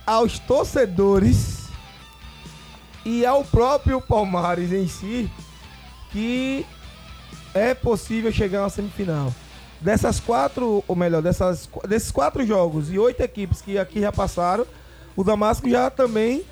aos 0.06 0.38
torcedores 0.38 1.61
e 3.04 3.26
ao 3.26 3.44
próprio 3.44 4.00
Palmares 4.00 4.72
em 4.72 4.86
si 4.86 5.30
que 6.10 6.64
é 7.54 7.74
possível 7.74 8.30
chegar 8.30 8.60
a 8.60 8.62
uma 8.64 8.70
semifinal. 8.70 9.32
Dessas 9.80 10.20
quatro, 10.20 10.84
ou 10.86 10.94
melhor, 10.94 11.22
dessas, 11.22 11.68
desses 11.88 12.10
quatro 12.10 12.46
jogos 12.46 12.92
e 12.92 12.98
oito 12.98 13.20
equipes 13.20 13.60
que 13.60 13.78
aqui 13.78 14.00
já 14.00 14.12
passaram, 14.12 14.64
o 15.16 15.24
Damasco 15.24 15.68
já 15.68 15.90
também 15.90 16.42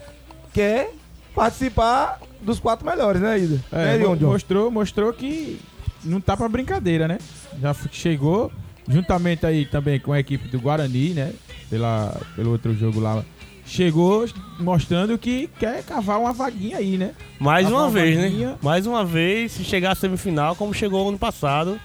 quer 0.53 0.93
participar 1.35 2.21
dos 2.41 2.59
quatro 2.59 2.85
melhores, 2.85 3.21
né, 3.21 3.39
Ida? 3.39 3.65
É, 3.71 3.99
né, 3.99 4.07
mostrou, 4.17 4.71
mostrou 4.71 5.13
que 5.13 5.61
não 6.03 6.21
tá 6.21 6.37
pra 6.37 6.49
brincadeira, 6.49 7.07
né? 7.07 7.19
Já 7.61 7.75
chegou, 7.93 8.51
juntamente 8.89 9.47
aí 9.47 9.65
também 9.65 10.01
com 10.01 10.13
a 10.13 10.19
equipe 10.19 10.49
do 10.49 10.59
Guarani, 10.59 11.11
né? 11.11 11.33
Pela, 11.69 12.21
pelo 12.35 12.51
outro 12.51 12.75
jogo 12.75 12.99
lá. 12.99 13.25
Chegou 13.71 14.29
mostrando 14.59 15.17
que 15.17 15.49
quer 15.61 15.85
cavar 15.85 16.19
uma 16.19 16.33
vaguinha 16.33 16.79
aí, 16.79 16.99
né? 16.99 17.15
Mais 17.39 17.69
uma 17.69 17.83
uma 17.83 17.91
vez, 17.91 18.17
né? 18.17 18.25
vaguinha. 18.25 18.59
Mais 18.61 18.85
uma 18.85 19.05
vez, 19.05 19.53
se 19.53 19.63
chegar 19.63 19.93
à 19.93 19.95
semifinal, 19.95 20.57
como 20.57 20.75
chegou 20.75 21.09
ano 21.09 21.17
passado, 21.17 21.81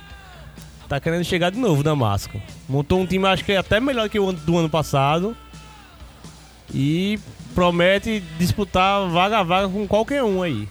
tá 0.90 1.00
querendo 1.00 1.24
chegar 1.24 1.52
de 1.52 1.60
novo, 1.60 1.84
Damasco. 1.84 2.42
Montou 2.68 3.00
um 3.00 3.06
time, 3.06 3.28
acho 3.28 3.46
que 3.46 3.52
é 3.52 3.58
até 3.58 3.80
melhor 3.80 4.10
que 4.10 4.20
o 4.20 4.32
do 4.32 4.58
ano 4.58 4.68
passado. 4.68 5.38
E 6.74 7.20
promete 7.54 8.20
disputar 8.40 9.08
vaga 9.08 9.38
a 9.38 9.44
vaga 9.44 9.70
com 9.70 9.88
qualquer 9.88 10.24
um 10.24 10.42
aí. 10.42 10.68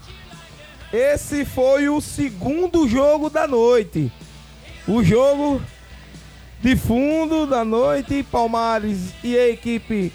Esse 0.93 1.45
foi 1.45 1.89
o 1.89 2.01
segundo 2.01 2.89
jogo 2.89 3.31
da 3.31 3.47
noite. 3.47 4.11
O 4.85 5.01
jogo 5.05 5.63
de 6.61 6.75
fundo 6.75 7.47
da 7.47 7.65
noite, 7.65 8.25
Palmares 8.25 9.15
e 9.23 9.39
a 9.39 9.49
equipe 9.49 10.13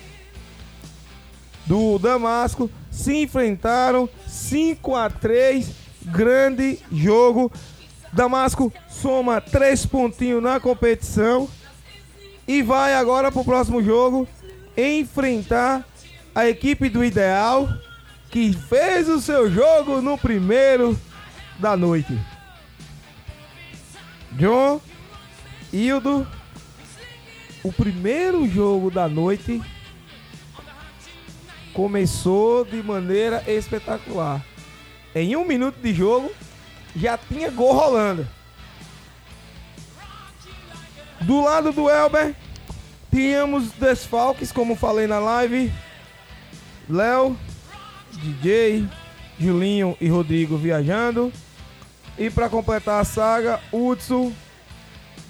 do 1.69 1.99
Damasco 1.99 2.67
se 2.89 3.21
enfrentaram 3.21 4.09
5 4.25 4.95
a 4.95 5.07
3, 5.07 5.71
grande 6.05 6.79
jogo. 6.91 7.51
Damasco 8.11 8.73
soma 8.89 9.39
três 9.39 9.85
pontinhos 9.85 10.41
na 10.41 10.59
competição 10.59 11.47
e 12.47 12.63
vai 12.63 12.95
agora 12.95 13.31
pro 13.31 13.45
próximo 13.45 13.83
jogo 13.83 14.27
enfrentar 14.75 15.85
a 16.33 16.49
equipe 16.49 16.89
do 16.89 17.05
Ideal 17.05 17.69
que 18.31 18.51
fez 18.51 19.07
o 19.07 19.21
seu 19.21 19.47
jogo 19.51 20.01
no 20.01 20.17
primeiro 20.17 20.99
da 21.59 21.77
noite. 21.77 22.19
John, 24.31 24.81
Hildo, 25.71 26.25
o 27.63 27.71
primeiro 27.71 28.47
jogo 28.49 28.89
da 28.89 29.07
noite 29.07 29.61
começou 31.73 32.65
de 32.65 32.81
maneira 32.81 33.43
espetacular. 33.47 34.43
Em 35.13 35.35
um 35.35 35.45
minuto 35.45 35.77
de 35.81 35.93
jogo, 35.93 36.31
já 36.95 37.17
tinha 37.17 37.49
gol 37.49 37.73
rolando. 37.73 38.27
Do 41.21 41.41
lado 41.43 41.71
do 41.71 41.89
Elber, 41.89 42.33
tínhamos 43.11 43.71
desfalques, 43.71 44.51
como 44.51 44.75
falei 44.75 45.07
na 45.07 45.19
live. 45.19 45.71
Léo, 46.89 47.37
DJ, 48.13 48.87
Julinho 49.39 49.97
e 49.99 50.07
Rodrigo 50.07 50.57
viajando. 50.57 51.31
E 52.17 52.29
para 52.29 52.49
completar 52.49 53.01
a 53.01 53.05
saga, 53.05 53.59
Hudson 53.71 54.33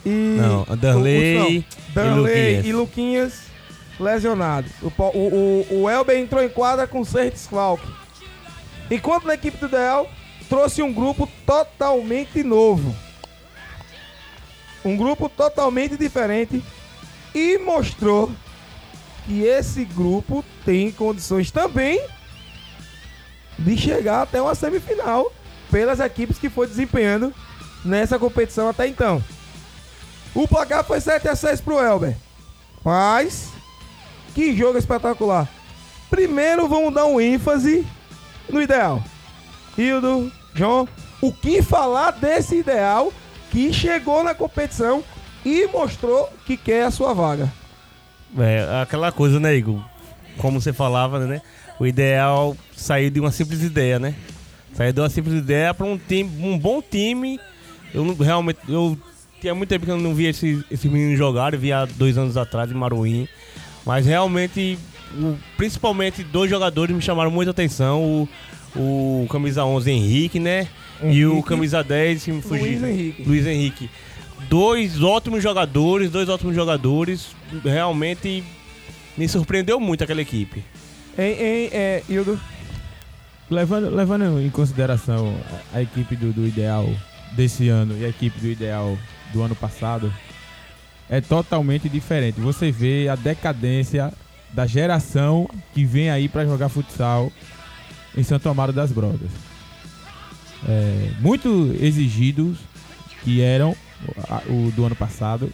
e. 0.06 0.38
Não, 0.38 0.66
Danley 0.78 1.38
Hudson, 1.38 1.64
Danley 1.94 2.62
e 2.64 2.64
Luquinhas. 2.64 2.66
e 2.66 2.74
Luquinhas 2.74 3.49
lesionados. 4.00 4.72
O, 4.82 4.88
o, 4.88 5.66
o, 5.70 5.82
o 5.82 5.90
Elber 5.90 6.18
entrou 6.18 6.44
em 6.44 6.50
quadra 6.50 6.88
com 6.88 7.04
seis 7.04 7.32
desfalques. 7.32 7.90
Enquanto 8.90 9.28
na 9.28 9.36
equipe 9.36 9.58
do 9.58 9.68
Del 9.68 10.10
trouxe 10.48 10.82
um 10.82 10.92
grupo 10.92 11.30
totalmente 11.46 12.44
novo. 12.44 12.96
Um 14.84 14.98
grupo 14.98 15.30
totalmente 15.30 15.98
diferente. 15.98 16.64
E 17.36 17.60
mostrou 17.60 18.32
que 19.26 19.44
esse 19.44 19.86
grupo 19.86 20.44
tem 20.66 20.92
condições 20.92 21.52
também 21.52 22.02
de 23.60 23.78
chegar 23.78 24.24
até 24.24 24.42
uma 24.42 24.56
semifinal 24.56 25.32
pelas 25.70 26.00
equipes 26.00 26.40
que 26.40 26.50
foi 26.50 26.66
desempenhando 26.66 27.34
nessa 27.86 28.18
competição 28.18 28.70
até 28.70 28.88
então. 28.88 29.24
O 30.34 30.48
placar 30.48 30.84
foi 30.84 31.00
7 31.00 31.28
a 31.28 31.36
6 31.36 31.62
pro 31.62 31.80
Elber. 31.80 32.16
Mas 32.84 33.50
que 34.30 34.56
jogo 34.56 34.78
espetacular. 34.78 35.48
Primeiro 36.10 36.68
vamos 36.68 36.94
dar 36.94 37.06
um 37.06 37.20
ênfase 37.22 37.86
no 38.50 38.62
ideal. 38.62 39.04
Hildo, 39.78 40.32
John, 40.56 40.88
o 41.22 41.32
que 41.32 41.62
falar 41.62 42.12
desse 42.12 42.58
ideal 42.58 43.14
que 43.52 43.72
chegou 43.72 44.24
na 44.24 44.34
competição 44.34 45.04
e 45.46 45.68
mostrou 45.68 46.30
que 46.46 46.58
quer 46.58 46.86
a 46.86 46.92
sua 46.92 47.14
vaga? 47.14 47.52
É, 48.38 48.82
aquela 48.82 49.12
coisa, 49.12 49.40
né, 49.40 49.56
Igor? 49.56 49.82
Como 50.38 50.60
você 50.62 50.72
falava, 50.74 51.20
né? 51.20 51.42
O 51.80 51.86
ideal 51.88 52.56
saiu 52.76 53.10
de 53.10 53.20
uma 53.20 53.32
simples 53.32 53.62
ideia, 53.64 54.00
né? 54.00 54.14
Saiu 54.74 54.94
de 54.94 55.00
uma 55.00 55.10
simples 55.10 55.36
ideia 55.36 55.74
para 55.74 55.86
um 55.86 55.98
time, 55.98 56.30
um 56.46 56.58
bom 56.58 56.82
time. 56.82 57.40
Eu 57.94 58.04
não- 58.04 58.16
realmente, 58.16 58.60
eu 58.68 58.98
tinha 59.42 59.56
muito 59.56 59.70
tempo 59.70 59.86
que 59.86 59.92
eu 59.92 59.98
não 59.98 60.14
via 60.14 60.30
esse, 60.30 60.64
esse 60.70 60.88
menino 60.90 61.16
jogar, 61.16 61.54
eu 61.54 61.60
via 61.60 61.86
dois 61.86 62.18
anos 62.18 62.38
atrás 62.38 62.70
em 62.72 62.76
Maruim. 62.76 63.28
Mas 63.90 64.06
realmente, 64.06 64.78
o- 65.20 65.36
principalmente 65.58 66.22
dois 66.24 66.48
jogadores 66.48 66.96
me 66.96 67.02
chamaram 67.02 67.32
muita 67.32 67.50
atenção. 67.50 68.28
O, 68.76 69.24
o 69.24 69.28
camisa 69.32 69.66
11 69.66 69.90
Henrique, 69.90 70.40
né? 70.40 70.68
E 71.02 71.26
o 71.26 71.32
Henrique. 71.32 71.48
camisa 71.50 71.84
10, 71.84 72.22
se 72.22 72.32
me 72.32 72.40
fugir. 72.40 72.78
Luiz 72.78 72.84
Henrique. 72.84 73.24
Luiz 73.24 73.48
Henrique. 73.48 73.90
Dois 74.48 75.02
ótimos 75.02 75.42
jogadores, 75.42 76.12
dois 76.12 76.30
ótimos 76.30 76.54
jogadores. 76.54 77.30
Realmente 77.66 78.44
me 79.18 79.28
surpreendeu 79.28 79.80
muito 79.80 80.04
aquela 80.04 80.22
equipe. 80.22 80.64
Em, 81.18 81.24
em, 81.24 81.70
é, 81.74 82.04
Hildo, 82.08 82.40
Levando, 83.50 83.90
levando 83.90 84.40
em 84.40 84.52
consideração 84.52 85.34
a, 85.74 85.80
a 85.80 85.82
equipe 85.82 86.16
do, 86.16 86.32
do 86.32 86.46
Ideal 86.46 86.88
desse 87.32 87.70
ano 87.70 87.98
e 88.00 88.06
a 88.06 88.10
equipe 88.10 88.40
do 88.40 88.46
Ideal 88.48 88.96
do 89.34 89.42
ano 89.42 89.56
passado, 89.56 90.14
é 91.10 91.20
totalmente 91.20 91.90
diferente. 91.90 92.40
Você 92.40 92.72
vê 92.72 93.10
a 93.10 93.16
decadência 93.16 94.14
da 94.54 94.66
geração 94.66 95.50
que 95.74 95.84
vem 95.84 96.10
aí 96.10 96.30
pra 96.30 96.46
jogar 96.46 96.70
futsal 96.70 97.32
em 98.16 98.24
Santo 98.24 98.50
Amaro 98.50 98.74
das 98.74 98.92
Brotas. 98.92 99.30
É, 100.68 101.12
muito 101.20 101.76
exigidos 101.80 102.58
que 103.24 103.42
eram 103.42 103.76
o 104.48 104.72
do 104.72 104.86
ano 104.86 104.96
passado, 104.96 105.52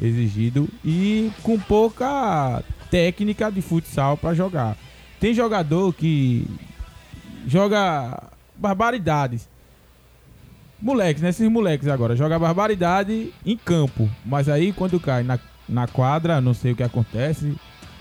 exigido 0.00 0.68
e 0.84 1.30
com 1.42 1.58
pouca 1.58 2.62
técnica 2.90 3.50
de 3.50 3.60
futsal 3.60 4.16
pra 4.16 4.34
jogar. 4.34 4.76
Tem 5.20 5.34
jogador 5.34 5.92
que 5.94 6.46
joga 7.46 8.30
barbaridades. 8.56 9.48
Moleques, 10.80 11.22
né? 11.22 11.30
Esses 11.30 11.48
moleques 11.50 11.88
agora, 11.88 12.14
joga 12.16 12.38
barbaridade 12.38 13.32
em 13.44 13.56
campo. 13.56 14.08
Mas 14.24 14.48
aí 14.48 14.72
quando 14.72 15.00
cai 15.00 15.22
na, 15.22 15.38
na 15.68 15.86
quadra, 15.86 16.40
não 16.40 16.54
sei 16.54 16.72
o 16.72 16.76
que 16.76 16.82
acontece. 16.82 17.54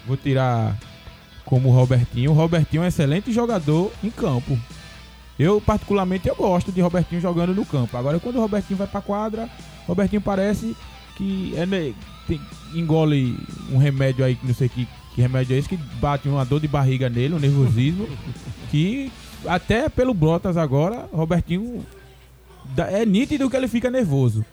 Vou 0.06 0.18
tirar 0.18 0.78
como 1.46 1.70
o 1.70 1.72
Robertinho. 1.72 2.32
O 2.32 2.34
Robertinho 2.34 2.82
é 2.82 2.86
um 2.86 2.88
excelente 2.88 3.32
jogador 3.32 3.92
em 4.04 4.10
campo. 4.10 4.58
Eu, 5.38 5.60
particularmente, 5.60 6.28
eu 6.28 6.36
gosto 6.36 6.72
de 6.72 6.82
Robertinho 6.82 7.22
jogando 7.22 7.54
no 7.54 7.66
campo. 7.66 7.96
Agora, 7.98 8.20
quando 8.20 8.38
o 8.38 8.42
Robertinho 8.42 8.78
vai 8.78 8.88
pra 8.88 9.02
quadra, 9.02 9.50
Robertinho 9.88 10.22
parece 10.22 10.76
que 11.18 11.54
é, 11.58 11.66
tem- 12.28 12.42
engole 12.74 13.38
um 13.72 13.78
remédio 13.78 14.24
aí, 14.24 14.36
que 14.36 14.46
não 14.48 14.54
sei 14.54 14.70
que, 14.70 14.88
que 15.14 15.22
remédio 15.22 15.56
é 15.56 15.60
esse, 15.60 15.70
que 15.70 15.78
bate 16.00 16.28
uma 16.30 16.46
dor 16.46 16.60
de 16.60 16.68
barriga 16.68 17.10
nele, 17.10 17.34
um 17.34 17.40
nervosismo, 17.40 18.08
que 18.72 19.12
até 19.46 19.90
pelo 19.90 20.14
Brotas 20.14 20.58
agora, 20.58 21.08
Robertinho 21.12 21.86
é 22.84 23.06
nítido 23.06 23.50
que 23.50 23.56
ele 23.56 23.68
fica 23.68 23.90
nervoso. 23.90 24.46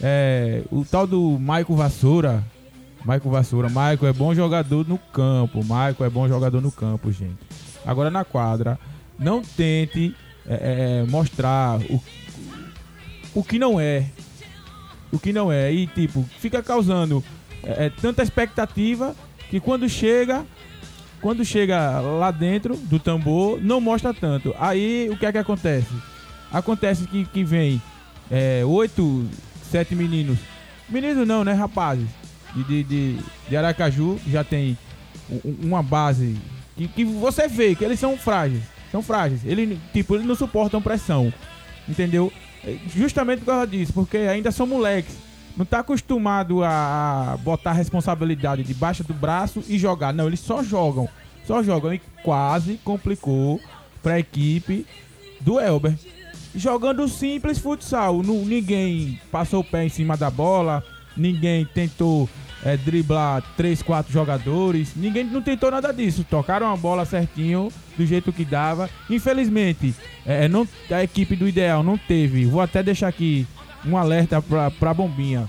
É, 0.00 0.62
o 0.70 0.84
tal 0.84 1.06
do 1.06 1.38
Maico 1.38 1.74
Vassoura, 1.74 2.44
Maico 3.04 3.30
Vassoura, 3.30 3.68
Maico 3.68 4.06
é 4.06 4.12
bom 4.12 4.34
jogador 4.34 4.86
no 4.86 4.98
campo, 4.98 5.64
Maico 5.64 6.04
é 6.04 6.10
bom 6.10 6.28
jogador 6.28 6.60
no 6.60 6.72
campo, 6.72 7.10
gente. 7.12 7.38
Agora 7.84 8.10
na 8.10 8.24
quadra, 8.24 8.78
não 9.18 9.42
tente 9.42 10.14
é, 10.46 11.04
é, 11.04 11.10
mostrar 11.10 11.78
o, 11.80 12.02
o 13.34 13.44
que 13.44 13.58
não 13.58 13.80
é. 13.80 14.06
O 15.12 15.18
que 15.18 15.32
não 15.32 15.52
é. 15.52 15.72
E 15.72 15.86
tipo, 15.86 16.24
fica 16.40 16.62
causando 16.62 17.22
é, 17.62 17.86
é, 17.86 17.90
tanta 17.90 18.22
expectativa 18.22 19.14
que 19.48 19.60
quando 19.60 19.88
chega, 19.88 20.44
quando 21.20 21.44
chega 21.44 22.00
lá 22.00 22.30
dentro 22.30 22.76
do 22.76 22.98
tambor, 22.98 23.60
não 23.62 23.80
mostra 23.80 24.12
tanto. 24.12 24.54
Aí 24.58 25.08
o 25.10 25.16
que 25.16 25.26
é 25.26 25.32
que 25.32 25.38
acontece? 25.38 25.94
Acontece 26.52 27.06
que, 27.06 27.24
que 27.24 27.44
vem 27.44 27.80
é, 28.30 28.64
oito, 28.64 29.26
sete 29.70 29.94
meninos. 29.94 30.38
Meninos 30.88 31.26
não, 31.26 31.44
né, 31.44 31.52
rapazes? 31.52 32.08
De, 32.54 32.82
de, 32.84 33.18
de, 33.48 33.56
Aracaju, 33.56 34.18
já 34.26 34.42
tem 34.42 34.78
uma 35.62 35.82
base 35.82 36.36
que, 36.76 36.88
que 36.88 37.04
você 37.04 37.48
vê 37.48 37.74
que 37.74 37.84
eles 37.84 38.00
são 38.00 38.16
frágeis. 38.16 38.62
São 38.90 39.02
frágeis. 39.02 39.44
Eles, 39.44 39.78
tipo, 39.92 40.14
eles 40.14 40.26
não 40.26 40.34
suportam 40.34 40.80
pressão. 40.80 41.32
Entendeu? 41.88 42.32
É, 42.64 42.76
Justamente 42.94 43.40
por 43.40 43.46
causa 43.46 43.66
disso, 43.66 43.92
porque 43.92 44.16
ainda 44.16 44.50
são 44.50 44.66
moleques. 44.66 45.16
Não 45.56 45.64
tá 45.64 45.80
acostumado 45.80 46.62
a 46.62 47.06
a 47.26 47.36
botar 47.36 47.70
a 47.70 47.74
responsabilidade 47.74 48.62
debaixo 48.62 49.02
do 49.04 49.12
braço 49.12 49.62
e 49.68 49.78
jogar. 49.78 50.12
Não, 50.12 50.26
eles 50.26 50.40
só 50.40 50.62
jogam. 50.62 51.08
Só 51.44 51.62
jogam. 51.62 51.92
E 51.92 52.00
quase 52.22 52.78
complicou 52.84 53.60
pra 54.02 54.18
equipe 54.18 54.86
do 55.40 55.60
Elber. 55.60 55.94
Jogando 56.56 57.06
simples 57.08 57.58
futsal. 57.58 58.22
Nu- 58.22 58.44
ninguém 58.44 59.20
passou 59.30 59.60
o 59.60 59.64
pé 59.64 59.84
em 59.84 59.88
cima 59.88 60.16
da 60.16 60.30
bola. 60.30 60.82
Ninguém 61.16 61.64
tentou 61.66 62.28
é, 62.64 62.76
driblar 62.76 63.42
três, 63.56 63.82
quatro 63.82 64.12
jogadores. 64.12 64.92
Ninguém 64.96 65.24
não 65.24 65.42
tentou 65.42 65.70
nada 65.70 65.92
disso. 65.92 66.24
Tocaram 66.28 66.72
a 66.72 66.76
bola 66.76 67.04
certinho, 67.04 67.70
do 67.96 68.06
jeito 68.06 68.32
que 68.32 68.44
dava. 68.44 68.88
Infelizmente, 69.10 69.94
é, 70.24 70.48
não, 70.48 70.66
a 70.90 71.02
equipe 71.02 71.36
do 71.36 71.46
Ideal 71.46 71.82
não 71.82 71.98
teve. 71.98 72.46
Vou 72.46 72.60
até 72.60 72.82
deixar 72.82 73.08
aqui 73.08 73.46
um 73.86 73.96
alerta 73.96 74.40
pra, 74.42 74.70
pra 74.70 74.94
Bombinha. 74.94 75.48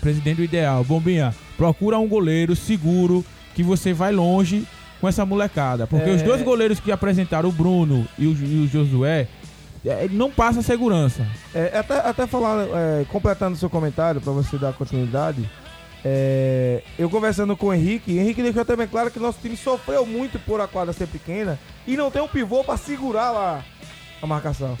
Presidente 0.00 0.36
do 0.36 0.44
Ideal. 0.44 0.84
Bombinha, 0.84 1.34
procura 1.56 1.98
um 1.98 2.06
goleiro 2.06 2.54
seguro 2.54 3.24
que 3.54 3.62
você 3.62 3.92
vai 3.92 4.12
longe 4.12 4.64
com 5.00 5.08
essa 5.08 5.24
molecada. 5.26 5.86
Porque 5.86 6.08
É. 6.10 6.14
os 6.14 6.22
dois 6.22 6.42
goleiros 6.42 6.80
que 6.80 6.92
apresentaram, 6.92 7.48
o 7.48 7.52
Bruno 7.52 8.06
e 8.18 8.26
o, 8.26 8.32
e 8.32 8.64
o 8.64 8.68
Josué, 8.68 9.26
é, 9.84 10.08
não 10.10 10.30
passa 10.30 10.62
segurança. 10.62 11.26
É, 11.54 11.78
até, 11.78 11.98
até 11.98 12.26
falar, 12.26 12.66
é, 12.66 13.04
completando 13.10 13.54
o 13.54 13.58
seu 13.58 13.70
comentário, 13.70 14.20
pra 14.20 14.32
você 14.32 14.58
dar 14.58 14.72
continuidade, 14.72 15.48
é, 16.04 16.82
eu 16.98 17.10
conversando 17.10 17.56
com 17.56 17.66
o 17.66 17.74
Henrique, 17.74 18.16
Henrique 18.16 18.42
deixou 18.42 18.64
bem 18.76 18.86
claro 18.86 19.10
que 19.10 19.18
nosso 19.18 19.40
time 19.40 19.56
sofreu 19.56 20.06
muito 20.06 20.38
por 20.38 20.60
a 20.60 20.68
quadra 20.68 20.92
ser 20.92 21.08
pequena 21.08 21.58
e 21.86 21.96
não 21.96 22.10
tem 22.10 22.22
um 22.22 22.28
pivô 22.28 22.62
pra 22.62 22.76
segurar 22.76 23.30
lá 23.30 23.64
a 24.22 24.26
marcação. 24.26 24.78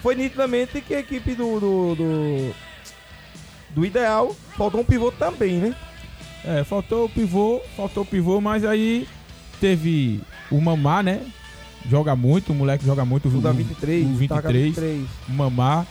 Foi 0.00 0.14
nitidamente 0.14 0.80
que 0.80 0.94
a 0.94 1.00
equipe 1.00 1.34
do, 1.34 1.60
do, 1.60 1.94
do, 1.94 2.54
do 3.70 3.84
Ideal 3.84 4.34
faltou 4.56 4.80
um 4.80 4.84
pivô 4.84 5.12
também, 5.12 5.58
né? 5.58 5.74
É, 6.44 6.64
faltou 6.64 7.04
o 7.04 7.08
pivô, 7.08 7.60
faltou 7.76 8.02
o 8.02 8.06
pivô, 8.06 8.40
mas 8.40 8.64
aí 8.64 9.06
teve 9.60 10.22
o 10.50 10.60
Mamá, 10.60 11.02
né? 11.02 11.20
Joga 11.88 12.14
muito, 12.16 12.52
o 12.52 12.54
moleque 12.54 12.84
joga 12.84 13.04
muito. 13.04 13.28
O 13.28 13.40
da 13.40 13.50
o- 13.50 13.54
23, 13.54 14.04
o 14.06 14.28
tá 14.28 14.42
com 14.42 14.48
a 14.48 14.52
23, 14.52 14.64
23. 14.66 15.04
o 15.28 15.32
Mamá. 15.32 15.86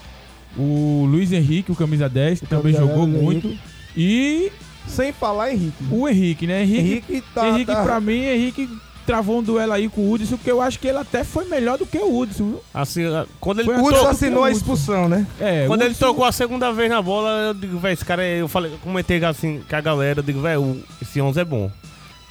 O 0.56 1.06
Luiz 1.08 1.30
Henrique, 1.32 1.70
o 1.70 1.76
camisa 1.76 2.08
10, 2.08 2.40
que 2.40 2.46
também 2.46 2.72
camisa 2.74 2.80
jogou 2.92 3.06
10, 3.06 3.22
muito. 3.22 3.46
Henrique. 3.48 3.62
E 3.96 4.52
Sem 4.88 5.12
falar 5.12 5.52
Henrique. 5.52 5.84
o 5.90 6.08
Henrique, 6.08 6.46
né? 6.46 6.62
Henrique, 6.62 6.82
Henrique 7.12 7.22
tá. 7.34 7.48
Henrique 7.48 7.66
tá- 7.72 7.82
pra 7.82 8.00
mim, 8.00 8.18
Henrique 8.24 8.68
travou 9.06 9.38
um 9.40 9.42
duelo 9.42 9.72
aí 9.72 9.88
com 9.88 10.02
o 10.02 10.12
Hudson, 10.12 10.36
porque 10.36 10.50
eu 10.50 10.60
acho 10.60 10.78
que 10.78 10.86
ele 10.88 10.98
até 10.98 11.24
foi 11.24 11.44
melhor 11.46 11.76
do 11.78 11.84
que 11.86 11.98
o 11.98 12.18
Hudson. 12.18 12.44
viu? 12.50 12.60
Assim, 12.72 13.02
quando 13.40 13.60
ele, 13.60 13.66
Foi 13.66 13.76
o 13.78 13.84
Hudson 13.84 14.06
assinou 14.08 14.44
a 14.44 14.48
o 14.48 14.50
expulsão, 14.50 15.08
né? 15.08 15.26
É, 15.40 15.66
quando 15.66 15.80
o 15.80 15.84
ele 15.84 15.90
Hudson- 15.90 16.04
trocou 16.06 16.24
a 16.24 16.32
segunda 16.32 16.72
vez 16.72 16.88
na 16.90 17.02
bola, 17.02 17.28
eu 17.48 17.54
digo, 17.54 17.78
velho, 17.78 17.92
esse 17.92 18.04
cara 18.04 18.22
é. 18.24 18.40
Eu 18.40 18.48
falei, 18.48 18.72
eu 18.72 18.78
comentei 18.78 19.22
assim 19.24 19.60
com 19.68 19.76
a 19.76 19.80
galera, 19.80 20.20
eu 20.20 20.24
digo, 20.24 20.40
velho, 20.40 20.82
esse 21.02 21.20
11 21.20 21.40
é 21.40 21.44
bom. 21.44 21.70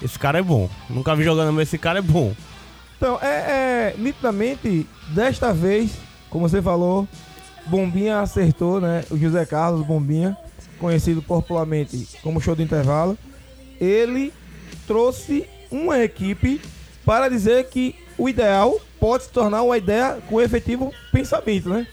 Esse 0.01 0.17
cara 0.17 0.39
é 0.39 0.41
bom. 0.41 0.69
Nunca 0.89 1.15
vi 1.15 1.23
jogando, 1.23 1.51
mas 1.53 1.67
esse 1.67 1.77
cara 1.77 1.99
é 1.99 2.01
bom. 2.01 2.33
Então, 2.99 3.17
é, 3.21 3.93
é 3.93 3.95
nitidamente, 3.97 4.85
desta 5.15 5.53
vez, 5.53 5.91
como 6.29 6.49
você 6.49 6.61
falou, 6.61 7.07
Bombinha 7.65 8.19
acertou, 8.19 8.81
né? 8.81 9.05
O 9.09 9.17
José 9.17 9.45
Carlos 9.45 9.87
Bombinha, 9.87 10.37
conhecido 10.77 11.21
popularmente 11.21 12.09
como 12.21 12.41
show 12.41 12.57
do 12.57 12.61
intervalo, 12.61 13.17
ele 13.79 14.33
trouxe 14.85 15.47
uma 15.71 15.97
equipe 15.99 16.59
para 17.05 17.29
dizer 17.29 17.69
que 17.69 17.95
o 18.17 18.27
ideal 18.27 18.77
pode 18.99 19.23
se 19.23 19.29
tornar 19.29 19.61
uma 19.61 19.77
ideia 19.77 20.17
com 20.27 20.41
efetivo 20.41 20.93
pensamento, 21.09 21.69
né? 21.69 21.87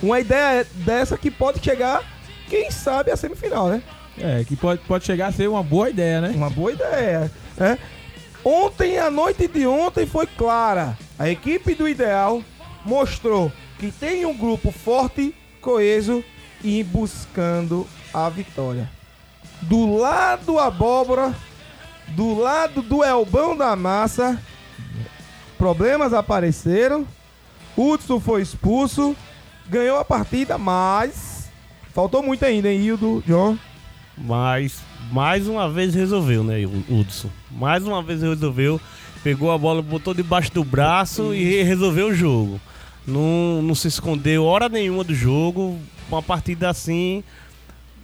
Uma 0.00 0.20
ideia 0.20 0.64
dessa 0.76 1.18
que 1.18 1.28
pode 1.28 1.58
chegar, 1.60 2.04
quem 2.48 2.70
sabe, 2.70 3.10
à 3.10 3.16
semifinal, 3.16 3.68
né? 3.68 3.82
É, 4.16 4.44
que 4.44 4.54
pode, 4.54 4.80
pode 4.86 5.04
chegar 5.04 5.26
a 5.26 5.32
ser 5.32 5.48
uma 5.48 5.62
boa 5.62 5.90
ideia, 5.90 6.20
né? 6.20 6.32
Uma 6.36 6.50
boa 6.50 6.70
ideia. 6.70 7.32
Né? 7.56 7.78
Ontem, 8.44 8.98
a 8.98 9.10
noite 9.10 9.46
de 9.46 9.66
ontem 9.66 10.06
foi 10.06 10.26
clara. 10.26 10.96
A 11.18 11.28
equipe 11.28 11.74
do 11.74 11.88
Ideal 11.88 12.42
mostrou 12.84 13.52
que 13.78 13.90
tem 13.90 14.24
um 14.24 14.36
grupo 14.36 14.70
forte, 14.70 15.34
coeso 15.60 16.24
e 16.62 16.82
buscando 16.82 17.86
a 18.12 18.28
vitória. 18.28 18.90
Do 19.62 19.96
lado 19.96 20.58
abóbora, 20.58 21.34
do 22.08 22.34
lado 22.38 22.82
do 22.82 23.04
Elbão 23.04 23.56
da 23.56 23.76
Massa, 23.76 24.40
problemas 25.58 26.14
apareceram. 26.14 27.06
Hudson 27.76 28.18
foi 28.20 28.42
expulso, 28.42 29.14
ganhou 29.68 29.98
a 29.98 30.04
partida, 30.04 30.56
mas 30.58 31.50
faltou 31.94 32.22
muito 32.22 32.44
ainda, 32.44 32.70
hein, 32.70 32.80
Hildo, 32.80 33.22
John? 33.26 33.56
Mas 34.16 34.80
mais 35.10 35.46
uma 35.48 35.68
vez 35.68 35.94
resolveu, 35.94 36.42
né, 36.44 36.64
o 36.64 37.00
Hudson? 37.00 37.28
Mais 37.50 37.84
uma 37.84 38.02
vez 38.02 38.22
resolveu. 38.22 38.80
Pegou 39.22 39.50
a 39.52 39.58
bola, 39.58 39.82
botou 39.82 40.14
debaixo 40.14 40.50
do 40.52 40.64
braço 40.64 41.34
e 41.34 41.62
resolveu 41.62 42.08
o 42.08 42.14
jogo. 42.14 42.60
Não, 43.06 43.60
não 43.62 43.74
se 43.74 43.88
escondeu 43.88 44.44
hora 44.44 44.68
nenhuma 44.68 45.04
do 45.04 45.14
jogo. 45.14 45.78
Uma 46.08 46.22
partida 46.22 46.70
assim. 46.70 47.22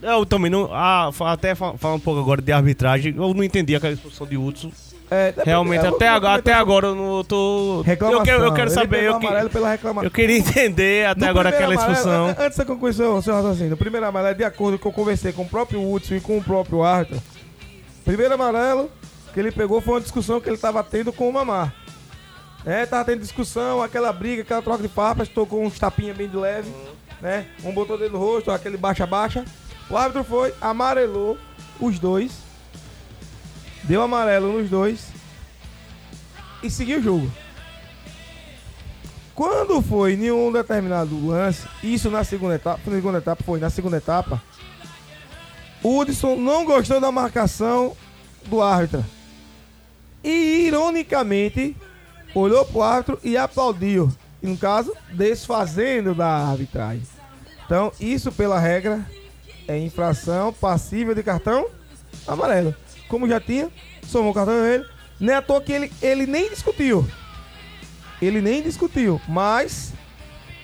Eu 0.02 0.26
também 0.26 0.50
não. 0.50 0.68
Ah, 0.72 1.10
até 1.20 1.54
fa- 1.54 1.72
falar 1.78 1.94
um 1.94 2.00
pouco 2.00 2.20
agora 2.20 2.42
de 2.42 2.52
arbitragem. 2.52 3.14
Eu 3.16 3.32
não 3.32 3.42
entendi 3.42 3.74
aquela 3.74 3.94
expulsão 3.94 4.26
de 4.26 4.36
Hudson. 4.36 4.70
É, 5.10 5.26
depois- 5.28 5.46
Realmente, 5.46 5.84
é, 5.84 5.88
até, 5.88 6.08
agora, 6.08 6.40
até 6.40 6.52
agora 6.52 6.86
eu 6.88 6.94
não 6.96 7.22
tô. 7.22 7.80
Reclamação. 7.82 8.20
Eu 8.20 8.24
quero, 8.24 8.44
eu 8.44 8.52
quero 8.54 8.70
saber. 8.70 9.04
Eu, 9.04 9.18
que- 9.20 9.26
eu 10.04 10.10
queria 10.10 10.38
entender 10.38 11.06
até 11.06 11.20
No 11.20 11.26
agora 11.30 11.48
aquela 11.50 11.74
amarelo, 11.74 11.92
expulsão. 11.92 12.26
an- 12.26 12.36
Antes 12.38 12.56
você 12.56 12.64
concluir 12.64 12.92
seu, 12.94 13.14
raciocínio, 13.14 13.74
o 13.74 13.76
primeiro 13.76 14.04
amarelo, 14.04 14.34
de 14.36 14.42
acordo 14.44 14.78
com 14.78 14.88
o 14.88 14.92
que 14.92 14.98
eu 14.98 15.04
conversei 15.04 15.32
com 15.32 15.42
o 15.42 15.48
próprio 15.48 15.92
Hudson 15.92 16.14
e 16.16 16.20
com 16.20 16.38
o 16.38 16.42
próprio 16.42 16.82
árbitro, 16.82 17.22
primeiro 18.04 18.34
amarelo 18.34 18.90
que 19.32 19.38
ele 19.38 19.52
pegou 19.52 19.80
foi 19.80 19.94
uma 19.94 20.00
discussão 20.00 20.40
que 20.40 20.48
ele 20.48 20.56
estava 20.56 20.82
tendo 20.82 21.12
com 21.12 21.28
o 21.28 21.32
Mamar. 21.32 21.72
É, 22.64 22.84
tava 22.84 23.04
tendo 23.04 23.20
discussão, 23.20 23.80
aquela 23.80 24.12
briga, 24.12 24.42
aquela 24.42 24.60
troca 24.62 24.82
de 24.82 24.88
farpas, 24.88 25.28
tocou 25.28 25.62
uns 25.62 25.78
tapinhas 25.78 26.16
bem 26.16 26.28
de 26.28 26.36
leve, 26.36 26.68
né? 27.22 27.46
Um 27.62 27.70
botou 27.72 27.96
dentro 27.96 28.14
do 28.14 28.18
rosto, 28.18 28.50
aquele 28.50 28.76
baixa-baixa. 28.76 29.44
O 29.88 29.96
árbitro 29.96 30.24
foi, 30.24 30.52
amarelou 30.60 31.38
os 31.80 31.98
dois, 32.00 32.32
deu 33.86 34.02
amarelo 34.02 34.52
nos 34.52 34.68
dois 34.68 35.08
e 36.62 36.70
seguiu 36.70 36.98
o 36.98 37.02
jogo. 37.02 37.32
Quando 39.34 39.82
foi 39.82 40.14
em 40.14 40.30
um 40.30 40.50
determinado 40.50 41.26
lance, 41.26 41.66
isso 41.82 42.10
na 42.10 42.24
segunda 42.24 42.54
etapa, 42.54 42.80
na 42.86 42.96
segunda 42.96 43.18
etapa 43.18 43.44
foi 43.44 43.60
na 43.60 43.68
segunda 43.68 43.98
etapa, 43.98 44.42
o 45.82 45.98
Hudson 45.98 46.36
não 46.36 46.64
gostou 46.64 47.00
da 47.00 47.12
marcação 47.12 47.94
do 48.46 48.62
árbitro. 48.62 49.04
E 50.24 50.66
ironicamente 50.66 51.76
olhou 52.34 52.64
pro 52.64 52.82
árbitro 52.82 53.20
e 53.22 53.36
aplaudiu. 53.36 54.10
E, 54.42 54.46
no 54.46 54.56
caso, 54.56 54.92
desfazendo 55.12 56.14
da 56.14 56.28
arbitragem. 56.28 57.02
Então, 57.64 57.92
isso 58.00 58.32
pela 58.32 58.58
regra 58.58 59.04
é 59.68 59.78
infração 59.78 60.52
passível 60.52 61.14
de 61.14 61.22
cartão 61.22 61.68
amarelo. 62.26 62.74
Como 63.08 63.28
já 63.28 63.40
tinha, 63.40 63.70
somou 64.06 64.30
o 64.30 64.34
cartão 64.34 64.54
vermelho. 64.54 64.86
Nem 65.18 65.34
à 65.34 65.42
toa 65.42 65.60
que 65.60 65.72
ele, 65.72 65.92
ele 66.02 66.26
nem 66.26 66.50
discutiu. 66.50 67.06
Ele 68.20 68.40
nem 68.40 68.62
discutiu. 68.62 69.20
Mas 69.28 69.92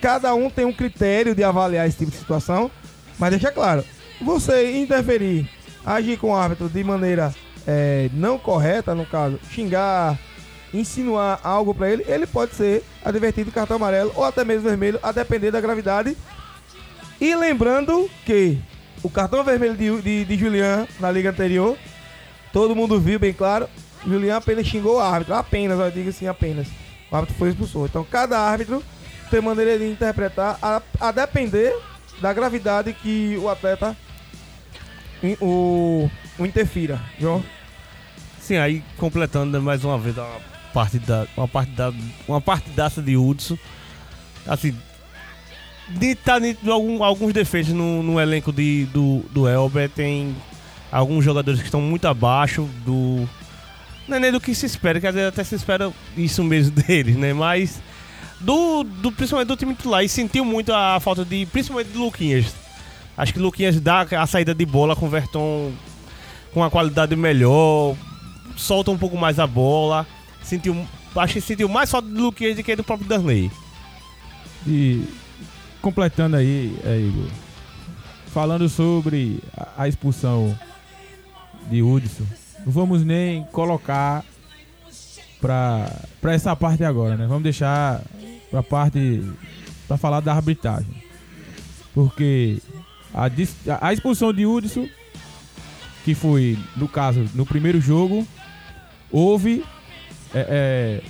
cada 0.01 0.33
um 0.35 0.49
tem 0.49 0.65
um 0.65 0.73
critério 0.73 1.33
de 1.33 1.43
avaliar 1.43 1.87
esse 1.87 1.97
tipo 1.97 2.11
de 2.11 2.17
situação. 2.17 2.69
Mas 3.17 3.31
deixa 3.31 3.51
claro, 3.51 3.83
você 4.21 4.77
interferir, 4.77 5.49
agir 5.85 6.17
com 6.17 6.31
o 6.31 6.35
árbitro 6.35 6.67
de 6.67 6.83
maneira 6.83 7.33
é, 7.65 8.09
não 8.13 8.37
correta, 8.37 8.93
no 8.95 9.05
caso, 9.05 9.39
xingar, 9.49 10.17
insinuar 10.73 11.39
algo 11.43 11.73
pra 11.73 11.89
ele, 11.89 12.03
ele 12.07 12.25
pode 12.25 12.55
ser 12.55 12.83
advertido 13.03 13.51
cartão 13.51 13.77
amarelo 13.77 14.11
ou 14.15 14.23
até 14.23 14.43
mesmo 14.43 14.67
vermelho, 14.67 14.99
a 15.03 15.11
depender 15.11 15.51
da 15.51 15.61
gravidade. 15.61 16.17
E 17.21 17.35
lembrando 17.35 18.09
que 18.25 18.57
o 19.01 19.09
cartão 19.09 19.43
vermelho 19.43 19.75
de, 19.75 20.01
de, 20.01 20.25
de 20.25 20.37
Julian 20.37 20.87
na 20.99 21.11
liga 21.11 21.29
anterior, 21.29 21.77
todo 22.53 22.75
mundo 22.75 22.99
viu 22.99 23.19
bem 23.19 23.33
claro, 23.33 23.67
Julian 24.05 24.37
apenas 24.37 24.67
xingou 24.67 24.95
o 24.95 24.99
árbitro, 24.99 25.33
apenas, 25.33 25.79
eu 25.79 25.91
digo 25.91 26.09
assim, 26.09 26.27
apenas. 26.27 26.67
O 27.11 27.15
árbitro 27.15 27.35
foi 27.37 27.49
expulsor. 27.49 27.87
Então 27.89 28.05
cada 28.09 28.39
árbitro 28.39 28.81
tem 29.29 29.41
maneira 29.41 29.77
de 29.77 29.89
interpretar 29.89 30.57
a, 30.61 30.81
a 30.99 31.11
depender 31.11 31.75
da 32.21 32.31
gravidade 32.31 32.93
que 32.93 33.37
o 33.41 33.49
atleta 33.49 33.97
o, 35.41 36.09
o 36.37 36.45
interfira, 36.45 37.01
João. 37.19 37.43
Sim, 38.39 38.57
aí 38.57 38.83
completando 38.97 39.57
né, 39.57 39.59
mais 39.63 39.83
uma 39.83 39.97
vez 39.97 40.17
uma 40.17 40.41
partida, 40.73 41.27
uma 41.37 41.47
partida, 41.47 41.93
uma 42.27 42.41
partidaça 42.41 43.01
de 43.01 43.15
Hudson. 43.15 43.57
Assim, 44.45 44.77
de, 45.87 46.15
tá 46.15 46.39
algum, 46.67 47.03
alguns 47.03 47.31
defeitos 47.31 47.71
no, 47.71 48.03
no 48.03 48.19
elenco 48.19 48.51
de, 48.51 48.85
do, 48.87 49.19
do 49.31 49.47
Elber. 49.47 49.89
Tem 49.89 50.35
alguns 50.93 51.25
jogadores 51.25 51.59
que 51.59 51.65
estão 51.65 51.81
muito 51.81 52.07
abaixo 52.07 52.69
do. 52.85 53.27
Não 54.07 54.17
é 54.17 54.19
nem 54.19 54.31
do 54.31 54.39
que 54.39 54.53
se 54.53 54.65
espera, 54.65 54.99
que 54.99 55.07
às 55.07 55.15
vezes 55.15 55.29
até 55.29 55.43
se 55.43 55.55
espera 55.55 55.91
isso 56.15 56.43
mesmo 56.43 56.75
deles, 56.81 57.15
né? 57.15 57.33
Mas 57.33 57.81
do, 58.39 58.83
do 58.83 59.11
principalmente 59.11 59.47
do 59.47 59.57
time 59.57 59.73
titular 59.73 60.03
e 60.03 60.09
sentiu 60.09 60.45
muito 60.45 60.71
a 60.71 60.99
falta 60.99 61.25
de 61.25 61.45
principalmente 61.47 61.89
de 61.91 61.97
Luquinhas. 61.97 62.53
Acho 63.17 63.33
que 63.33 63.39
Luquinhas 63.39 63.79
dá 63.79 64.01
a 64.01 64.27
saída 64.27 64.53
de 64.53 64.65
bola 64.65 64.95
com 64.95 65.07
o 65.07 65.09
Verton 65.09 65.71
com 66.53 66.59
uma 66.59 66.69
qualidade 66.69 67.15
melhor, 67.15 67.95
solta 68.55 68.91
um 68.91 68.97
pouco 68.97 69.17
mais 69.17 69.39
a 69.39 69.47
bola. 69.47 70.05
Sentiu, 70.43 70.85
acho 71.15 71.33
que 71.33 71.41
sentiu 71.41 71.67
mais 71.67 71.89
falta 71.89 72.07
do 72.07 72.21
Luquinhas 72.21 72.55
do 72.55 72.63
que 72.63 72.75
do 72.75 72.83
próprio 72.83 73.07
Darley. 73.07 73.51
E 74.67 75.03
completando 75.81 76.35
aí, 76.35 76.77
é, 76.85 76.97
Igor, 76.97 77.29
falando 78.27 78.69
sobre 78.69 79.39
a, 79.57 79.83
a 79.83 79.87
expulsão 79.87 80.57
de 81.69 81.81
Hudson, 81.81 82.25
não 82.65 82.71
vamos 82.71 83.03
nem 83.03 83.43
colocar 83.45 84.23
pra, 85.41 85.91
pra 86.21 86.33
essa 86.33 86.55
parte 86.55 86.83
agora, 86.83 87.17
né? 87.17 87.27
Vamos 87.27 87.43
deixar 87.43 88.01
pra 88.49 88.63
parte 88.63 89.21
pra 89.87 89.97
falar 89.97 90.21
da 90.21 90.33
arbitragem. 90.33 91.03
Porque 91.93 92.59
a, 93.13 93.29
a 93.87 93.93
expulsão 93.93 94.33
de 94.33 94.45
Hudson, 94.45 94.87
que 96.05 96.15
foi, 96.15 96.57
no 96.75 96.87
caso, 96.87 97.25
no 97.35 97.45
primeiro 97.45 97.79
jogo, 97.79 98.27
houve 99.11 99.63
é, 100.33 101.01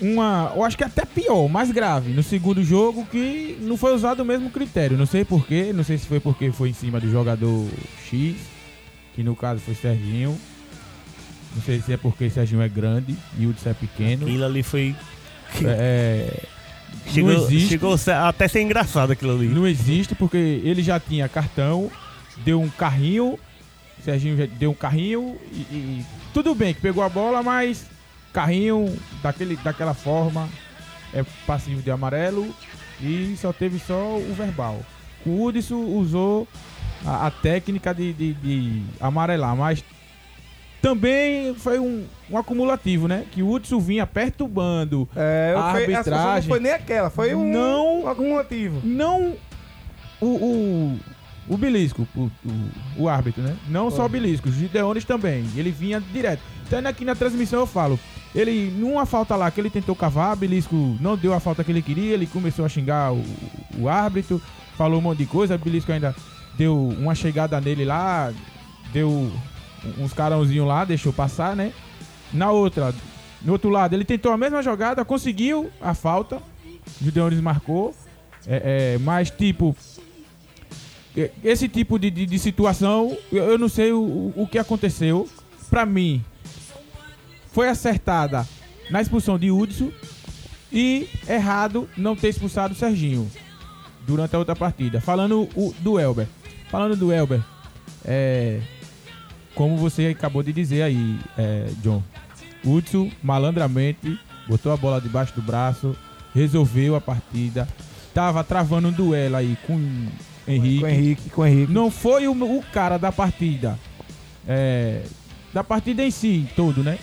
é, 0.00 0.04
uma. 0.04 0.52
Eu 0.54 0.64
acho 0.64 0.76
que 0.76 0.84
até 0.84 1.04
pior, 1.04 1.48
mais 1.48 1.70
grave, 1.70 2.12
no 2.12 2.22
segundo 2.22 2.62
jogo, 2.64 3.06
que 3.06 3.56
não 3.60 3.76
foi 3.76 3.94
usado 3.94 4.20
o 4.20 4.24
mesmo 4.24 4.50
critério. 4.50 4.98
Não 4.98 5.06
sei 5.06 5.24
porquê, 5.24 5.72
não 5.72 5.84
sei 5.84 5.98
se 5.98 6.06
foi 6.06 6.20
porque 6.20 6.50
foi 6.50 6.70
em 6.70 6.74
cima 6.74 6.98
do 6.98 7.10
jogador 7.10 7.68
X, 8.10 8.36
que 9.16 9.22
no 9.24 9.34
caso 9.34 9.60
foi 9.60 9.74
Serginho. 9.74 10.38
Não 11.54 11.62
sei 11.62 11.80
se 11.80 11.92
é 11.92 11.96
porque 11.96 12.28
Serginho 12.30 12.60
é 12.62 12.68
grande 12.68 13.16
e 13.38 13.46
o 13.46 13.50
Hudson 13.50 13.70
é 13.70 13.74
pequeno. 13.74 14.26
Aquilo 14.26 14.44
ali 14.44 14.62
foi. 14.62 14.94
É, 15.64 16.42
Chegou, 17.08 17.32
existe. 17.32 17.68
chegou 17.68 17.96
ser- 17.98 18.12
até 18.14 18.46
ser 18.46 18.60
engraçado 18.60 19.10
aquilo 19.12 19.32
ali. 19.34 19.48
Não 19.48 19.66
existe 19.66 20.14
porque 20.14 20.36
ele 20.36 20.82
já 20.82 21.00
tinha 21.00 21.28
cartão, 21.28 21.90
deu 22.44 22.60
um 22.60 22.68
carrinho, 22.68 23.38
Serginho 24.04 24.36
já 24.36 24.46
deu 24.46 24.70
um 24.70 24.74
carrinho 24.74 25.36
e, 25.52 25.56
e- 25.74 26.04
tudo 26.34 26.54
bem 26.54 26.74
que 26.74 26.80
pegou 26.80 27.02
a 27.02 27.08
bola, 27.08 27.42
mas 27.42 27.86
carrinho 28.32 28.94
daquele, 29.22 29.56
daquela 29.56 29.94
forma 29.94 30.48
é 31.14 31.24
passivo 31.46 31.80
de 31.80 31.90
amarelo 31.90 32.54
e 33.00 33.34
só 33.40 33.52
teve 33.52 33.78
só 33.78 34.16
o 34.18 34.34
verbal. 34.36 34.80
O 35.24 35.44
Hudson 35.44 35.76
usou 35.76 36.46
a, 37.06 37.26
a 37.26 37.30
técnica 37.30 37.94
de, 37.94 38.12
de- 38.12 38.34
de 38.34 38.82
amarelar, 39.00 39.54
mas 39.56 39.84
também 40.82 41.54
foi 41.54 41.78
um, 41.78 42.04
um 42.30 42.38
acumulativo, 42.38 43.08
né? 43.08 43.24
Que 43.32 43.42
o 43.42 43.50
Hudson 43.50 43.80
vinha 43.80 44.06
perturbando 44.06 45.08
É, 45.16 45.54
A 45.56 45.72
fui- 45.72 45.82
a 45.94 45.98
situação 45.98 46.12
não 46.12 46.18
arbitragem- 46.20 46.48
foi 46.48 46.60
nem 46.60 46.72
aquela, 46.72 47.10
foi 47.10 47.34
um, 47.34 47.50
Não. 47.52 48.02
um 48.04 48.08
acumulativo. 48.08 48.80
não 48.84 49.34
o, 50.20 50.26
o, 50.26 50.98
o 51.48 51.56
belisco, 51.56 52.06
o, 52.14 52.30
o, 52.44 53.02
o 53.04 53.08
árbitro, 53.08 53.42
né? 53.42 53.56
Não 53.68 53.90
só 53.90 54.06
o 54.06 54.08
belisco, 54.08 54.48
os 54.48 54.54
Gideones 54.54 55.04
também. 55.04 55.44
Ele 55.56 55.70
vinha 55.70 56.00
direto. 56.00 56.40
Então 56.66 56.78
aqui 56.88 57.04
na 57.04 57.14
transmissão 57.14 57.60
eu 57.60 57.66
falo, 57.66 57.98
ele, 58.34 58.70
numa 58.76 59.06
falta 59.06 59.34
lá 59.36 59.50
que 59.50 59.60
ele 59.60 59.70
tentou 59.70 59.94
cavar, 59.96 60.36
belisco 60.36 60.74
não 61.00 61.16
deu 61.16 61.32
a 61.34 61.40
falta 61.40 61.62
que 61.64 61.70
ele 61.72 61.82
queria, 61.82 62.14
ele 62.14 62.26
começou 62.26 62.64
a 62.64 62.68
xingar 62.68 63.12
o, 63.12 63.22
o 63.78 63.88
árbitro, 63.88 64.40
falou 64.76 64.98
um 64.98 65.02
monte 65.02 65.18
de 65.18 65.26
coisa, 65.26 65.56
belisco 65.58 65.90
ainda 65.92 66.14
deu 66.56 66.76
uma 66.76 67.14
chegada 67.14 67.60
nele 67.60 67.84
lá, 67.84 68.32
deu 68.92 69.30
uns 69.98 70.12
carãozinhos 70.12 70.66
lá, 70.66 70.84
deixou 70.84 71.12
passar, 71.12 71.54
né? 71.54 71.72
Na 72.32 72.50
outra, 72.50 72.94
no 73.42 73.52
outro 73.52 73.70
lado, 73.70 73.94
ele 73.94 74.04
tentou 74.04 74.32
a 74.32 74.36
mesma 74.36 74.62
jogada, 74.62 75.04
conseguiu 75.04 75.70
a 75.80 75.94
falta, 75.94 76.40
Gideones 77.00 77.40
marcou, 77.40 77.94
é, 78.46 78.94
é, 78.94 78.98
mas 78.98 79.30
tipo, 79.30 79.76
esse 81.42 81.68
tipo 81.68 81.98
de, 81.98 82.10
de, 82.10 82.26
de 82.26 82.38
situação, 82.38 83.16
eu, 83.32 83.56
não 83.58 83.68
sei 83.68 83.92
o, 83.92 84.00
o- 84.00 84.32
o 84.36 84.46
que 84.46 84.58
aconteceu. 84.58 85.28
Pra 85.70 85.84
mim, 85.86 86.22
foi 87.52 87.68
acertada 87.68 88.46
na 88.90 89.00
expulsão 89.00 89.38
de 89.38 89.50
Hudson 89.50 89.90
e 90.72 91.08
errado 91.28 91.88
não 91.96 92.14
ter 92.14 92.28
expulsado 92.28 92.74
o 92.74 92.76
Serginho 92.76 93.28
durante 94.06 94.36
a 94.36 94.38
outra 94.38 94.54
partida. 94.54 95.00
Falando 95.00 95.48
o- 95.56 95.74
do 95.80 95.98
Elber. 95.98 96.28
Falando 96.70 96.96
do 96.96 97.12
Elber, 97.12 97.40
é, 98.04 98.60
como 99.54 99.76
você 99.76 100.06
acabou 100.06 100.42
de 100.42 100.52
dizer 100.52 100.82
aí, 100.82 101.18
é, 101.38 101.68
John. 101.82 102.02
Hudson 102.64 103.10
malandramente 103.22 104.18
botou 104.48 104.72
a 104.72 104.76
bola 104.76 105.00
debaixo 105.00 105.32
do 105.34 105.42
braço, 105.42 105.96
resolveu 106.34 106.96
a 106.96 107.00
partida, 107.00 107.68
tava 108.12 108.42
travando 108.42 108.88
um 108.88 108.92
duelo 108.92 109.36
aí 109.36 109.56
com 109.66 109.76
o 109.76 110.50
Henrique. 110.50 110.80
Com 110.80 110.88
Henrique, 110.88 111.30
com 111.30 111.46
Henrique. 111.46 111.72
Não 111.72 111.90
foi 111.90 112.26
o, 112.26 112.32
o 112.32 112.62
cara 112.72 112.98
da 112.98 113.12
partida, 113.12 113.78
é, 114.46 115.02
da 115.52 115.62
partida 115.62 116.04
em 116.04 116.10
si, 116.10 116.48
todo, 116.56 116.82
né? 116.82 116.98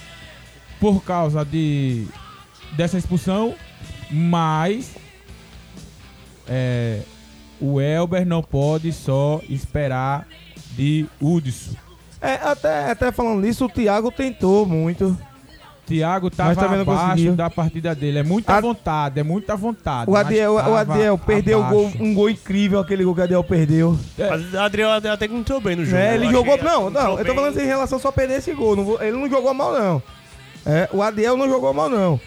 Por 0.79 1.03
causa 1.03 1.45
de 1.45 2.05
dessa 2.75 2.97
expulsão, 2.97 3.55
mas 4.11 4.95
é, 6.47 7.01
o 7.59 7.79
Elber 7.79 8.25
não 8.25 8.41
pode 8.41 8.91
só 8.91 9.41
esperar 9.49 10.27
de 10.75 11.05
Hudson. 11.21 11.75
É, 12.21 12.35
até, 12.35 12.91
até 12.91 13.11
falando 13.11 13.41
nisso, 13.41 13.65
o 13.65 13.69
Thiago 13.69 14.11
tentou 14.11 14.65
muito. 14.65 15.17
Thiago 15.85 16.31
não 16.37 16.45
abaixo 16.81 16.85
conseguiu. 16.85 17.35
da 17.35 17.49
partida 17.49 17.93
dele. 17.93 18.19
É 18.19 18.23
muita 18.23 18.53
A- 18.55 18.61
vontade, 18.61 19.19
é 19.19 19.23
muita 19.23 19.55
vontade. 19.55 20.09
O 20.09 20.15
Adiel, 20.15 20.53
o 20.53 20.75
Adiel 20.75 21.17
perdeu 21.17 21.59
o 21.59 21.69
gol, 21.69 21.91
um 21.99 22.13
gol 22.13 22.29
incrível, 22.29 22.79
aquele 22.79 23.03
gol 23.03 23.13
que 23.13 23.19
o 23.19 23.23
Adiel 23.23 23.43
perdeu. 23.43 23.99
Mas 24.17 24.53
o 24.53 24.59
Adriel 24.59 24.91
até 24.91 25.27
que 25.27 25.35
entrou 25.35 25.59
bem 25.59 25.75
no 25.75 25.83
jogo. 25.83 25.97
É, 25.97 26.15
ele 26.15 26.31
jogou. 26.31 26.57
Não, 26.57 26.89
não, 26.89 27.19
eu 27.19 27.25
tô 27.25 27.35
falando 27.35 27.51
assim 27.55 27.65
em 27.65 27.67
relação 27.67 27.99
só 27.99 28.07
a 28.07 28.13
perder 28.13 28.37
esse 28.37 28.53
gol. 28.53 28.75
não 28.77 29.01
ele 29.01 29.17
não 29.17 29.29
jogou 29.29 29.53
mal, 29.53 29.73
não. 29.73 30.01
É, 30.65 30.89
o 30.93 31.01
Adiel 31.01 31.35
não 31.35 31.49
jogou 31.49 31.73
mal, 31.73 31.89
não. 31.89 32.19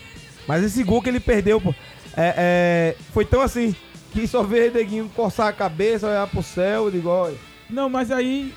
Mas 0.47 0.63
esse 0.63 0.83
gol 0.85 1.01
que 1.01 1.09
ele 1.09 1.19
perdeu, 1.19 1.59
pô, 1.59 1.75
é, 2.15 2.35
é, 2.37 2.97
foi 3.13 3.25
tão 3.25 3.41
assim 3.41 3.75
que 4.13 4.27
só 4.27 4.43
vê 4.43 4.71
Neguinho 4.71 5.11
coçar 5.15 5.49
a 5.49 5.53
cabeça, 5.53 6.07
olhar 6.09 6.27
pro 6.27 6.43
céu, 6.43 6.85
eu 6.87 6.91
digo, 6.91 7.09
olha, 7.09 7.35
Não, 7.69 7.89
mas 7.89 8.11
aí. 8.11 8.53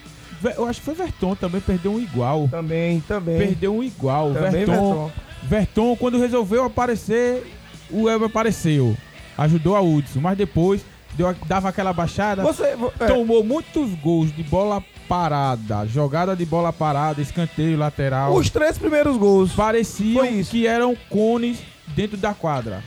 Eu 0.56 0.66
acho 0.66 0.80
que 0.80 0.86
foi 0.86 0.94
Verton 0.96 1.36
também, 1.36 1.60
perdeu 1.60 1.92
um 1.94 2.00
igual. 2.00 2.48
também, 2.50 3.02
também. 3.02 3.38
Perdeu 3.38 3.76
um 3.76 3.84
igual. 3.84 4.32
também, 4.34 4.52
Verton, 4.66 4.72
Verton. 4.72 5.12
Verton, 5.44 5.96
quando 5.98 6.18
resolveu 6.18 6.64
aparecer, 6.64 7.46
o 7.92 8.10
Elber 8.10 8.30
apareceu. 8.30 8.96
Ajudou 9.38 9.76
a 9.76 9.82
Hudson, 9.82 10.20
mas 10.22 10.38
depois 10.38 10.82
deu, 11.16 11.34
dava 11.46 11.68
aquela 11.70 11.92
baixada. 11.92 12.42
Você, 12.44 12.76
vo- 12.76 12.94
é, 13.00 13.08
Tomou 13.08 13.44
muitos 13.44 13.94
gols 13.96 14.34
de 14.34 14.44
bola 14.44 14.82
parada, 15.10 15.86
jogada 15.88 16.36
de 16.36 16.46
bola 16.46 16.72
parada, 16.72 17.22
escanteio 17.22 17.78
lateral. 17.78 18.34
os 18.34 18.50
três 18.50 18.78
primeiros 18.78 19.18
gols. 19.18 19.52
pareciam 19.52 20.26
que 20.44 20.66
eram 20.68 20.96
cones 21.10 21.60
dentro 21.88 22.16
da 22.16 22.34
quadra. 22.34 22.82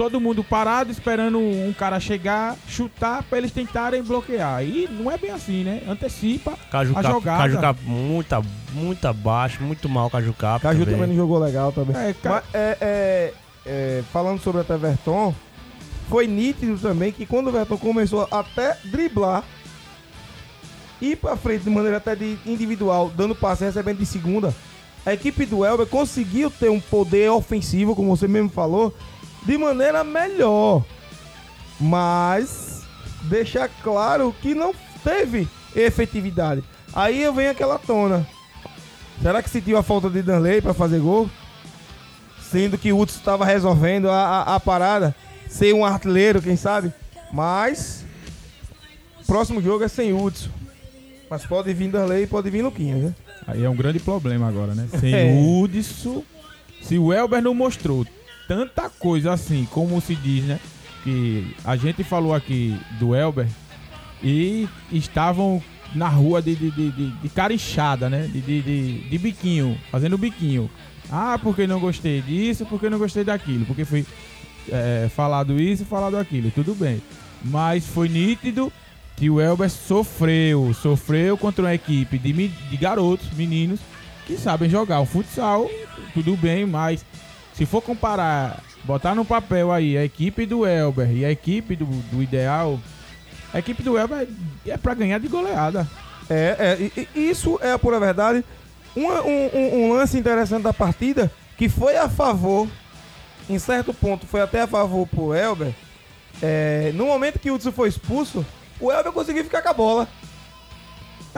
Todo 0.00 0.18
mundo 0.18 0.42
parado 0.42 0.90
esperando 0.90 1.38
um 1.38 1.74
cara 1.78 2.00
chegar, 2.00 2.56
chutar 2.66 3.22
pra 3.22 3.36
eles 3.36 3.50
tentarem 3.52 4.02
bloquear. 4.02 4.64
E 4.64 4.88
não 4.90 5.10
é 5.12 5.18
bem 5.18 5.30
assim, 5.30 5.62
né? 5.62 5.82
Antecipa 5.86 6.54
Caju 6.70 6.92
a 6.96 7.02
Cap, 7.02 7.12
jogada. 7.12 7.42
Caju 7.42 7.60
Cap 7.60 7.80
muito, 7.84 8.32
a- 8.32 8.42
muito 8.72 9.04
abaixo, 9.06 9.62
muito 9.62 9.90
mal 9.90 10.08
Caju 10.08 10.32
Cap. 10.32 10.62
Caju 10.62 10.78
também. 10.86 10.94
também 10.94 11.08
não 11.08 11.16
jogou 11.16 11.38
legal 11.38 11.70
também. 11.70 11.94
É, 11.94 12.14
ca- 12.14 12.30
Mas, 12.30 12.44
é, 12.54 12.78
é, 12.80 13.34
é, 13.66 14.02
falando 14.10 14.40
sobre 14.40 14.62
até 14.62 14.74
Verton, 14.78 15.34
foi 16.08 16.26
nítido 16.26 16.78
também 16.78 17.12
que 17.12 17.26
quando 17.26 17.48
o 17.48 17.52
Verton 17.52 17.76
começou 17.76 18.26
a 18.30 18.38
até 18.40 18.78
driblar, 18.86 19.44
ir 20.98 21.14
pra 21.16 21.36
frente 21.36 21.64
de 21.64 21.68
maneira 21.70 21.98
até 21.98 22.16
de 22.16 22.38
individual, 22.46 23.12
dando 23.14 23.34
passe 23.34 23.64
e 23.64 23.66
recebendo 23.66 23.98
de 23.98 24.06
segunda, 24.06 24.54
a 25.04 25.12
equipe 25.12 25.44
do 25.44 25.62
Elber 25.62 25.86
conseguiu 25.86 26.50
ter 26.50 26.70
um 26.70 26.80
poder 26.80 27.30
ofensivo, 27.30 27.94
como 27.94 28.16
você 28.16 28.26
mesmo 28.26 28.48
falou, 28.48 28.94
de 29.44 29.58
maneira 29.58 30.04
melhor. 30.04 30.84
Mas 31.78 32.82
deixar 33.22 33.68
claro 33.82 34.34
que 34.40 34.54
não 34.54 34.74
teve 35.02 35.48
efetividade. 35.74 36.62
Aí 36.92 37.22
eu 37.22 37.32
venho 37.32 37.50
aquela 37.50 37.78
tona. 37.78 38.26
Será 39.22 39.42
que 39.42 39.50
sentiu 39.50 39.76
a 39.76 39.82
falta 39.82 40.08
de 40.08 40.22
Danley 40.22 40.60
pra 40.60 40.74
fazer 40.74 41.00
gol? 41.00 41.28
Sendo 42.40 42.76
que 42.76 42.92
o 42.92 42.98
Hudson 42.98 43.18
estava 43.18 43.44
resolvendo 43.44 44.10
a, 44.10 44.42
a, 44.42 44.54
a 44.56 44.60
parada. 44.60 45.14
Ser 45.48 45.74
um 45.74 45.84
artilheiro, 45.84 46.42
quem 46.42 46.56
sabe? 46.56 46.92
Mas. 47.32 48.04
Próximo 49.26 49.62
jogo 49.62 49.84
é 49.84 49.88
sem 49.88 50.12
Hudson. 50.12 50.50
Mas 51.30 51.46
pode 51.46 51.72
vir 51.72 51.88
Danley 51.88 52.24
e 52.24 52.26
pode 52.26 52.50
vir 52.50 52.62
Luquinha, 52.62 52.96
né? 52.96 53.14
Aí 53.46 53.62
é 53.62 53.70
um 53.70 53.76
grande 53.76 54.00
problema 54.00 54.48
agora, 54.48 54.74
né? 54.74 54.88
Sem 54.98 55.14
É. 55.14 55.32
Hudson, 55.32 56.24
se 56.82 56.98
o 56.98 57.12
Elber 57.12 57.40
não 57.40 57.54
mostrou 57.54 58.04
tanta 58.50 58.90
coisa 58.90 59.32
assim, 59.32 59.64
como 59.70 60.00
se 60.00 60.12
diz, 60.16 60.42
né? 60.42 60.58
Que 61.04 61.54
a 61.64 61.76
gente 61.76 62.02
falou 62.02 62.34
aqui 62.34 62.76
do 62.98 63.14
Elber 63.14 63.46
e 64.20 64.68
estavam 64.90 65.62
na 65.94 66.08
rua 66.08 66.42
de, 66.42 66.56
de, 66.56 66.68
de, 66.72 66.90
de, 66.90 67.10
de 67.12 68.10
né? 68.10 68.22
De, 68.26 68.40
de, 68.40 68.60
de, 68.60 69.08
de 69.08 69.18
biquinho, 69.18 69.78
fazendo 69.88 70.18
biquinho. 70.18 70.68
Ah, 71.08 71.38
porque 71.40 71.64
não 71.64 71.78
gostei 71.78 72.20
disso, 72.22 72.66
porque 72.66 72.90
não 72.90 72.98
gostei 72.98 73.22
daquilo, 73.22 73.64
porque 73.66 73.84
foi 73.84 74.04
é, 74.68 75.08
falado 75.14 75.60
isso, 75.60 75.84
falado 75.84 76.16
aquilo, 76.16 76.50
tudo 76.50 76.74
bem. 76.74 77.00
Mas 77.44 77.86
foi 77.86 78.08
nítido 78.08 78.72
que 79.14 79.30
o 79.30 79.40
Elber 79.40 79.70
sofreu, 79.70 80.74
sofreu 80.74 81.38
contra 81.38 81.66
uma 81.66 81.74
equipe 81.74 82.18
de, 82.18 82.48
de 82.48 82.76
garotos, 82.76 83.30
meninos, 83.34 83.78
que 84.26 84.36
sabem 84.36 84.68
jogar 84.68 84.98
o 84.98 85.06
futsal, 85.06 85.70
tudo 86.12 86.36
bem, 86.36 86.66
mas 86.66 87.04
se 87.60 87.66
for 87.66 87.82
comparar, 87.82 88.62
botar 88.84 89.14
no 89.14 89.22
papel 89.22 89.70
aí 89.70 89.94
a 89.98 90.02
equipe 90.02 90.46
do 90.46 90.64
Elber 90.66 91.10
e 91.14 91.26
a 91.26 91.30
equipe 91.30 91.76
do, 91.76 91.84
do 91.84 92.22
Ideal, 92.22 92.80
a 93.52 93.58
equipe 93.58 93.82
do 93.82 93.98
Elber 93.98 94.26
é 94.66 94.78
pra 94.78 94.94
ganhar 94.94 95.18
de 95.20 95.28
goleada. 95.28 95.86
É, 96.30 96.90
é, 96.96 97.06
isso 97.20 97.58
é 97.62 97.70
a 97.72 97.78
pura 97.78 98.00
verdade. 98.00 98.42
Um, 98.96 99.02
um- 99.06 99.84
um 99.84 99.92
lance 99.92 100.16
interessante 100.18 100.62
da 100.62 100.72
partida, 100.72 101.30
que 101.58 101.68
foi 101.68 101.98
a 101.98 102.08
favor, 102.08 102.66
em 103.46 103.58
certo 103.58 103.92
ponto, 103.92 104.26
foi 104.26 104.40
até 104.40 104.62
a 104.62 104.66
favor 104.66 105.06
pro 105.06 105.34
Elber. 105.34 105.74
É, 106.42 106.92
no 106.94 107.04
momento 107.04 107.38
que 107.38 107.50
o 107.50 107.56
Hudson 107.56 107.72
foi 107.72 107.90
expulso, 107.90 108.42
o 108.80 108.90
Elber 108.90 109.12
conseguiu 109.12 109.44
ficar 109.44 109.60
com 109.60 109.68
a 109.68 109.74
bola. 109.74 110.08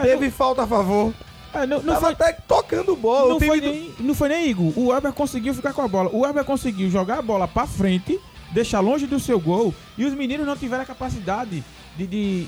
Teve 0.00 0.30
falta 0.30 0.62
a 0.62 0.66
favor. 0.68 1.12
É, 1.54 1.66
não, 1.66 1.82
não 1.82 1.94
Tava 1.94 2.00
foi, 2.00 2.12
até 2.12 2.32
tocando 2.32 2.96
bola. 2.96 3.28
não, 3.28 3.40
foi 3.40 3.60
do- 3.60 3.68
nem, 3.70 3.94
não 4.00 4.14
foi 4.14 4.28
nem 4.28 4.48
Igor. 4.48 4.72
O 4.76 4.92
Elber 4.92 5.12
conseguiu 5.12 5.52
ficar 5.54 5.72
com 5.72 5.82
a 5.82 5.88
bola. 5.88 6.10
O 6.12 6.24
Elber 6.26 6.44
conseguiu 6.44 6.90
jogar 6.90 7.18
a 7.18 7.22
bola 7.22 7.46
pra 7.46 7.66
frente, 7.66 8.18
deixar 8.52 8.80
longe 8.80 9.06
do 9.06 9.20
seu 9.20 9.38
gol. 9.38 9.74
E 9.98 10.04
os 10.04 10.14
meninos 10.14 10.46
não 10.46 10.56
tiveram 10.56 10.82
a 10.82 10.86
capacidade 10.86 11.62
de, 11.96 12.06
de, 12.06 12.46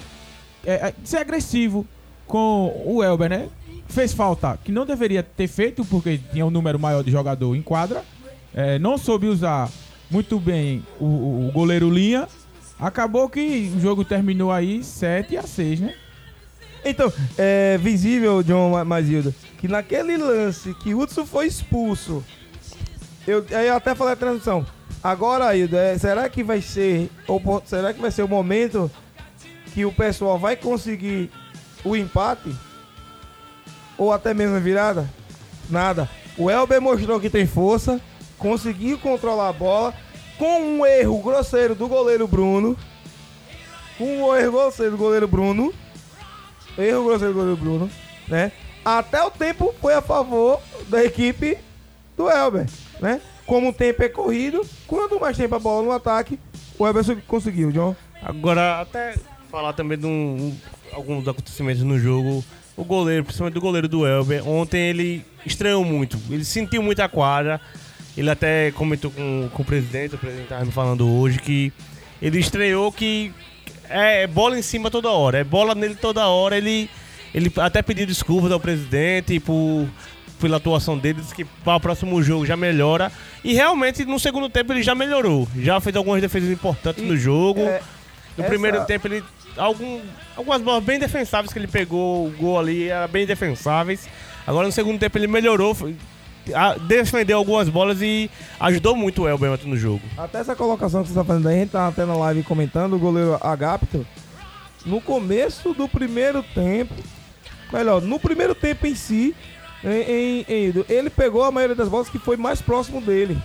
é, 0.65 0.89
é, 0.89 0.95
de 0.97 1.09
ser 1.09 1.19
agressivo 1.19 1.87
com 2.27 2.83
o 2.87 3.03
Elber, 3.05 3.29
né? 3.29 3.49
Fez 3.89 4.15
falta 4.15 4.59
que 4.65 4.73
não 4.73 4.87
deveria 4.87 5.23
ter 5.23 5.47
feito, 5.47 5.85
porque 5.85 6.19
tinha 6.33 6.47
um 6.47 6.51
número 6.51 6.79
maior 6.79 7.05
de 7.05 7.11
jogador 7.11 7.55
em 7.55 7.61
quadra. 7.63 8.03
É, 8.55 8.79
não 8.79 8.97
soube 8.97 9.27
usar 9.27 9.69
muito 10.11 10.39
bem 10.39 10.83
o- 10.99 11.49
o 11.49 11.51
goleiro 11.53 11.91
Linha. 11.91 12.27
Acabou 12.81 13.29
que 13.29 13.71
o 13.77 13.81
jogo 13.81 14.05
terminou 14.05 14.51
aí 14.51 14.83
7 14.83 15.37
a 15.37 15.43
6, 15.43 15.81
né? 15.81 15.95
Então, 16.85 17.13
é 17.39 17.79
visível, 17.79 18.43
John 18.43 18.71
Ma- 18.71 18.85
Mazilda, 18.85 19.35
que 19.59 19.67
naquele 19.69 20.17
lance 20.17 20.75
que 20.75 20.95
Hudson 20.95 21.25
foi 21.25 21.47
expulso, 21.47 22.23
eu, 23.27 23.45
eu 23.49 23.75
até 23.75 23.95
falei 23.95 24.13
a 24.13 24.17
transmissão. 24.17 24.67
Agora, 25.03 25.47
Aildo, 25.47 25.77
é, 25.77 25.97
será 25.99 26.29
que 26.29 26.43
vai 26.43 26.61
ser. 26.61 27.11
opor- 27.27 27.63
Será 27.65 27.93
que 27.93 28.01
vai 28.01 28.11
ser 28.11 28.23
o 28.23 28.29
momento 28.29 28.91
que 29.73 29.85
o 29.85 29.93
pessoal 29.93 30.39
vai 30.39 30.57
conseguir 30.57 31.31
o 31.85 31.97
empate? 31.97 32.55
Ou 33.97 34.13
até 34.13 34.35
mesmo 34.35 34.57
a 34.57 34.61
virada? 34.61 35.09
Nada. 35.71 36.09
O 36.37 36.51
Elber 36.51 36.81
mostrou 36.81 37.21
que 37.21 37.31
tem 37.31 37.47
força, 37.47 38.01
conseguiu 38.39 38.99
controlar 38.99 39.49
a 39.49 39.53
bola, 39.53 39.95
com 40.39 40.61
um 40.61 40.85
erro 40.87 41.19
grosseiro 41.23 41.75
do 41.75 41.87
goleiro 41.89 42.27
Bruno. 42.27 42.77
Com 43.97 44.23
um 44.23 44.35
erro 44.37 44.53
grosseiro 44.53 44.93
do 44.93 44.99
goleiro 44.99 45.29
Bruno. 45.29 45.73
Erro 46.79 47.05
grosseiro 47.05 47.35
do 47.35 47.57
Bruno, 47.57 47.91
né? 48.29 48.53
Até 48.85 49.23
o 49.23 49.31
tempo 49.31 49.75
foi 49.81 49.95
a 49.95 50.03
favor 50.03 50.61
da 50.89 51.03
equipe 51.05 51.57
do 52.17 52.29
Elber, 52.29 52.67
né? 53.01 53.21
Como 53.47 53.69
o 53.71 53.73
tempo 53.73 54.03
é 54.03 54.09
corrido, 54.09 54.67
quanto 54.87 55.21
mais 55.21 55.37
tempo 55.37 55.55
a 55.55 55.59
bola 55.59 55.83
no 55.85 55.93
ataque, 55.93 56.39
o 56.79 56.87
Elber 56.87 57.05
conseguiu, 57.27 57.71
John. 57.73 57.95
Agora, 58.23 58.81
até 58.81 59.15
falar 59.51 59.73
também 59.75 59.99
de 59.99 60.07
um- 60.07 60.55
alguns 60.93 61.27
acontecimentos 61.29 61.83
no 61.83 61.99
jogo. 61.99 62.45
O 62.77 62.85
goleiro, 62.85 63.25
principalmente 63.25 63.59
o 63.59 63.61
goleiro 63.61 63.87
do 63.89 64.07
Elber, 64.07 64.47
ontem 64.49 64.89
ele 64.89 65.25
estranhou 65.47 65.85
muito. 65.85 66.19
Ele 66.29 66.45
sentiu 66.45 66.83
muito 66.83 67.01
a 67.01 67.09
quadra. 67.09 67.61
Ele 68.17 68.31
até 68.31 68.71
comentou 68.73 69.11
com, 69.11 69.49
com 69.53 69.63
o 69.63 69.65
presidente, 69.65 70.15
o 70.15 70.19
presidente 70.19 70.45
estava 70.45 70.65
me 70.65 70.73
falando 70.73 71.09
hoje, 71.09 71.39
que 71.39 71.73
ele 72.23 72.39
estreou 72.39 72.91
que 72.93 73.33
é 73.89 74.27
bola 74.27 74.59
em 74.59 74.63
cima 74.63 74.91
toda 74.91 75.11
hora, 75.11 75.39
é 75.39 75.45
bola 75.45 75.75
nele 75.75 75.95
toda 75.95 76.27
hora. 76.27 76.57
Ele, 76.57 76.89
ele 77.35 77.53
até 77.59 77.83
pediu 77.83 78.07
desculpas 78.07 78.51
ao 78.53 78.61
presidente 78.61 79.39
por, 79.41 79.87
pela 80.41 80.57
atuação 80.57 80.97
dele, 80.99 81.21
disse 81.21 81.35
que 81.35 81.45
para 81.45 81.77
o 81.77 81.81
próximo 81.81 82.23
jogo 82.23 82.45
já 82.47 82.57
melhora. 82.57 83.11
E 83.43 83.53
realmente 83.55 84.05
no 84.05 84.19
segundo 84.19 84.49
tempo 84.49 84.73
ele 84.73 84.83
já 84.83 84.95
melhorou. 84.95 85.47
Já 85.57 85.81
fez 85.81 85.95
algumas 85.97 86.21
defesas 86.21 86.51
importantes 86.51 87.03
E, 87.03 87.07
no 87.07 87.17
jogo. 87.17 87.61
é, 87.61 87.81
no 88.37 88.43
essa- 88.45 88.49
primeiro 88.51 88.85
tempo 88.85 89.07
ele. 89.09 89.23
Algum, 89.57 90.01
algumas 90.37 90.61
bolas 90.61 90.83
bem 90.83 90.99
defensáveis 90.99 91.53
que 91.53 91.59
ele 91.61 91.69
pegou, 91.69 92.27
o 92.27 92.31
gol 92.33 92.59
ali 92.59 92.89
era 92.89 93.07
bem 93.07 93.25
defensáveis. 93.25 94.09
Agora 94.45 94.67
no 94.67 94.73
segundo 94.73 94.99
tempo 94.99 95.17
ele 95.17 95.29
melhorou, 95.29 95.77
defendeu 96.87 97.39
algumas 97.39 97.69
bolas 97.69 98.01
e 98.03 98.31
ajudou 98.61 98.95
muito 98.97 99.23
o 99.23 99.29
Elber 99.29 99.53
ontem 99.53 99.69
no 99.69 99.77
jogo. 99.77 100.03
Até 100.17 100.39
essa 100.39 100.55
colocação 100.57 101.03
que 101.03 101.09
você 101.09 101.15
tá 101.15 101.25
fazendo 101.25 101.49
aí, 101.49 101.57
a 101.57 101.59
gente 101.61 101.71
tá 101.71 101.89
até 101.89 102.05
na 102.05 102.15
live 102.15 102.43
comentando, 102.43 102.95
o 102.95 102.99
goleiro 102.99 103.39
Agapto, 103.41 104.07
no 104.85 105.01
começo 105.01 105.73
do 105.73 105.89
primeiro 105.89 106.43
tempo, 106.43 106.95
melhor, 107.73 108.03
no 108.03 108.19
primeiro 108.21 108.55
tempo 108.55 108.87
em 108.87 108.95
si, 108.95 109.35
em, 109.83 109.89
em- 109.89 110.45
em- 110.49 110.85
ele 110.89 111.11
pegou 111.11 111.43
a 111.45 111.51
maioria 111.51 111.77
das 111.77 111.89
bolas 111.89 112.09
que 112.09 112.19
foi 112.19 112.37
mais 112.37 112.61
próximo 112.61 113.01
dele. 113.01 113.37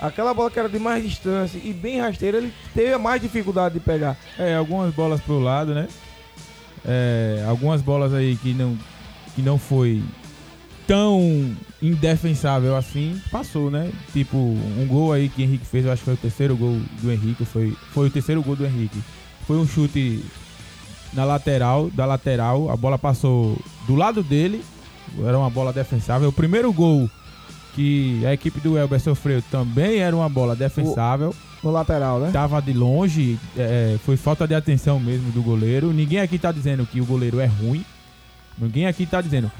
Aquela 0.00 0.32
bola 0.32 0.50
que 0.50 0.58
era 0.58 0.68
de 0.68 0.78
mais 0.78 1.02
distância 1.02 1.58
e 1.62 1.72
bem 1.72 2.00
rasteira, 2.00 2.38
ele 2.38 2.52
teve 2.72 2.92
a 2.92 2.98
mais 2.98 3.20
dificuldade 3.20 3.74
de 3.74 3.80
pegar. 3.80 4.16
É, 4.38 4.54
algumas 4.54 4.94
bolas 4.94 5.20
pro 5.20 5.40
lado, 5.40 5.74
né? 5.74 5.88
É, 6.86 7.44
algumas 7.48 7.82
bolas 7.82 8.14
aí 8.14 8.36
que 8.36 8.54
não, 8.54 8.78
que 9.34 9.42
não 9.42 9.58
foi 9.58 10.00
tão 10.88 11.54
indefensável 11.82 12.74
assim, 12.74 13.20
passou, 13.30 13.70
né? 13.70 13.92
Tipo, 14.12 14.38
um 14.38 14.86
gol 14.88 15.12
aí 15.12 15.28
que 15.28 15.42
o 15.42 15.44
Henrique 15.44 15.66
fez, 15.66 15.84
eu 15.84 15.92
acho 15.92 16.00
que 16.00 16.06
foi 16.06 16.14
o 16.14 16.16
terceiro 16.16 16.56
gol 16.56 16.80
do 17.02 17.12
Henrique, 17.12 17.44
foi, 17.44 17.76
foi 17.92 18.06
o 18.08 18.10
terceiro 18.10 18.42
gol 18.42 18.56
do 18.56 18.64
Henrique. 18.64 18.98
Foi 19.46 19.58
um 19.58 19.66
chute 19.66 20.24
na 21.12 21.24
lateral, 21.24 21.90
da 21.90 22.06
lateral, 22.06 22.70
a 22.70 22.76
bola 22.76 22.98
passou 22.98 23.56
do 23.86 23.94
lado 23.94 24.22
dele, 24.22 24.64
era 25.24 25.38
uma 25.38 25.50
bola 25.50 25.74
defensável. 25.74 26.30
O 26.30 26.32
primeiro 26.32 26.72
gol 26.72 27.08
que 27.74 28.24
a 28.26 28.32
equipe 28.32 28.58
do 28.58 28.78
Elber 28.78 28.98
sofreu 28.98 29.42
também 29.50 29.98
era 29.98 30.16
uma 30.16 30.28
bola 30.28 30.56
defensável. 30.56 31.34
No 31.62 31.70
lateral, 31.70 32.20
né? 32.20 32.30
Tava 32.32 32.62
de 32.62 32.72
longe, 32.72 33.38
é, 33.56 33.98
foi 34.04 34.16
falta 34.16 34.46
de 34.46 34.54
atenção 34.54 34.98
mesmo 34.98 35.32
do 35.32 35.42
goleiro. 35.42 35.92
Ninguém 35.92 36.20
aqui 36.20 36.38
tá 36.38 36.52
dizendo 36.52 36.86
que 36.86 37.00
o 37.00 37.04
goleiro 37.04 37.40
é 37.40 37.46
ruim. 37.46 37.84
Ninguém 38.56 38.86
aqui 38.86 39.04
tá 39.04 39.20
dizendo. 39.20 39.50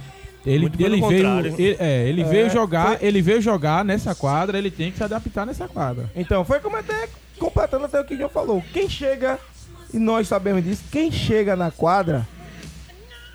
Ele, 0.47 0.67
ele 0.79 1.01
veio, 1.09 1.23
ele, 1.59 1.77
é, 1.79 2.09
ele 2.09 2.23
É, 2.23 2.25
veio 2.25 2.51
jogar, 2.51 2.97
foi- 2.99 3.07
ele 3.07 3.21
veio 3.21 3.41
jogar 3.41 3.85
nessa 3.85 4.15
quadra, 4.15 4.57
ele 4.57 4.71
tem 4.71 4.91
que 4.91 4.97
se 4.99 5.05
adaptar 5.05 5.45
nessa 5.45 5.67
quadra. 5.69 6.11
Então, 6.15 6.45
foi 6.45 6.61
como 6.61 6.77
até 6.77 7.09
completando 7.39 7.85
até 7.85 8.01
o 8.01 8.05
que 8.05 8.15
o 8.15 8.19
John 8.19 8.29
falou. 8.29 8.63
Quem 8.73 8.89
chega, 8.89 9.39
e 9.93 9.99
nós 9.99 10.27
sabemos 10.29 10.65
disso, 10.65 10.83
quem 10.91 11.11
chega 11.11 11.55
na 11.57 11.71
quadra 11.71 12.27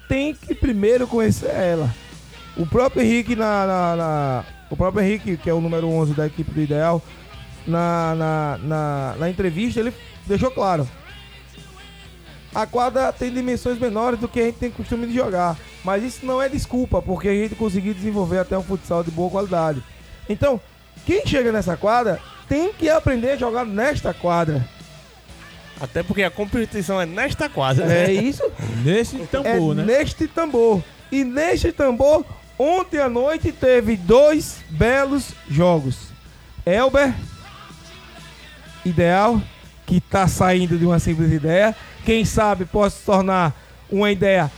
tem 0.07 0.33
que 0.33 0.55
primeiro 0.55 1.05
conhecer 1.07 1.49
ela. 1.49 1.93
O 2.57 2.65
próprio 2.65 3.03
Henrique 3.03 3.35
na, 3.35 3.65
na- 3.67 3.95
na- 3.95 4.43
o 4.69 4.75
próprio 4.77 5.03
Henrique, 5.05 5.37
que 5.37 5.49
é 5.49 5.53
o 5.53 5.61
número 5.61 5.87
11 5.87 6.13
da 6.13 6.25
equipe 6.27 6.51
do 6.51 6.61
Ideal, 6.61 7.01
na, 7.67 8.15
na, 8.15 8.59
na, 8.63 9.15
na 9.19 9.29
entrevista 9.29 9.79
ele 9.79 9.93
deixou 10.25 10.51
claro. 10.51 10.87
A 12.53 12.65
quadra 12.67 13.11
tem 13.11 13.31
dimensões 13.31 13.79
menores 13.79 14.19
do 14.19 14.27
que 14.27 14.39
a 14.39 14.43
gente 14.45 14.57
tem 14.59 14.69
costume 14.71 15.07
de 15.07 15.13
jogar. 15.13 15.57
Mas 15.83 16.03
isso 16.03 16.25
não 16.25 16.41
é 16.41 16.47
desculpa, 16.47 17.01
porque 17.01 17.27
a 17.27 17.33
gente 17.33 17.55
conseguiu 17.55 17.93
desenvolver 17.93 18.39
até 18.39 18.57
um 18.57 18.63
futsal 18.63 19.03
de 19.03 19.11
boa 19.11 19.29
qualidade. 19.29 19.83
Então, 20.29 20.59
quem 21.05 21.25
chega 21.25 21.51
nessa 21.51 21.75
quadra 21.75 22.19
tem 22.47 22.71
que 22.73 22.89
aprender 22.89 23.31
a 23.31 23.35
jogar 23.35 23.65
nesta 23.65 24.13
quadra. 24.13 24.65
Até 25.81 26.01
porque 26.01 26.23
a 26.23 26.31
competição 26.31 27.01
é 27.01 27.05
nesta 27.05 27.49
quadra. 27.49 27.85
né? 27.85 28.05
É 28.05 28.13
isso? 28.13 28.43
Nesse 28.85 29.21
é 29.21 29.25
tambor, 29.25 29.75
né? 29.75 29.83
neste 29.83 30.27
tambor. 30.27 30.81
E 31.11 31.23
neste 31.23 31.71
tambor, 31.71 32.23
ontem 32.57 32.99
à 32.99 33.09
noite 33.09 33.51
teve 33.51 33.97
dois 33.97 34.63
belos 34.69 35.31
jogos. 35.49 36.07
Elber, 36.65 37.13
ideal, 38.85 39.41
que 39.85 39.99
tá 39.99 40.27
saindo 40.27 40.77
de 40.77 40.85
uma 40.85 40.99
simples 40.99 41.31
ideia. 41.31 41.75
Quem 42.05 42.23
sabe 42.23 42.65
pode 42.65 42.93
se 42.93 43.03
tornar 43.03 43.53
uma 43.91 44.09
ideia 44.11 44.49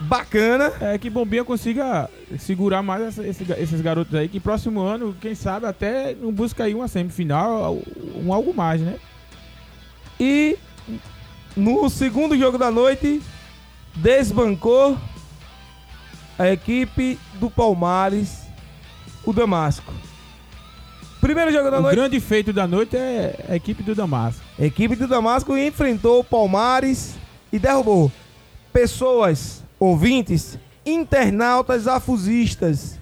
bacana. 0.00 0.72
É 0.80 0.98
que 0.98 1.08
Bombinha 1.10 1.44
consiga 1.44 2.08
segurar 2.38 2.82
mais 2.82 3.02
essa- 3.02 3.26
esse 3.26 3.44
esses 3.52 3.80
garotos 3.80 4.14
aí, 4.14 4.28
que 4.28 4.40
próximo 4.40 4.80
ano, 4.80 5.14
quem 5.20 5.34
sabe, 5.34 5.66
até 5.66 6.14
não 6.14 6.32
busca 6.32 6.64
aí 6.64 6.74
uma 6.74 6.88
semifinal, 6.88 7.78
um 8.16 8.32
algo 8.32 8.54
mais, 8.54 8.80
né? 8.80 8.96
E 10.18 10.56
no 11.56 11.88
segundo 11.88 12.36
jogo 12.38 12.58
da 12.58 12.70
noite, 12.70 13.22
desbancou 13.94 14.96
a 16.38 16.50
equipe 16.50 17.18
do 17.34 17.50
Palmares, 17.50 18.42
o 19.24 19.32
Damasco. 19.32 19.92
Primeiro 21.20 21.50
jogo 21.50 21.70
da 21.70 21.78
O 21.78 21.82
noite, 21.82 21.96
grande 21.96 22.20
feito 22.20 22.52
da 22.52 22.66
noite 22.66 22.94
é 22.96 23.46
a 23.48 23.56
equipe 23.56 23.82
do 23.82 23.94
Damasco. 23.94 24.42
a 24.58 24.64
equipe 24.64 24.94
do 24.94 25.08
Damasco 25.08 25.56
enfrentou 25.56 26.20
o 26.20 26.24
Palmares 26.24 27.14
e 27.50 27.58
derrubou 27.58 28.12
pessoas, 28.72 29.64
ouvintes, 29.78 30.58
internautas 30.84 31.86
afusistas. 31.86 32.98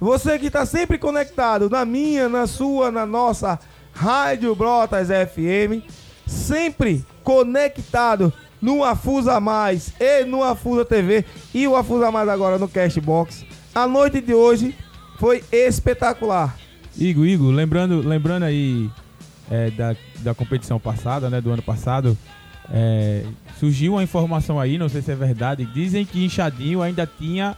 Você 0.00 0.38
que 0.38 0.46
está 0.46 0.66
sempre 0.66 0.98
conectado 0.98 1.70
na 1.70 1.84
minha, 1.84 2.28
na 2.28 2.46
sua, 2.46 2.90
na 2.90 3.06
nossa 3.06 3.58
Rádio 3.92 4.54
Brotas 4.54 5.08
FM, 5.08 5.86
sempre 6.26 7.04
conectado 7.22 8.32
no 8.60 8.82
Afusa 8.82 9.38
Mais 9.40 9.92
e 10.00 10.24
no 10.24 10.42
Afusa 10.42 10.84
TV 10.84 11.24
e 11.52 11.68
o 11.68 11.76
Afusa 11.76 12.10
Mais 12.10 12.28
agora 12.28 12.58
no 12.58 12.68
Cashbox. 12.68 13.44
A 13.74 13.86
noite 13.86 14.20
de 14.20 14.34
hoje 14.34 14.74
foi 15.18 15.42
espetacular. 15.52 16.56
Igor, 16.96 17.26
Igor, 17.26 17.50
lembrando, 17.50 18.00
lembrando 18.06 18.44
aí 18.44 18.90
é, 19.50 19.70
da, 19.70 19.96
da 20.20 20.34
competição 20.34 20.78
passada, 20.78 21.28
né, 21.28 21.40
do 21.40 21.50
ano 21.50 21.62
passado, 21.62 22.16
é, 22.72 23.24
surgiu 23.58 23.92
uma 23.94 24.02
informação 24.02 24.58
aí, 24.58 24.78
não 24.78 24.88
sei 24.88 25.02
se 25.02 25.12
é 25.12 25.14
verdade, 25.14 25.64
dizem 25.66 26.04
que 26.04 26.24
Inchadinho 26.24 26.82
ainda 26.82 27.06
tinha 27.06 27.56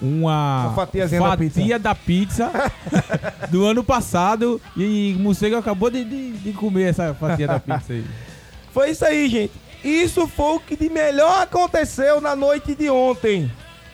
uma, 0.00 0.66
Uma 0.66 0.74
fatiazinha 0.74 1.20
da 1.20 1.36
fatia 1.36 1.78
da 1.78 1.94
pizza 1.94 2.50
do 3.50 3.64
ano 3.64 3.82
passado 3.82 4.60
e 4.76 5.16
Morcego 5.18 5.56
acabou 5.56 5.90
de, 5.90 6.04
de, 6.04 6.32
de 6.32 6.52
comer 6.52 6.90
essa 6.90 7.14
fatia 7.14 7.46
da 7.46 7.60
pizza 7.60 7.92
aí. 7.92 8.04
Foi 8.72 8.90
isso 8.90 9.04
aí, 9.04 9.28
gente. 9.28 9.52
Isso 9.84 10.26
foi 10.26 10.56
o 10.56 10.60
que 10.60 10.76
de 10.76 10.88
melhor 10.88 11.42
aconteceu 11.42 12.20
na 12.20 12.34
noite 12.34 12.74
de 12.74 12.88
ontem. 12.88 13.52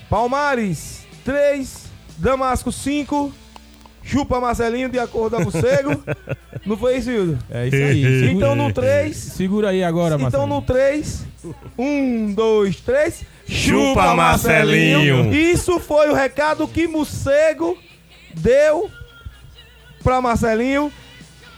Palmares 0.08 1.04
3, 1.24 1.86
Damasco 2.16 2.70
5, 2.70 3.32
chupa 4.10 4.40
Marcelinho 4.40 4.88
de 4.88 4.98
acordo 4.98 5.36
com 5.36 5.42
o 5.42 5.44
Morcego. 5.44 6.02
Não 6.66 6.76
foi 6.76 6.96
isso, 6.98 7.10
Hildo? 7.10 7.38
É 7.50 7.66
isso 7.68 7.76
aí. 7.76 8.30
Então 8.30 8.54
no 8.54 8.72
3, 8.72 9.16
Segura 9.16 9.70
aí 9.70 9.82
agora, 9.84 10.14
então 10.16 10.46
Marcelo. 10.46 10.46
no 10.46 10.62
3, 10.62 11.26
1, 11.78 12.34
2, 12.34 12.80
3, 12.80 13.24
Chupa, 13.48 14.14
Marcelinho. 14.14 15.32
Isso 15.34 15.78
foi 15.78 16.10
o 16.10 16.14
recado 16.14 16.66
que 16.68 16.86
Morcego 16.86 17.76
deu 18.34 18.90
pra 20.02 20.20
Marcelinho. 20.20 20.92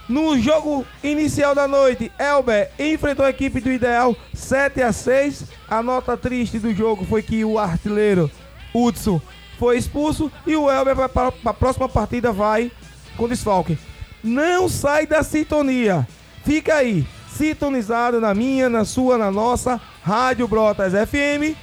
No 0.09 0.39
jogo 0.39 0.85
inicial 1.03 1.55
da 1.55 1.67
noite, 1.69 2.11
Elber 2.19 2.71
enfrentou 2.79 3.25
a 3.25 3.31
equipe 3.31 3.61
do 3.61 3.71
Ideal 3.73 4.17
7 4.35 4.83
a 4.83 4.93
6. 4.93 5.45
A 5.69 5.83
nota 5.83 6.17
triste 6.17 6.59
do 6.59 6.75
jogo 6.75 7.05
foi 7.05 7.23
que 7.23 7.45
o 7.45 7.59
artilheiro 7.59 8.31
Hudson 8.75 9.21
foi 9.63 9.79
expulso 9.79 10.29
e 10.45 10.57
o 10.57 10.69
Elber 10.69 10.97
vai 10.97 11.09
para 11.09 11.33
a 11.45 11.55
próxima 11.55 11.89
partida 11.89 12.33
vai 12.33 12.73
com 13.17 13.29
desfalque. 13.29 13.79
Não 14.21 14.69
sai 14.69 15.07
da 15.07 15.23
sintonia. 15.23 16.05
Fica 16.45 16.75
aí, 16.75 17.07
sintonizado 17.31 18.21
na 18.21 18.35
minha, 18.35 18.69
na 18.69 18.85
sua, 18.85 19.17
na 19.17 19.31
nossa 19.31 19.81
Rádio 20.03 20.49
Brotas 20.49 20.93
FM, 21.09 21.57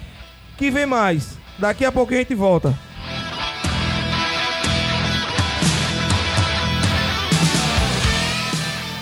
que 0.58 0.72
vem 0.72 0.86
mais. 0.86 1.38
Daqui 1.58 1.84
a 1.84 1.92
pouco 1.92 2.14
a 2.14 2.16
gente 2.16 2.34
volta. 2.34 2.74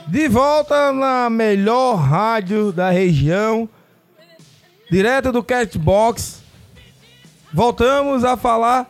De 0.07 0.27
volta 0.27 0.91
na 0.91 1.29
melhor 1.29 1.95
rádio 1.95 2.71
da 2.71 2.89
região, 2.89 3.69
direto 4.91 5.31
do 5.31 5.43
Catbox. 5.43 6.41
Voltamos 7.51 8.23
a 8.23 8.37
falar 8.37 8.87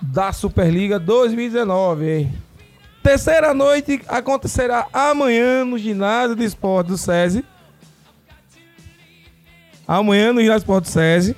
da 0.00 0.32
Superliga 0.32 0.98
2019. 0.98 2.10
hein? 2.10 2.34
Terceira 3.02 3.54
noite 3.54 4.02
acontecerá 4.08 4.86
amanhã 4.92 5.64
no 5.64 5.78
ginásio 5.78 6.34
de 6.34 6.44
esporte 6.44 6.88
do 6.88 6.98
SESI. 6.98 7.44
Amanhã 9.86 10.32
no 10.32 10.40
ginásio 10.40 10.60
de 10.60 10.64
esporte 10.64 10.84
do 10.84 10.90
SESI. 10.90 11.36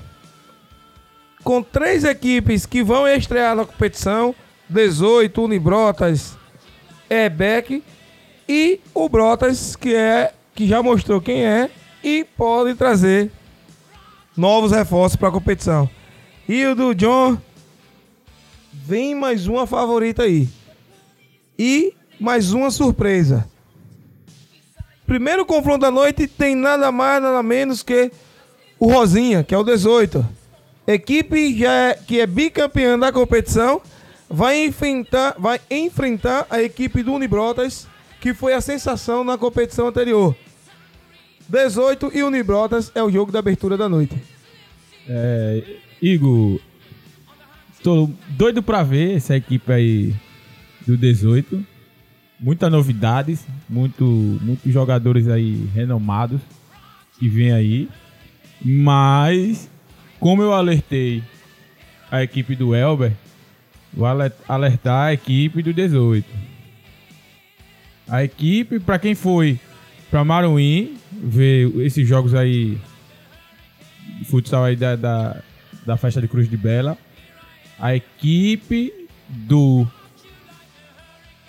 Com 1.44 1.62
três 1.62 2.04
equipes 2.04 2.66
que 2.66 2.82
vão 2.82 3.06
estrear 3.06 3.54
na 3.54 3.64
competição: 3.64 4.34
18, 4.68 5.42
Unibrotas, 5.42 6.36
EBEC 7.08 7.82
e 8.48 8.80
o 8.94 9.08
Brotas, 9.08 9.76
que 9.76 9.94
é 9.94 10.32
que 10.54 10.66
já 10.66 10.82
mostrou 10.82 11.20
quem 11.20 11.44
é 11.44 11.70
e 12.02 12.24
pode 12.36 12.74
trazer 12.74 13.30
novos 14.36 14.72
reforços 14.72 15.16
para 15.16 15.28
a 15.28 15.32
competição. 15.32 15.88
E 16.48 16.64
o 16.64 16.74
do 16.74 16.94
John 16.94 17.36
vem 18.72 19.14
mais 19.14 19.46
uma 19.46 19.66
favorita 19.66 20.22
aí. 20.22 20.48
E 21.58 21.92
mais 22.20 22.52
uma 22.52 22.70
surpresa. 22.70 23.48
Primeiro 25.06 25.44
confronto 25.46 25.80
da 25.80 25.90
noite 25.90 26.26
tem 26.26 26.54
nada 26.54 26.92
mais, 26.92 27.22
nada 27.22 27.42
menos 27.42 27.82
que 27.82 28.10
o 28.78 28.92
Rosinha, 28.92 29.42
que 29.42 29.54
é 29.54 29.58
o 29.58 29.64
18. 29.64 30.24
Equipe 30.86 31.58
já 31.58 31.72
é- 31.72 31.94
que 31.94 32.20
é 32.20 32.26
bicampeã 32.26 32.98
da 32.98 33.12
competição 33.12 33.80
vai 34.28 34.64
enfrentar, 34.64 35.34
vai 35.38 35.60
enfrentar 35.70 36.46
a 36.50 36.62
equipe 36.62 37.02
do 37.02 37.12
Unibrotas, 37.12 37.86
que 38.20 38.34
foi 38.34 38.52
a 38.52 38.60
sensação 38.60 39.24
na 39.24 39.38
competição 39.38 39.86
anterior. 39.86 40.36
18 41.48 42.10
e 42.14 42.22
Unibrotas 42.22 42.92
é 42.94 43.02
o 43.02 43.10
jogo 43.10 43.32
da 43.32 43.38
abertura 43.38 43.76
da 43.76 43.88
noite. 43.88 44.14
É, 45.08 45.62
Igor, 46.02 46.60
tô 47.88 48.10
doido 48.30 48.62
pra 48.62 48.82
ver 48.82 49.16
essa 49.16 49.34
equipe 49.34 49.72
aí 49.72 50.14
do 50.86 50.94
18. 50.94 51.64
Muitas 52.38 52.70
novidades, 52.70 53.46
muito, 53.68 54.04
muitos 54.42 54.70
jogadores 54.72 55.26
aí 55.26 55.66
renomados 55.74 56.38
que 57.18 57.28
vem 57.28 57.50
aí. 57.50 57.88
Mas, 58.62 59.70
como 60.20 60.42
eu 60.42 60.52
alertei 60.52 61.22
a 62.10 62.22
equipe 62.22 62.54
do 62.54 62.74
Elber, 62.74 63.12
vou 63.92 64.06
ale- 64.06 64.32
alertar 64.46 65.06
a 65.06 65.12
equipe 65.14 65.62
do 65.62 65.72
18. 65.72 66.26
A 68.06 68.22
equipe, 68.22 68.78
pra 68.78 68.98
quem 68.98 69.14
foi 69.14 69.58
pra 70.10 70.24
Maruim, 70.24 70.96
ver 71.10 71.74
esses 71.80 72.06
jogos 72.06 72.34
aí 72.34 72.78
futsal 74.26 74.64
aí 74.64 74.76
da, 74.76 74.94
da, 74.94 75.42
da 75.86 75.96
festa 75.96 76.20
de 76.20 76.28
Cruz 76.28 76.48
de 76.50 76.56
Bela. 76.56 76.96
A 77.78 77.94
equipe 77.94 78.92
do 79.28 79.86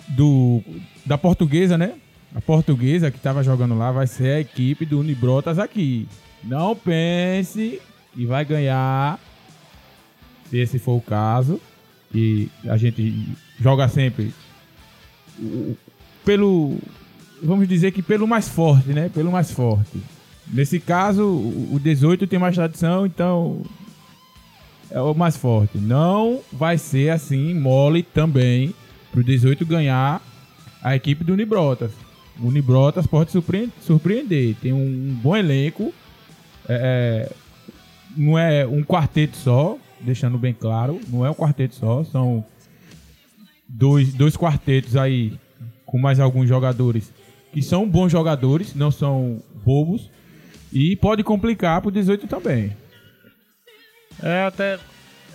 do 0.08 0.62
da 1.04 1.16
portuguesa, 1.18 1.76
né? 1.76 1.94
A 2.34 2.40
portuguesa 2.40 3.10
que 3.10 3.18
tava 3.18 3.42
jogando 3.42 3.76
lá 3.76 3.90
vai 3.90 4.06
ser 4.06 4.36
a 4.36 4.40
equipe 4.40 4.84
do 4.84 5.00
Unibrotas 5.00 5.58
aqui. 5.58 6.08
Não 6.42 6.76
pense 6.76 7.80
que 8.14 8.26
vai 8.26 8.44
ganhar 8.44 9.18
se 10.48 10.58
esse 10.58 10.78
for 10.78 10.96
o 10.96 11.00
caso. 11.00 11.60
E 12.14 12.48
a 12.66 12.76
gente 12.76 13.28
joga 13.60 13.88
sempre 13.88 14.32
pelo 16.24 16.76
vamos 17.42 17.66
dizer 17.68 17.92
que 17.92 18.02
pelo 18.02 18.26
mais 18.26 18.48
forte, 18.48 18.90
né? 18.90 19.08
Pelo 19.08 19.30
mais 19.30 19.50
forte. 19.50 20.00
Nesse 20.52 20.80
caso, 20.80 21.24
o 21.24 21.78
18 21.80 22.26
tem 22.26 22.38
mais 22.38 22.56
tradição, 22.56 23.06
então 23.06 23.62
é 24.90 25.00
o 25.00 25.14
mais 25.14 25.36
forte. 25.36 25.78
Não 25.78 26.40
vai 26.52 26.78
ser 26.78 27.10
assim 27.10 27.54
mole 27.54 28.02
também 28.02 28.74
pro 29.12 29.22
18 29.22 29.64
ganhar 29.66 30.22
a 30.82 30.94
equipe 30.96 31.24
do 31.24 31.32
Unibrotas. 31.32 31.92
O 32.40 32.46
Unibrotas 32.48 33.06
pode 33.06 33.30
surpre- 33.30 33.68
surpreender. 33.80 34.56
Tem 34.60 34.72
um, 34.72 35.18
bom 35.22 35.36
elenco. 35.36 35.92
É, 36.68 37.28
é, 37.28 37.32
não 38.16 38.38
é 38.38 38.66
um 38.66 38.82
quarteto 38.82 39.36
só, 39.36 39.76
deixando 40.00 40.38
bem 40.38 40.54
claro. 40.54 41.00
Não 41.08 41.24
é 41.24 41.30
um 41.30 41.34
quarteto 41.34 41.74
só, 41.74 42.02
são 42.04 42.44
dois, 43.68 44.12
dois 44.14 44.36
quartetos 44.36 44.96
aí 44.96 45.32
com 45.84 45.98
mais 45.98 46.20
alguns 46.20 46.48
jogadores 46.48 47.12
que 47.52 47.62
são 47.62 47.88
bons 47.88 48.12
jogadores, 48.12 48.74
não 48.74 48.90
são 48.90 49.42
bobos. 49.64 50.10
E 50.72 50.94
pode 50.96 51.24
complicar 51.24 51.82
pro 51.82 51.90
18 51.90 52.28
também. 52.28 52.72
É 54.22 54.44
até, 54.44 54.78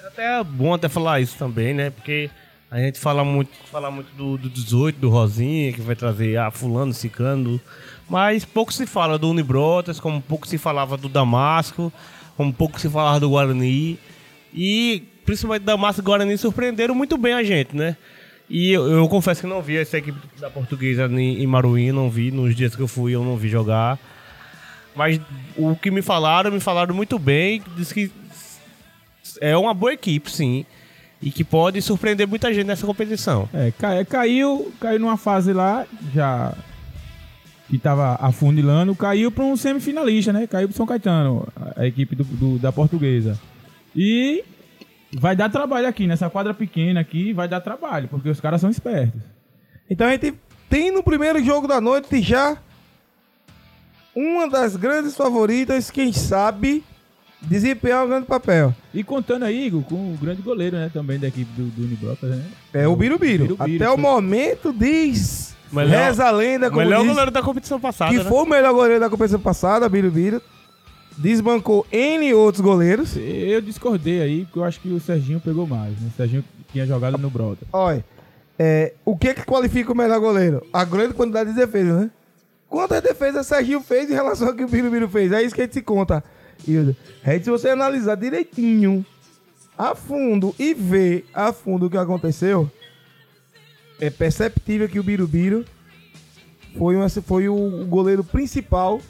até 0.05 0.39
é 0.39 0.43
bom 0.43 0.73
até 0.73 0.87
falar 0.87 1.19
isso 1.19 1.37
também, 1.37 1.73
né? 1.73 1.89
Porque 1.89 2.29
A 2.69 2.79
gente 2.79 2.99
fala 2.99 3.23
muito, 3.23 3.51
fala 3.71 3.89
muito 3.89 4.13
do, 4.15 4.37
do 4.37 4.49
18, 4.49 4.99
do 4.99 5.09
Rosinha, 5.09 5.71
que 5.71 5.81
vai 5.81 5.95
trazer 5.95 6.37
a 6.37 6.51
fulano, 6.51 6.93
ciclano. 6.93 7.61
Mas 8.09 8.43
pouco 8.43 8.73
se 8.73 8.85
fala 8.85 9.17
do 9.17 9.29
Unibrotas, 9.29 9.99
como 9.99 10.21
pouco 10.21 10.47
se 10.47 10.57
falava 10.57 10.97
do 10.97 11.07
Damasco, 11.07 11.91
como 12.35 12.51
pouco 12.51 12.79
se 12.79 12.89
falava 12.89 13.19
do 13.19 13.29
Guarani. 13.29 13.97
E 14.53 15.03
principalmente 15.25 15.63
Damasco 15.63 16.01
e 16.01 16.03
Guarani 16.03 16.37
surpreenderam 16.37 16.93
muito 16.93 17.17
bem 17.17 17.33
a 17.33 17.43
gente, 17.43 17.75
né? 17.75 17.95
E 18.49 18.71
eu, 18.71 18.91
eu 18.91 19.07
confesso 19.07 19.41
que 19.41 19.47
não 19.47 19.61
vi 19.61 19.77
essa 19.77 19.97
equipe 19.97 20.19
da 20.39 20.49
portuguesa 20.49 21.05
em, 21.05 21.47
Maruí, 21.47 21.91
não 21.91 22.09
vi. 22.09 22.29
Nos 22.29 22.55
dias 22.55 22.75
que 22.75 22.81
eu 22.81 22.87
fui, 22.87 23.15
eu 23.15 23.23
não 23.23 23.37
vi 23.37 23.49
jogar. 23.49 23.97
Mas 24.95 25.19
o 25.55 25.75
que 25.75 25.89
me 25.89 26.01
falaram, 26.01 26.51
me 26.51 26.59
falaram 26.59 26.93
muito 26.93 27.17
bem. 27.17 27.61
Diz 27.75 27.91
que 27.91 28.11
é 29.41 29.55
uma 29.57 29.73
boa 29.73 29.93
equipe, 29.93 30.29
sim. 30.31 30.65
E 31.21 31.31
que 31.31 31.43
pode 31.43 31.81
surpreender 31.81 32.27
muita 32.27 32.53
gente 32.53 32.67
nessa 32.67 32.85
competição. 32.85 33.49
É, 33.53 33.71
ca- 33.71 34.03
caiu, 34.05 34.71
caiu 34.79 34.99
numa 34.99 35.17
fase 35.17 35.53
lá, 35.53 35.85
já 36.13 36.53
que 37.67 37.79
tava 37.79 38.15
afunilando, 38.21 38.93
caiu 38.95 39.31
para 39.31 39.43
um 39.43 39.57
semifinalista, 39.57 40.31
né? 40.31 40.45
Caiu 40.45 40.67
pro 40.67 40.77
São 40.77 40.85
Caetano, 40.85 41.47
a, 41.55 41.81
a 41.81 41.87
equipe 41.87 42.15
do, 42.15 42.23
do- 42.23 42.59
da 42.59 42.71
portuguesa. 42.71 43.39
E 43.95 44.43
vai 45.13 45.35
dar 45.35 45.49
trabalho 45.49 45.87
aqui, 45.87 46.05
nessa 46.05 46.29
quadra 46.29 46.53
pequena 46.53 46.99
aqui, 46.99 47.33
vai 47.33 47.47
dar 47.47 47.61
trabalho, 47.61 48.07
porque 48.07 48.29
os 48.29 48.39
caras 48.39 48.61
são 48.61 48.69
espertos. 48.69 49.21
Então 49.89 50.05
a 50.07 50.11
gente 50.11 50.33
tem 50.69 50.91
no 50.91 51.01
primeiro 51.01 51.43
jogo 51.43 51.67
da 51.67 51.79
noite 51.81 52.21
já 52.21 52.57
uma 54.15 54.47
das 54.49 54.75
grandes 54.75 55.15
favoritas, 55.15 55.89
quem 55.89 56.13
sabe, 56.13 56.83
desempenhar 57.47 58.03
um 58.05 58.09
grande 58.09 58.25
papel. 58.25 58.73
E 58.93 59.03
contando 59.03 59.43
aí, 59.43 59.67
Igor, 59.67 59.81
com 59.83 59.95
o 59.95 60.17
grande 60.21 60.41
goleiro, 60.41 60.77
né? 60.77 60.89
Também 60.93 61.19
da 61.19 61.27
equipe 61.27 61.49
do, 61.55 61.67
do 61.67 61.83
Unibrotas, 61.83 62.29
né? 62.29 62.43
É 62.73 62.87
o 62.87 62.95
Birubiru. 62.95 63.43
Birubiru, 63.45 63.75
Até 63.83 63.89
o 63.89 63.97
momento 63.97 64.73
diz, 64.73 65.55
Melhor- 65.71 65.89
reza 66.05 66.25
a 66.25 66.31
lenda, 66.31 66.67
O 66.67 66.71
como 66.71 66.81
melhor 66.83 66.99
diz, 67.01 67.07
goleiro 67.09 67.31
da 67.31 67.41
competição 67.41 67.79
passada, 67.79 68.11
que 68.11 68.17
né? 68.17 68.23
foi 68.23 68.43
o 68.43 68.45
melhor 68.45 68.73
goleiro 68.73 68.99
da 68.99 69.09
competição 69.09 69.39
passada, 69.39 69.87
Birubiru. 69.89 70.41
Desbancou 71.17 71.85
N 71.91 72.33
outros 72.33 72.61
goleiros. 72.61 73.15
Eu 73.15 73.61
discordei 73.61 74.21
aí, 74.21 74.43
porque 74.45 74.59
eu 74.59 74.63
acho 74.65 74.79
que 74.81 74.89
o 74.89 74.99
Serginho 74.99 75.39
pegou 75.39 75.65
mais, 75.65 75.91
né? 75.93 76.09
O 76.13 76.17
Serginho 76.17 76.43
tinha 76.71 76.85
jogado 76.85 77.17
no 77.17 77.29
Brota. 77.29 77.65
Olha, 77.71 78.03
é, 78.59 78.93
o 79.05 79.15
que 79.15 79.33
que 79.33 79.45
qualifica 79.45 79.93
o 79.93 79.95
melhor 79.95 80.19
goleiro? 80.19 80.65
A 80.73 80.83
grande 80.83 81.13
quantidade 81.13 81.51
de 81.51 81.55
defesa, 81.55 82.01
né? 82.01 82.09
Quantas 82.67 83.01
defesas 83.01 83.47
Serginho 83.47 83.79
fez 83.79 84.09
em 84.09 84.13
relação 84.13 84.49
ao 84.49 84.53
que 84.53 84.65
o 84.65 84.67
Birubiru 84.67 85.07
fez? 85.07 85.31
É 85.31 85.41
isso 85.41 85.55
que 85.55 85.61
a 85.61 85.63
gente 85.63 85.75
se 85.75 85.81
conta, 85.81 86.21
Hilda. 86.67 86.95
É 87.23 87.39
se 87.39 87.49
você 87.49 87.69
analisar 87.69 88.15
direitinho, 88.15 89.05
a 89.77 89.93
fundo, 89.93 90.55
e 90.57 90.73
ver 90.73 91.25
a 91.33 91.51
fundo 91.51 91.87
o 91.87 91.89
que 91.89 91.97
aconteceu, 91.97 92.71
é 93.99 94.09
perceptível 94.09 94.87
que 94.87 94.99
o 94.99 95.03
Birubiru 95.03 95.65
foi, 96.77 96.95
uma, 96.95 97.09
foi 97.09 97.49
o, 97.49 97.85
goleiro 97.85 98.23
principal. 98.23 99.01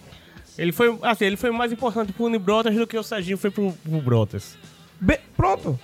Ele 0.57 0.71
foi, 0.71 0.97
assim, 1.01 1.25
ele 1.25 1.37
foi 1.37 1.51
mais 1.51 1.71
importante 1.71 2.13
pro 2.13 2.25
Unibrotas 2.25 2.75
do 2.75 2.87
que 2.87 2.97
o 2.97 3.03
Serginho 3.03 3.37
foi 3.37 3.51
pro, 3.51 3.71
pro 3.71 4.01
Brotas. 4.01 4.57
Bem, 4.99 5.19
pronto. 5.35 5.79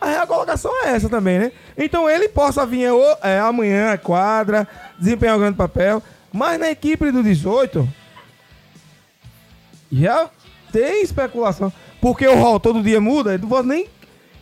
Aí 0.00 0.16
a 0.16 0.26
colocação 0.26 0.70
é 0.84 0.90
essa 0.90 1.08
também, 1.08 1.38
né? 1.38 1.52
Então 1.76 2.08
ele 2.08 2.28
possa 2.28 2.66
vir 2.66 2.90
ô, 2.90 3.02
é, 3.22 3.38
amanhã 3.38 3.92
à 3.92 3.98
quadra, 3.98 4.68
desempenhar 4.98 5.36
um 5.36 5.40
grande 5.40 5.56
papel, 5.56 6.02
mas 6.32 6.58
na 6.58 6.70
equipe 6.70 7.10
do 7.10 7.22
18 7.22 7.88
já 9.90 10.28
tem 10.74 11.02
especulação. 11.02 11.72
Porque 12.00 12.26
o 12.26 12.34
hall 12.34 12.58
todo 12.58 12.82
dia 12.82 13.00
muda, 13.00 13.34
eu 13.34 13.38
não 13.38 13.48
vou 13.48 13.62
nem, 13.62 13.86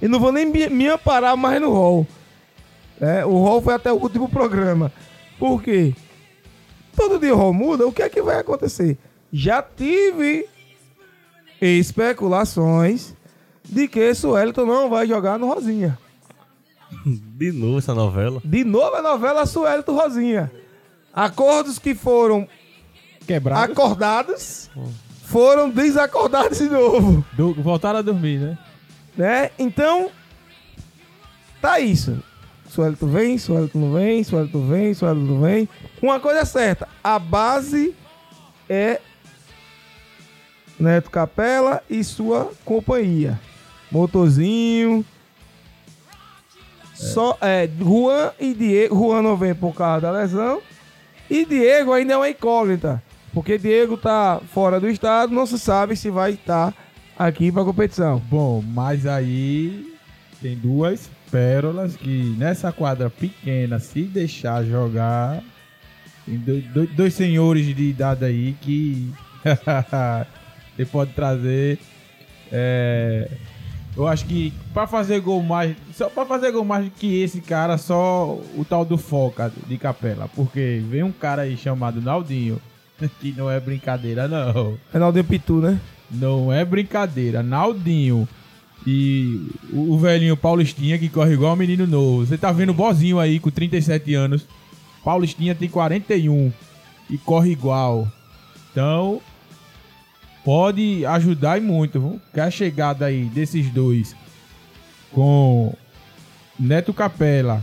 eu 0.00 0.08
não 0.08 0.18
vou 0.18 0.32
nem 0.32 0.46
me, 0.46 0.66
me 0.70 0.88
amparar 0.88 1.36
mais 1.36 1.60
no 1.60 1.70
hall. 1.70 2.06
É, 2.98 3.24
o 3.26 3.44
hall 3.44 3.60
foi 3.60 3.74
até 3.74 3.92
o 3.92 3.96
último 3.96 4.28
programa. 4.28 4.90
Por 5.38 5.62
quê? 5.62 5.94
Todo 6.96 7.18
dia 7.18 7.34
o 7.34 7.38
hall 7.38 7.52
muda, 7.52 7.86
o 7.86 7.92
que 7.92 8.02
é 8.02 8.08
que 8.08 8.22
vai 8.22 8.38
acontecer? 8.38 8.96
Já 9.30 9.62
tive 9.62 10.46
especulações 11.60 13.14
de 13.62 13.86
que 13.86 14.14
Suelton 14.14 14.64
não 14.64 14.88
vai 14.88 15.06
jogar 15.06 15.38
no 15.38 15.52
Rosinha. 15.52 15.98
De 17.06 17.52
novo 17.52 17.78
essa 17.78 17.94
novela. 17.94 18.40
De 18.44 18.64
novo 18.64 18.96
a 18.96 19.02
novela 19.02 19.44
Suelton 19.44 19.94
Rosinha. 19.94 20.50
Acordos 21.12 21.78
que 21.78 21.94
foram 21.94 22.48
Quebrado. 23.26 23.72
acordados 23.72 24.70
foram 25.32 25.70
desacordados 25.70 26.58
de 26.58 26.68
novo, 26.68 27.24
Do- 27.32 27.54
voltaram 27.54 27.98
a 27.98 28.02
dormir, 28.02 28.38
né? 28.38 28.58
né? 29.16 29.50
Então, 29.58 30.10
tá 31.60 31.80
isso. 31.80 32.22
Suelton 32.68 33.06
vem, 33.08 33.36
Suelton 33.38 33.78
não 33.78 33.92
vem, 33.92 34.22
Suelton 34.24 34.66
vem, 34.66 34.94
Suelton 34.94 35.20
não 35.20 35.40
vem. 35.40 35.68
Uma 36.00 36.20
coisa 36.20 36.40
é 36.40 36.44
certa, 36.44 36.86
a 37.02 37.18
base 37.18 37.94
é 38.68 39.00
Neto 40.78 41.10
Capela 41.10 41.82
e 41.88 42.02
sua 42.04 42.50
companhia. 42.64 43.38
Motorzinho. 43.90 45.04
Só, 46.94 47.36
é, 47.40 47.68
Juan 47.78 48.32
e 48.40 48.54
Diego. 48.54 48.94
Juan 48.96 49.22
não 49.22 49.36
vem 49.36 49.54
por 49.54 49.74
causa 49.74 50.02
da 50.02 50.10
lesão. 50.12 50.62
E 51.28 51.44
Diego 51.44 51.92
ainda 51.92 52.14
é 52.14 52.16
uma 52.16 52.28
incógnita. 52.30 53.02
Porque 53.32 53.56
Diego 53.58 53.96
tá 53.96 54.40
fora 54.52 54.78
do 54.78 54.88
estado, 54.88 55.34
não 55.34 55.46
se 55.46 55.58
sabe 55.58 55.96
se 55.96 56.10
vai 56.10 56.32
estar 56.32 56.74
aqui 57.18 57.50
pra 57.50 57.64
competição. 57.64 58.20
Bom, 58.30 58.62
mas 58.66 59.06
aí 59.06 59.94
tem 60.40 60.56
duas 60.56 61.10
pérolas 61.30 61.96
que 61.96 62.34
nessa 62.36 62.70
quadra 62.72 63.08
pequena, 63.08 63.78
se 63.78 64.02
deixar 64.02 64.64
jogar, 64.64 65.42
tem 66.26 66.36
dois, 66.36 66.64
dois- 66.66 66.90
dois 66.90 67.14
senhores 67.14 67.64
de 67.74 67.82
idade 67.84 68.24
aí 68.24 68.54
que 68.60 69.10
você 70.76 70.84
pode 70.84 71.12
trazer. 71.12 71.78
é, 72.50 73.30
eu 73.96 74.06
acho 74.08 74.24
que 74.26 74.52
pra 74.72 74.86
fazer 74.86 75.20
gol 75.20 75.42
mais. 75.42 75.76
Só 75.94 76.08
pra 76.08 76.24
fazer 76.24 76.50
gol 76.50 76.64
mais 76.64 76.90
que 76.98 77.22
esse 77.22 77.40
cara, 77.42 77.76
só 77.76 78.38
o 78.56 78.64
tal 78.68 78.84
do 78.84 78.96
Foca 78.96 79.52
de 79.66 79.76
Capela. 79.76 80.28
Porque 80.34 80.82
vem 80.88 81.02
um 81.02 81.12
cara 81.12 81.42
aí 81.42 81.56
chamado 81.58 82.00
Naldinho, 82.00 82.58
que 83.08 83.32
não 83.32 83.50
é 83.50 83.58
brincadeira, 83.60 84.28
não. 84.28 84.78
Reinaldo 84.92 85.22
Pitu, 85.24 85.60
né? 85.60 85.80
Não 86.10 86.52
é 86.52 86.64
brincadeira. 86.64 87.42
Naldinho 87.42 88.28
e 88.86 89.50
o, 89.72 89.92
o 89.92 89.98
velhinho 89.98 90.36
Paulistinha 90.36 90.98
que 90.98 91.08
corre 91.08 91.34
igual 91.34 91.54
um 91.54 91.56
menino 91.56 91.86
novo. 91.86 92.26
Você 92.26 92.36
tá 92.36 92.52
vendo 92.52 92.70
o 92.70 92.74
Bozinho 92.74 93.18
aí 93.18 93.38
com 93.38 93.50
37 93.50 94.14
anos. 94.14 94.46
Paulistinha 95.04 95.54
tem 95.54 95.68
41 95.68 96.52
e 97.10 97.18
corre 97.18 97.50
igual. 97.50 98.08
Então, 98.70 99.20
pode 100.44 101.04
ajudar 101.06 101.58
e 101.58 101.60
muito. 101.60 102.00
viu? 102.00 102.20
Que 102.32 102.40
a 102.40 102.50
chegada 102.50 103.06
aí 103.06 103.24
desses 103.24 103.70
dois 103.70 104.14
com 105.12 105.74
Neto 106.58 106.92
Capela 106.92 107.62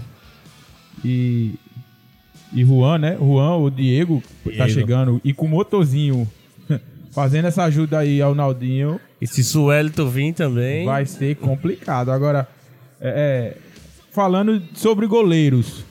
e 1.04 1.56
e 2.54 2.64
Juan, 2.64 2.98
né? 2.98 3.18
Juan, 3.18 3.58
o 3.58 3.70
Diego, 3.70 4.24
tá 4.44 4.52
Diego. 4.52 4.70
chegando 4.70 5.22
e 5.24 5.34
com 5.34 5.46
o 5.46 5.50
motorzinho 5.50 6.28
fazendo 7.12 7.48
essa 7.48 7.64
ajuda 7.64 8.00
aí 8.00 8.22
ao 8.22 8.34
Naldinho. 8.34 9.00
E 9.22 9.28
se 9.28 9.44
Suelito 9.44 10.08
vir 10.08 10.34
também. 10.34 10.86
Vai 10.86 11.06
ser 11.06 11.36
complicado. 11.36 12.10
Agora, 12.10 12.48
é, 13.00 13.56
é, 13.56 13.58
falando 14.12 14.62
sobre 14.74 15.06
goleiros. 15.08 15.84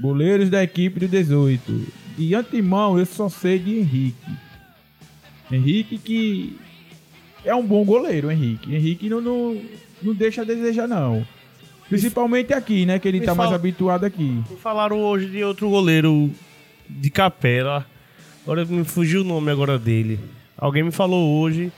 Goleiros 0.00 0.48
da 0.48 0.62
equipe 0.62 1.00
do 1.00 1.08
18. 1.08 1.86
De 2.16 2.34
antemão, 2.34 2.98
eu 2.98 3.06
só 3.06 3.28
sei 3.28 3.58
de 3.58 3.78
Henrique. 3.78 4.32
Henrique 5.50 5.98
que 5.98 6.56
é 7.44 7.54
um 7.54 7.64
bom 7.64 7.84
goleiro, 7.84 8.30
Henrique. 8.30 8.74
Henrique 8.74 9.08
não, 9.08 9.20
não, 9.20 9.60
não 10.02 10.14
deixa 10.14 10.42
a 10.42 10.44
desejar, 10.44 10.88
não. 10.88 11.26
Principalmente 11.88 12.52
aqui, 12.52 12.84
né? 12.86 12.98
Que 12.98 13.08
ele 13.08 13.20
Me 13.20 13.26
tá 13.26 13.34
mais 13.34 13.52
habituado 13.52 14.04
aqui. 14.04 14.42
Me 14.50 14.56
falaram 14.56 15.00
hoje 15.00 15.26
de 15.28 15.42
outro 15.44 15.68
goleiro 15.70 16.30
de 16.88 17.10
capela. 17.10 17.86
Agora 18.42 18.64
me 18.64 18.84
fugiu 18.84 19.20
o 19.20 19.24
nome 19.24 19.50
agora 19.50 19.78
dele. 19.78 20.18
Alguém 20.56 20.82
me 20.82 20.90
falou 20.92 21.40
hoje. 21.40 21.72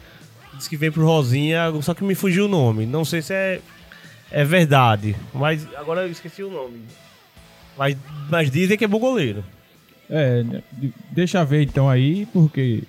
Disse 0.54 0.68
que 0.68 0.76
vem 0.76 0.90
pro 0.90 1.04
Rosinha, 1.06 1.70
só 1.82 1.94
que 1.94 2.02
me 2.02 2.14
fugiu 2.14 2.46
o 2.46 2.48
nome. 2.48 2.84
Não 2.86 3.04
sei 3.04 3.22
se 3.22 3.32
é, 3.32 3.60
é 4.30 4.44
verdade. 4.44 5.14
Mas 5.32 5.66
agora 5.76 6.02
eu 6.02 6.10
esqueci 6.10 6.42
o 6.42 6.50
nome. 6.50 6.80
Mas, 7.76 7.96
mas 8.28 8.50
dizem 8.50 8.76
que 8.76 8.84
é 8.84 8.88
bom 8.88 8.98
goleiro. 8.98 9.44
É, 10.10 10.42
de- 10.72 10.92
deixa 11.12 11.44
ver 11.44 11.62
então 11.62 11.88
aí, 11.88 12.26
porque 12.32 12.82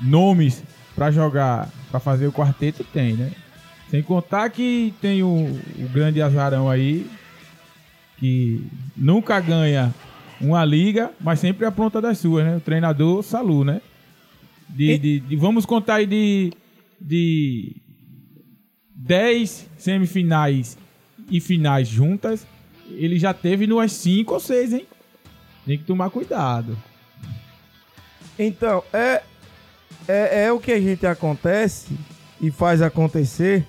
nomes 0.00 0.62
pra 0.94 1.10
jogar, 1.10 1.68
pra 1.90 1.98
fazer 2.00 2.26
o 2.26 2.32
quarteto 2.32 2.84
tem, 2.84 3.14
né? 3.14 3.32
Sem 3.90 4.02
contar 4.02 4.48
que 4.50 4.94
tem 5.00 5.22
o, 5.22 5.28
o 5.28 5.88
grande 5.92 6.22
azarão 6.22 6.68
aí, 6.68 7.06
que 8.18 8.64
nunca 8.96 9.40
ganha 9.40 9.92
uma 10.40 10.64
liga, 10.64 11.10
mas 11.20 11.40
sempre 11.40 11.66
apronta 11.66 12.00
das 12.00 12.18
suas, 12.18 12.44
né? 12.44 12.56
O 12.56 12.60
treinador 12.60 13.22
Salu, 13.22 13.64
né? 13.64 13.80
De, 14.68 14.96
de- 14.98 15.20
de- 15.20 15.36
vamos 15.36 15.66
contar 15.66 15.96
aí 15.96 16.06
de, 16.06 16.52
de 17.00 17.76
10 18.94 19.66
semifinais 19.76 20.78
e 21.28 21.40
finais 21.40 21.88
juntas, 21.88 22.46
ele 22.88 23.18
já 23.18 23.34
teve 23.34 23.66
numas 23.66 23.92
5 23.92 24.34
ou 24.34 24.40
6, 24.40 24.72
hein? 24.74 24.86
Tem 25.66 25.76
que 25.78 25.84
tomar 25.84 26.10
cuidado. 26.10 26.78
Então, 28.38 28.82
é, 28.92 29.22
é, 30.08 30.44
é 30.44 30.52
o 30.52 30.58
que 30.60 30.72
a 30.72 30.80
gente 30.80 31.06
acontece 31.06 31.88
e 32.40 32.50
faz 32.50 32.80
acontecer 32.80 33.66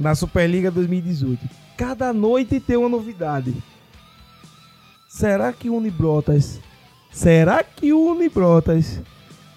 na 0.00 0.14
Superliga 0.14 0.70
2018. 0.70 1.38
Cada 1.76 2.12
noite 2.12 2.58
tem 2.58 2.76
uma 2.76 2.88
novidade. 2.88 3.54
Será 5.08 5.52
que 5.52 5.68
o 5.68 5.76
Unibrotas, 5.76 6.58
será 7.12 7.62
que 7.62 7.92
o 7.92 8.06
Unibrotas 8.12 9.00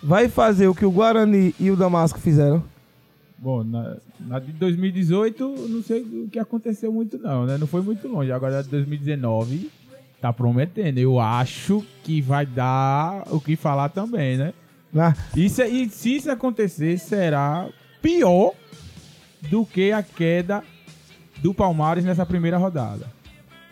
vai 0.02 0.28
fazer 0.28 0.68
o 0.68 0.76
que 0.76 0.86
o 0.86 0.92
Guarani 0.92 1.56
e 1.60 1.72
o 1.72 1.76
Damasco 1.78 2.20
fizeram? 2.20 2.64
Bom, 3.38 3.64
na, 3.64 3.98
na 4.20 4.40
de 4.40 4.52
2018, 4.54 5.68
não 5.70 5.82
sei 5.84 6.02
o 6.02 6.28
que 6.30 6.40
aconteceu 6.40 6.92
muito 6.92 7.18
não, 7.18 7.46
né? 7.46 7.58
Não 7.58 7.68
foi 7.68 7.82
muito 7.82 8.08
longe. 8.08 8.32
Agora, 8.32 8.64
de 8.64 8.70
2019, 8.70 9.70
tá 10.22 10.32
prometendo. 10.34 10.98
Eu 10.98 11.20
acho 11.20 11.86
que 12.04 12.22
vai 12.22 12.46
dar 12.46 13.24
o 13.30 13.40
que 13.40 13.56
falar 13.56 13.90
também, 13.90 14.38
né? 14.38 14.54
Ah, 14.96 15.14
Isso, 15.36 15.62
é- 15.62 15.68
e 15.70 15.90
se 15.90 16.16
isso 16.16 16.32
acontecer, 16.32 16.98
será 17.00 17.68
pior 18.02 18.54
do 19.50 19.66
que 19.66 19.92
a 19.92 20.02
queda 20.04 20.64
do 21.40 21.54
Palmares 21.54 22.04
nessa 22.06 22.26
primeira 22.26 22.58
rodada. 22.58 23.08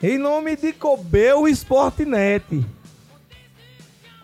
Em 0.01 0.17
nome 0.17 0.55
de 0.55 0.74
Cobel 0.74 1.47
Sportnet. 1.47 2.43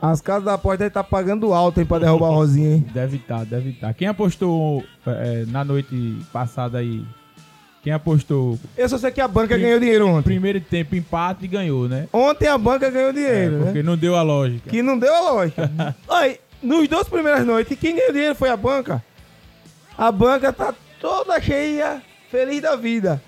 As 0.01 0.21
casas 0.21 0.43
da 0.43 0.53
aposta 0.53 0.77
devem 0.79 0.87
estar 0.89 1.03
pagando 1.03 1.53
alto, 1.53 1.79
hein, 1.79 1.85
pra 1.85 1.97
derrubar 1.97 2.27
a 2.27 2.31
Rosinha, 2.35 2.75
hein? 2.75 2.85
Deve 2.93 3.17
estar, 3.17 3.43
deve 3.45 3.71
estar. 3.71 3.93
Quem 3.95 4.07
apostou 4.07 4.83
é, 5.05 5.43
na 5.47 5.63
noite 5.63 6.17
passada 6.31 6.77
aí? 6.77 7.03
Quem 7.81 7.93
apostou 7.93 8.59
Eu 8.75 8.89
só 8.89 8.97
sei 8.97 9.09
que 9.11 9.21
a 9.21 9.27
banca 9.27 9.57
ganhou 9.57 9.79
dinheiro 9.79 10.07
ontem. 10.07 10.23
primeiro 10.23 10.59
tempo 10.61 10.95
empate 10.95 11.45
e 11.45 11.47
ganhou, 11.47 11.87
né? 11.87 12.07
Ontem 12.13 12.47
a 12.47 12.57
banca 12.57 12.89
ganhou 12.91 13.09
É, 13.09 13.13
dinheiro, 13.13 13.57
né? 13.59 13.65
porque 13.65 13.81
não 13.81 13.97
deu 13.97 14.15
a 14.15 14.21
lógica. 14.21 14.69
Que 14.69 14.83
não 14.83 14.99
deu 14.99 15.13
a 15.15 15.31
lógica. 15.31 15.71
Aí, 16.09 16.39
nos 16.61 16.87
dois 16.87 17.07
primeiras 17.07 17.45
noites, 17.45 17.77
quem 17.79 17.95
ganhou 17.95 18.11
dinheiro 18.13 18.35
foi 18.35 18.49
a 18.49 18.57
banca. 18.57 19.03
A 19.97 20.11
banca 20.11 20.53
tá 20.53 20.75
toda 20.99 21.39
cheia, 21.41 22.01
feliz 22.29 22.61
da 22.61 22.75
vida. 22.75 23.21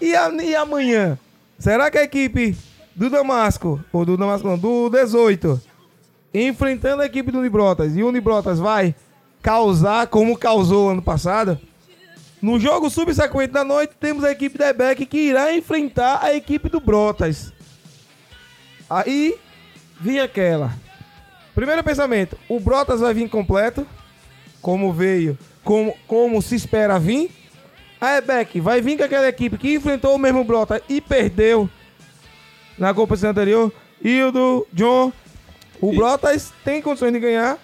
E, 0.00 0.14
a- 0.14 0.30
e 0.42 0.54
amanhã? 0.54 1.18
Será 1.58 1.90
que 1.90 1.98
a 1.98 2.02
equipe 2.04 2.56
do 2.94 3.08
Damasco, 3.08 3.82
ou 3.92 4.04
do 4.04 4.16
Damasco 4.16 4.46
não, 4.48 4.58
do 4.58 4.88
18, 4.90 5.60
enfrentando 6.34 7.02
a 7.02 7.06
equipe 7.06 7.30
do 7.30 7.38
Unibrotas, 7.38 7.96
e 7.96 8.02
o 8.02 8.08
Unibrotas 8.08 8.58
vai 8.58 8.94
causar 9.40 10.06
como 10.08 10.36
causou 10.36 10.90
ano 10.90 11.02
passado? 11.02 11.58
No 12.40 12.58
jogo 12.58 12.90
subsequente 12.90 13.52
da 13.52 13.62
noite, 13.62 13.94
temos 14.00 14.24
a 14.24 14.32
equipe 14.32 14.58
da 14.58 14.70
EBEC 14.70 15.06
que 15.06 15.18
irá 15.28 15.54
enfrentar 15.54 16.18
a 16.22 16.34
equipe 16.34 16.68
do 16.68 16.80
Brotas. 16.80 17.52
Aí, 18.90 19.36
vinha 20.00 20.24
aquela. 20.24 20.72
Primeiro 21.54 21.84
pensamento, 21.84 22.36
o 22.48 22.58
Brotas 22.58 23.00
vai 23.00 23.14
vir 23.14 23.28
completo, 23.28 23.86
como 24.60 24.92
veio, 24.92 25.38
como, 25.64 25.94
como 26.06 26.40
se 26.42 26.54
espera 26.56 26.98
vir. 26.98 27.30
A 28.00 28.16
Ebec 28.18 28.58
vai 28.60 28.80
vir 28.80 28.96
com 28.98 29.04
aquela 29.04 29.28
equipe 29.28 29.56
que 29.56 29.74
enfrentou 29.74 30.14
o 30.14 30.18
mesmo 30.18 30.42
Brotas 30.44 30.80
e 30.88 31.00
perdeu 31.00 31.68
na 32.78 32.92
competição 32.92 33.30
anterior. 33.30 33.72
E 34.02 34.20
o 34.22 34.32
do 34.32 34.66
John, 34.72 35.12
o 35.80 35.92
Brotas 35.92 36.52
tem 36.64 36.82
condições 36.82 37.12
de 37.12 37.20
ganhar, 37.20 37.58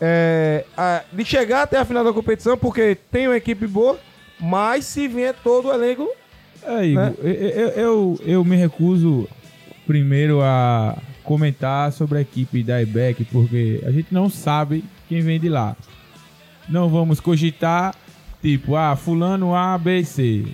é, 0.00 0.64
a- 0.76 1.02
de 1.12 1.24
chegar 1.24 1.62
até 1.62 1.76
a 1.78 1.84
final 1.84 2.02
da 2.02 2.12
competição, 2.12 2.56
porque 2.56 2.96
tem 3.10 3.26
uma 3.28 3.36
equipe 3.36 3.66
boa, 3.66 3.98
mas 4.40 4.86
se 4.86 5.06
vier 5.06 5.34
todo 5.44 5.68
o 5.68 5.72
elenco, 5.74 6.08
É, 6.62 6.86
Igor, 6.86 7.04
né? 7.04 7.14
eu, 7.22 7.30
eu, 7.34 7.68
eu, 7.68 8.20
eu 8.24 8.44
me 8.44 8.56
recuso 8.56 9.28
primeiro 9.86 10.40
a 10.42 10.96
comentar 11.24 11.92
sobre 11.92 12.18
a 12.18 12.20
equipe 12.22 12.62
da 12.62 12.80
IBEC, 12.80 13.24
porque 13.26 13.82
a 13.86 13.90
gente 13.90 14.08
não 14.12 14.30
sabe 14.30 14.82
quem 15.08 15.20
vem 15.20 15.38
de 15.38 15.48
lá. 15.50 15.76
Não 16.70 16.88
vamos 16.88 17.18
cogitar, 17.18 17.94
tipo, 18.40 18.76
ah, 18.76 18.94
fulano 18.94 19.54
A, 19.54 19.76
B 19.76 20.04
C. 20.04 20.46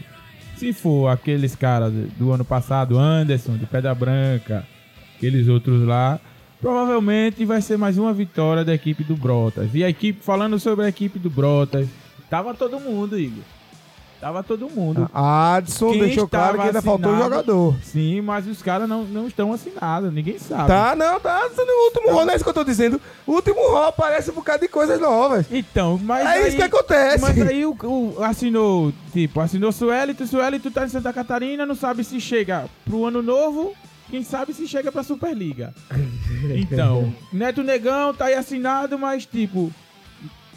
Se 0.56 0.72
for 0.72 1.08
aqueles 1.08 1.54
caras 1.54 1.92
do 2.18 2.32
ano 2.32 2.44
passado, 2.44 2.98
Anderson, 2.98 3.58
de 3.58 3.66
Pedra 3.66 3.94
Branca, 3.94 4.66
aqueles 5.14 5.46
outros 5.46 5.86
lá, 5.86 6.18
provavelmente 6.58 7.44
vai 7.44 7.60
ser 7.60 7.76
mais 7.76 7.98
uma 7.98 8.14
vitória 8.14 8.64
da 8.64 8.74
equipe 8.74 9.04
do 9.04 9.14
Brotas. 9.14 9.74
E 9.74 9.84
a 9.84 9.90
equipe, 9.90 10.24
falando 10.24 10.58
sobre 10.58 10.86
a 10.86 10.88
equipe 10.88 11.18
do 11.18 11.28
Brotas, 11.28 11.86
tava 12.30 12.54
todo 12.54 12.80
mundo, 12.80 13.18
Igor. 13.18 13.44
Tava 14.20 14.42
todo 14.42 14.68
mundo. 14.70 15.10
a 15.12 15.56
Adson 15.56 15.90
Quem 15.92 16.00
deixou 16.00 16.26
claro 16.26 16.58
que 16.58 16.66
ainda 16.66 16.80
faltou 16.80 17.12
assinado- 17.12 17.30
jogador. 17.34 17.76
Sim, 17.82 18.20
mas 18.22 18.46
os 18.46 18.62
caras 18.62 18.88
não, 18.88 19.04
não 19.04 19.26
estão 19.28 19.52
assinados, 19.52 20.12
ninguém 20.12 20.38
sabe. 20.38 20.66
Tá, 20.68 20.96
não, 20.96 21.20
tá 21.20 21.48
sendo 21.54 21.68
o 21.70 21.84
último 21.84 22.12
rol, 22.12 22.24
não 22.24 22.32
é 22.32 22.36
isso 22.36 22.44
que 22.44 22.48
eu 22.50 22.54
tô 22.54 22.64
dizendo. 22.64 23.00
O 23.26 23.32
último 23.32 23.60
rol 23.68 23.84
aparece 23.84 24.30
um 24.30 24.34
bocado 24.34 24.60
de 24.62 24.68
coisas 24.68 24.98
novas. 25.00 25.46
Então, 25.50 26.00
mas 26.02 26.24
É 26.24 26.28
aí, 26.30 26.48
isso 26.48 26.56
que 26.56 26.62
acontece. 26.62 27.20
Mas 27.20 27.40
aí 27.40 27.66
o, 27.66 27.76
o- 27.84 28.16
assinou, 28.24 28.92
tipo, 29.12 29.38
assinou 29.40 29.70
Suelito, 29.70 30.26
Suelito 30.26 30.70
tá 30.70 30.84
em 30.86 30.88
Santa 30.88 31.12
Catarina, 31.12 31.66
não 31.66 31.74
sabe 31.74 32.02
se 32.02 32.18
chega 32.20 32.64
pro 32.86 33.04
ano 33.04 33.22
novo, 33.22 33.74
quem 34.10 34.22
sabe 34.24 34.54
se 34.54 34.66
chega 34.66 34.90
pra 34.90 35.02
Superliga. 35.02 35.74
Então, 36.54 37.12
Neto 37.32 37.62
Negão 37.62 38.14
tá 38.14 38.26
aí 38.26 38.34
assinado, 38.34 38.98
mas 38.98 39.26
tipo, 39.26 39.70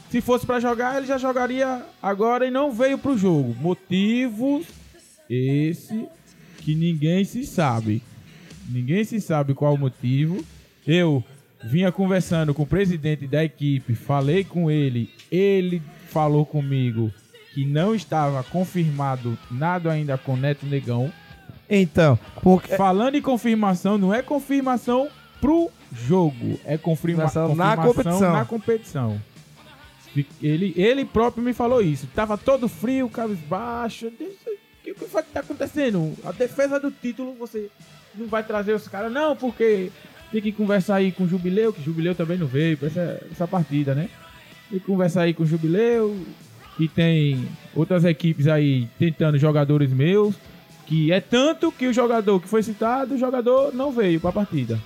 se 0.10 0.22
fosse 0.22 0.46
pra 0.46 0.60
jogar, 0.60 0.98
ele 0.98 1.06
já 1.06 1.18
jogaria 1.18 1.84
agora 2.02 2.46
e 2.46 2.52
não 2.52 2.72
veio 2.72 2.98
pro 2.98 3.18
jogo. 3.18 3.56
Motivos 3.60 4.66
esse 5.30 6.08
que 6.58 6.74
ninguém 6.76 7.24
se 7.24 7.46
sabe. 7.46 8.02
Ninguém 8.68 9.04
se 9.04 9.20
sabe 9.22 9.54
qual 9.54 9.74
o 9.74 9.78
motivo. 9.78 10.44
Eu 10.86 11.24
vinha 11.64 11.92
conversando 11.92 12.54
com 12.54 12.64
o 12.64 12.68
presidente 12.68 13.28
da 13.28 13.44
equipe, 13.44 13.94
falei 13.94 14.44
com 14.44 14.72
ele, 14.72 15.10
ele 15.32 15.82
falou 16.10 16.46
comigo 16.46 17.12
que 17.54 17.66
não 17.66 17.94
estava 17.94 18.42
confirmado 18.44 19.38
nada 19.52 19.92
ainda 19.92 20.18
com 20.18 20.36
Neto 20.38 20.66
Negão. 20.66 21.12
Então, 21.70 22.18
porque 22.42 22.76
Falando 22.76 23.16
em 23.16 23.22
confirmação, 23.22 23.98
não 23.98 24.14
é 24.14 24.22
confirmação 24.22 25.08
pro 25.42 25.70
jogo, 25.92 26.60
é 26.66 26.78
confirma 26.78 27.24
Confirmação 27.24 27.56
na 27.56 27.78
competição. 27.78 28.34
na 28.34 28.46
competição. 28.46 29.22
Ele, 30.42 30.74
ele 30.76 31.06
próprio 31.06 31.44
me 31.44 31.54
falou 31.54 31.82
isso. 31.82 32.08
Tava 32.14 32.38
todo 32.38 32.68
frio, 32.68 33.10
cabisbaixo. 33.10 34.08
O 34.08 34.12
que, 34.12 34.94
que 34.94 35.06
foi 35.06 35.24
que 35.24 35.32
tá 35.32 35.42
acontecendo? 35.42 36.14
A 36.24 36.32
defesa 36.32 36.80
do 36.80 36.92
título, 36.92 37.34
você 37.34 37.70
não 38.16 38.28
vai 38.28 38.44
trazer 38.44 38.74
os 38.74 38.88
caras, 38.88 39.12
não, 39.12 39.36
porque 39.36 39.92
tem 40.32 40.42
que 40.42 40.52
conversar 40.52 40.96
aí 40.96 41.12
com 41.12 41.24
o 41.24 41.28
Jubileu, 41.28 41.74
que 41.74 41.84
Jubileu 41.84 42.16
também 42.16 42.38
não 42.38 42.48
veio 42.48 42.78
pra 42.78 42.88
essa, 42.88 43.22
essa 43.32 43.48
partida, 43.48 43.94
né? 43.96 44.10
Tem 44.70 44.80
que 44.80 44.86
conversar 44.86 45.24
aí 45.24 45.34
com 45.34 45.44
o 45.44 45.46
Jubileu, 45.46 46.16
que 46.78 46.88
tem 46.88 47.48
outras 47.76 48.06
equipes 48.06 48.48
aí 48.48 48.88
tentando 48.98 49.38
jogadores 49.38 49.92
meus, 49.92 50.36
que 50.86 51.12
é 51.12 51.20
tanto 51.20 51.72
que 51.72 51.88
o 51.88 51.94
jogador 51.94 52.40
que 52.40 52.48
foi 52.48 52.64
citado, 52.64 53.16
o 53.16 53.18
jogador 53.18 53.74
não 53.74 53.92
veio 53.92 54.20
pra 54.20 54.32
partida. 54.32 54.80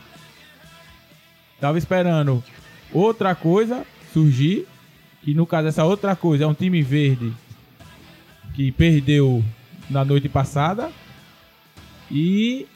Tava 1.59 1.77
esperando 1.77 2.43
outra 2.91 3.35
coisa 3.35 3.85
surgir, 4.13 4.67
que 5.23 5.33
no 5.33 5.45
caso 5.45 5.67
essa 5.67 5.83
outra 5.83 6.15
coisa 6.15 6.43
é 6.43 6.47
um 6.47 6.53
time 6.53 6.81
verde 6.81 7.33
que 8.53 8.71
perdeu 8.71 9.43
na 9.89 10.03
noite 10.03 10.29
passada 10.29 10.91
e 12.11 12.67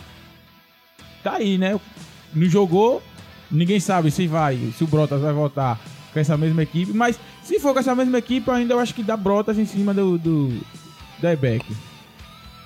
tá 1.23 1.35
aí, 1.35 1.57
né? 1.57 1.79
Não 2.33 2.49
jogou, 2.49 3.03
ninguém 3.51 3.79
sabe 3.79 4.11
se 4.11 4.27
vai, 4.27 4.57
se 4.75 4.83
o 4.83 4.87
Brotas 4.87 5.21
vai 5.21 5.33
voltar 5.33 5.79
com 6.13 6.19
essa 6.19 6.37
mesma 6.37 6.63
equipe, 6.63 6.93
mas 6.93 7.19
se 7.43 7.59
for 7.59 7.73
com 7.73 7.79
essa 7.79 7.93
mesma 7.93 8.17
equipe, 8.17 8.49
ainda 8.49 8.73
eu 8.73 8.79
acho 8.79 8.93
que 8.93 9.03
dá 9.03 9.17
Brotas 9.17 9.57
em 9.57 9.65
cima 9.65 9.93
do, 9.93 10.17
do 10.17 10.59
da 11.19 11.33
Ebeck. 11.33 11.65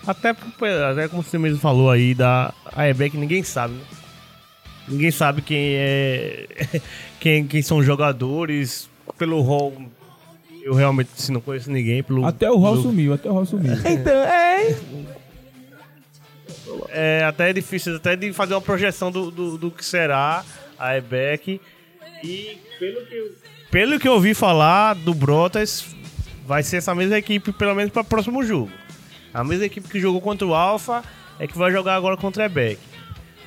Até, 0.05 0.29
até 0.29 1.07
como 1.07 1.21
você 1.21 1.38
mesmo 1.38 1.59
falou 1.59 1.89
aí, 1.89 2.13
da 2.13 2.53
a 2.65 2.82
ninguém 3.13 3.43
sabe, 3.43 3.73
né? 3.73 3.84
Ninguém 4.88 5.11
sabe 5.11 5.41
quem 5.41 5.75
é. 5.75 6.47
quem, 7.19 7.47
quem 7.47 7.61
são 7.61 7.77
os 7.77 7.86
jogadores. 7.86 8.89
Pelo 9.18 9.41
rol, 9.41 9.74
eu 10.64 10.74
realmente 10.74 11.10
assim, 11.18 11.32
não 11.34 11.41
conheço 11.41 11.72
ninguém. 11.72 12.02
Pelo, 12.04 12.26
Até 12.26 12.49
o 12.49 12.58
Hall 12.58 12.74
pelo- 12.74 12.84
sumiu, 12.84 13.14
até 13.14 13.30
o 13.30 13.34
Hall 13.34 13.45
sumiu. 13.45 13.74
Então, 13.86 14.14
é. 14.14 14.76
É 16.89 17.24
até 17.26 17.52
difícil 17.54 17.95
até 17.95 18.16
de 18.16 18.32
fazer 18.34 18.54
uma 18.54 18.62
projeção 18.62 19.12
do, 19.12 19.30
do, 19.32 19.58
do 19.58 19.72
que 19.72 19.84
será 19.84 20.43
a 20.78 20.97
EBEC. 20.97 21.60
E 22.24 22.58
pelo 22.80 23.06
que, 23.06 23.16
eu, 23.16 23.32
pelo 23.70 23.99
que 23.99 24.08
eu 24.08 24.14
ouvi 24.14 24.34
falar 24.34 24.93
do 24.95 25.14
Brotas, 25.14 25.86
vai 26.45 26.64
ser 26.64 26.78
essa 26.78 26.93
mesma 26.93 27.18
equipe, 27.18 27.52
pelo 27.52 27.74
menos 27.76 27.91
para 27.91 28.02
o 28.02 28.06
próximo 28.06 28.43
jogo. 28.43 28.72
A 29.34 29.43
mesma 29.43 29.66
equipe 29.66 29.88
que 29.88 29.99
jogou 29.99 30.22
contra 30.22 30.45
o 30.45 30.54
Alpha 30.54 31.04
é 31.39 31.47
que 31.47 31.58
vai 31.58 31.72
jogar 31.72 31.95
agora 31.95 32.16
contra 32.18 32.43
a 32.43 32.45
EBEC. 32.45 32.80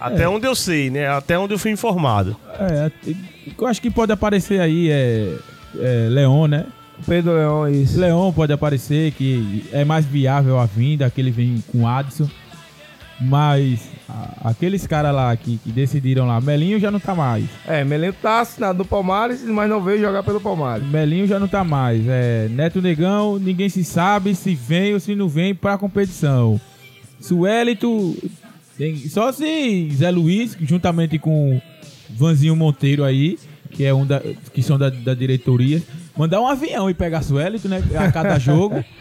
Até 0.01 0.29
onde 0.29 0.47
eu 0.47 0.55
sei, 0.55 0.91
né? 0.91 1.09
Até 1.09 1.39
onde 1.39 1.55
eu 1.55 1.59
fui 1.59 1.71
informado. 1.71 2.37
É, 2.59 2.91
eu 3.59 3.67
acho 3.67 3.81
que 3.81 3.91
pode 3.91 4.13
aparecer 4.13 4.61
aí 4.61 4.91
é, 4.91 5.35
é 5.79 6.09
Leon, 6.11 6.47
né? 6.49 6.67
Pedro 7.07 7.33
Leão, 7.35 7.69
isso. 7.69 7.99
Leon 7.99 8.33
pode 8.33 8.53
aparecer, 8.53 9.11
que 9.13 9.65
é 9.73 9.85
mais 9.85 10.05
viável 10.05 10.59
a 10.59 10.67
vinda, 10.67 11.11
que 11.11 11.21
ele 11.21 11.31
vem 11.31 11.63
com 11.73 11.89
Adson. 11.89 12.29
Mas 13.21 13.81
a- 14.09 14.51
aqueles 14.51 14.87
caras 14.87 15.15
lá 15.15 15.35
que, 15.37 15.57
que 15.59 15.71
decidiram 15.71 16.27
lá, 16.27 16.41
Melinho 16.41 16.79
já 16.81 16.91
não 16.91 16.99
tá 17.01 17.15
mais. 17.15 17.45
É, 17.67 17.85
Melinho 17.85 18.13
tá 18.13 18.41
assinado 18.41 18.79
no 18.79 18.85
Palmares, 18.85 19.43
mas 19.45 19.69
não 19.71 19.81
veio 19.83 20.01
jogar 20.01 20.23
pelo 20.23 20.41
Palmares. 20.41 20.87
Melinho 20.87 21.27
já 21.27 21.39
não 21.39 21.49
tá 21.49 21.63
mais. 21.65 22.03
É, 22.07 22.49
Neto 22.51 22.83
Negão, 22.83 23.39
ninguém 23.39 23.69
se 23.69 23.85
sabe 23.85 24.35
se 24.35 24.55
vem 24.55 24.95
ou 24.95 25.01
se 25.01 25.15
não 25.15 25.29
vem 25.29 25.55
pra 25.55 25.79
competição. 25.79 26.61
Suélito, 27.21 28.17
tem- 28.77 28.97
só 29.09 29.31
se 29.33 29.89
Zé 29.95 30.11
Luiz, 30.11 30.57
juntamente 30.61 31.19
com 31.19 31.61
Vanzinho 32.11 32.55
Monteiro 32.57 33.05
aí, 33.05 33.39
que 33.71 33.85
é 33.85 33.93
um 33.95 34.07
da, 34.07 34.21
que 34.53 34.63
são 34.63 34.79
da, 34.79 34.89
da 34.91 35.15
diretoria, 35.15 35.83
mandar 36.17 36.41
um 36.41 36.47
avião 36.47 36.89
e 36.89 36.95
pegar 36.95 37.23
Suélito, 37.23 37.69
né, 37.69 37.83
a 37.99 38.11
cada 38.13 38.39
jogo. 38.39 38.85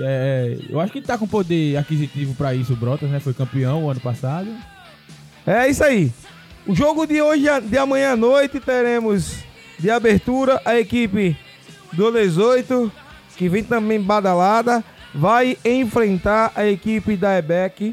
É, 0.00 0.56
eu 0.68 0.78
acho 0.78 0.92
que 0.92 1.00
tá 1.00 1.18
com 1.18 1.26
poder 1.26 1.76
aquisitivo 1.76 2.32
pra 2.34 2.54
isso 2.54 2.72
o 2.72 2.76
Brotas, 2.76 3.10
né? 3.10 3.18
Foi 3.18 3.34
campeão 3.34 3.84
o 3.84 3.90
ano 3.90 3.98
passado. 3.98 4.48
É 5.44 5.68
isso 5.68 5.82
aí. 5.82 6.12
O 6.66 6.72
jogo 6.72 7.04
de 7.04 7.20
hoje, 7.20 7.46
de 7.68 7.76
amanhã 7.78 8.12
à 8.12 8.16
noite, 8.16 8.60
teremos 8.60 9.38
de 9.76 9.90
abertura 9.90 10.60
a 10.64 10.78
equipe 10.78 11.36
do 11.92 12.12
18, 12.12 12.92
que 13.36 13.48
vem 13.48 13.64
também 13.64 14.00
badalada, 14.00 14.84
vai 15.12 15.56
enfrentar 15.64 16.52
a 16.54 16.64
equipe 16.64 17.16
da 17.16 17.36
EBEC. 17.36 17.92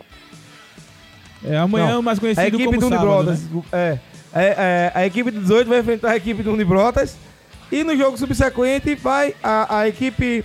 É, 1.48 1.58
amanhã 1.58 1.94
Não, 1.94 2.02
mais 2.02 2.18
A 2.18 2.22
conhecido 2.22 2.48
equipe 2.48 2.66
como 2.66 2.80
do 2.80 2.90
sábado, 2.90 3.08
Unibrotas. 3.08 3.42
né? 3.42 3.64
É, 3.72 4.00
é, 4.34 4.46
é, 4.58 4.92
a 4.94 5.06
equipe 5.06 5.32
do 5.32 5.40
18 5.42 5.68
vai 5.70 5.80
enfrentar 5.80 6.12
a 6.12 6.16
equipe 6.16 6.44
do 6.44 6.54
Unibrotas. 6.54 7.18
E 7.72 7.84
no 7.84 7.96
jogo 7.98 8.18
subsequente 8.18 8.96
vai 8.96 9.34
a, 9.44 9.80
a 9.80 9.88
equipe 9.88 10.44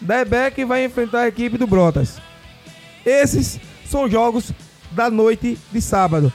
da 0.00 0.20
EBEC 0.20 0.64
vai 0.64 0.84
enfrentar 0.84 1.20
a 1.22 1.28
equipe 1.28 1.56
do 1.56 1.66
Brotas. 1.66 2.18
Esses 3.04 3.58
são 3.86 4.08
jogos 4.08 4.52
da 4.90 5.10
noite 5.10 5.58
de 5.72 5.80
sábado. 5.80 6.32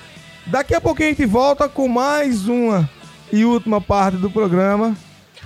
Daqui 0.48 0.74
a 0.74 0.82
pouquinho 0.82 1.10
a 1.10 1.12
gente 1.12 1.26
volta 1.26 1.70
com 1.70 1.88
mais 1.88 2.48
uma 2.48 2.90
e 3.32 3.46
última 3.46 3.80
parte 3.80 4.18
do 4.18 4.30
programa, 4.30 4.98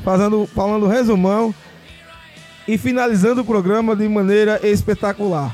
fazendo, 0.03 0.47
falando 0.47 0.87
resumão 0.87 1.53
e 2.67 2.77
finalizando 2.77 3.41
o 3.41 3.45
programa 3.45 3.95
de 3.95 4.07
maneira 4.07 4.59
espetacular. 4.65 5.53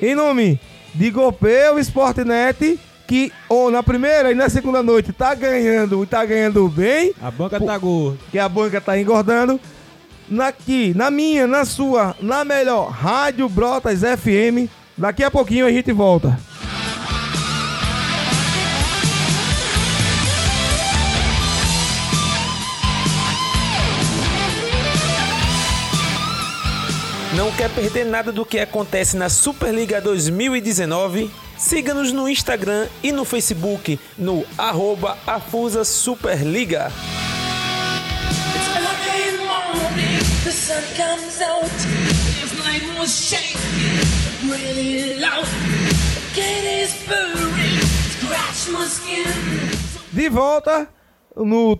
Em 0.00 0.14
nome 0.16 0.58
de 0.94 1.10
Gopeu 1.10 1.78
Sportnet, 1.78 2.78
que 3.06 3.32
ou 3.48 3.70
na 3.70 3.82
primeira 3.82 4.30
e 4.30 4.34
na 4.34 4.48
segunda 4.48 4.82
noite 4.82 5.12
tá 5.12 5.34
ganhando, 5.34 6.04
tá 6.06 6.24
ganhando 6.24 6.68
bem, 6.68 7.12
A 7.20 7.30
banca 7.30 7.60
tá 7.60 7.76
gorda. 7.78 8.18
que 8.30 8.38
a 8.38 8.48
banca 8.48 8.80
tá 8.80 8.98
engordando. 8.98 9.60
Aqui, 10.40 10.94
na 10.96 11.10
minha, 11.10 11.46
na 11.46 11.64
sua, 11.64 12.16
na 12.20 12.44
melhor 12.44 12.88
Rádio 12.90 13.48
Brotas 13.48 14.00
FM. 14.00 14.70
Daqui 14.96 15.22
a 15.24 15.30
pouquinho 15.30 15.66
a 15.66 15.70
gente 15.70 15.92
volta. 15.92 16.38
Não 27.36 27.50
quer 27.50 27.70
perder 27.70 28.04
nada 28.04 28.30
do 28.30 28.44
que 28.44 28.58
acontece 28.58 29.16
na 29.16 29.30
Superliga 29.30 30.02
2019? 30.02 31.30
Siga-nos 31.56 32.12
no 32.12 32.28
Instagram 32.28 32.88
e 33.02 33.10
no 33.10 33.24
Facebook 33.24 33.98
no 34.18 34.44
arroba 34.58 35.16
Afusa 35.26 35.82
Superliga. 35.82 36.92
De 50.12 50.28
volta 50.28 50.88
no 51.34 51.78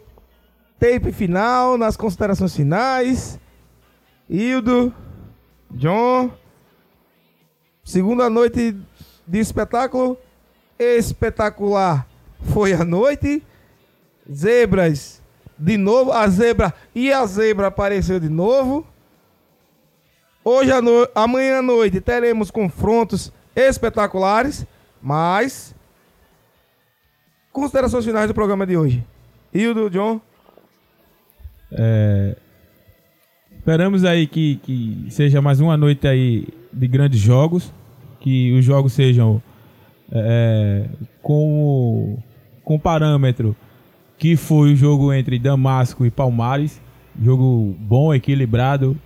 tape 0.80 1.12
final, 1.12 1.76
nas 1.76 1.94
considerações 1.94 2.56
finais. 2.56 3.38
Hildo, 4.30 4.94
John. 5.72 6.30
Segunda 7.84 8.30
noite 8.30 8.76
de 9.26 9.38
espetáculo 9.38 10.16
espetacular 10.78 12.06
foi 12.52 12.72
a 12.72 12.84
noite. 12.84 13.42
Zebras 14.30 15.20
de 15.58 15.76
novo, 15.76 16.12
a 16.12 16.28
zebra 16.28 16.74
e 16.94 17.12
a 17.12 17.24
zebra 17.26 17.68
apareceu 17.68 18.18
de 18.18 18.28
novo. 18.28 18.86
Hoje 20.44 20.72
à 20.72 20.82
no... 20.82 21.08
amanhã 21.14 21.58
à 21.58 21.62
noite 21.62 22.00
teremos 22.00 22.50
confrontos 22.50 23.32
espetaculares, 23.54 24.66
mas 25.00 25.74
considerações 27.52 28.04
finais 28.04 28.26
do 28.26 28.34
programa 28.34 28.66
de 28.66 28.76
hoje. 28.76 29.06
Hildo, 29.54 29.88
John. 29.88 30.20
É, 31.70 32.36
esperamos 33.66 34.04
aí 34.04 34.26
que, 34.26 34.56
que 34.56 35.06
seja 35.08 35.40
mais 35.40 35.60
uma 35.60 35.76
noite 35.76 36.08
aí 36.08 36.48
de 36.72 36.88
grandes 36.88 37.20
jogos, 37.20 37.72
que 38.18 38.50
os 38.58 38.64
jogos 38.64 38.92
sejam 38.92 39.40
é, 40.10 40.88
com, 41.22 41.54
o- 41.54 42.18
com 42.64 42.74
o 42.74 42.80
parâmetro 42.80 43.54
que 44.18 44.34
foi 44.36 44.72
o 44.72 44.76
jogo 44.76 45.12
entre 45.12 45.38
Damasco 45.38 46.04
e 46.04 46.10
Palmares, 46.10 46.80
jogo 47.20 47.76
bom, 47.78 48.12
equilibrado, 48.12 48.96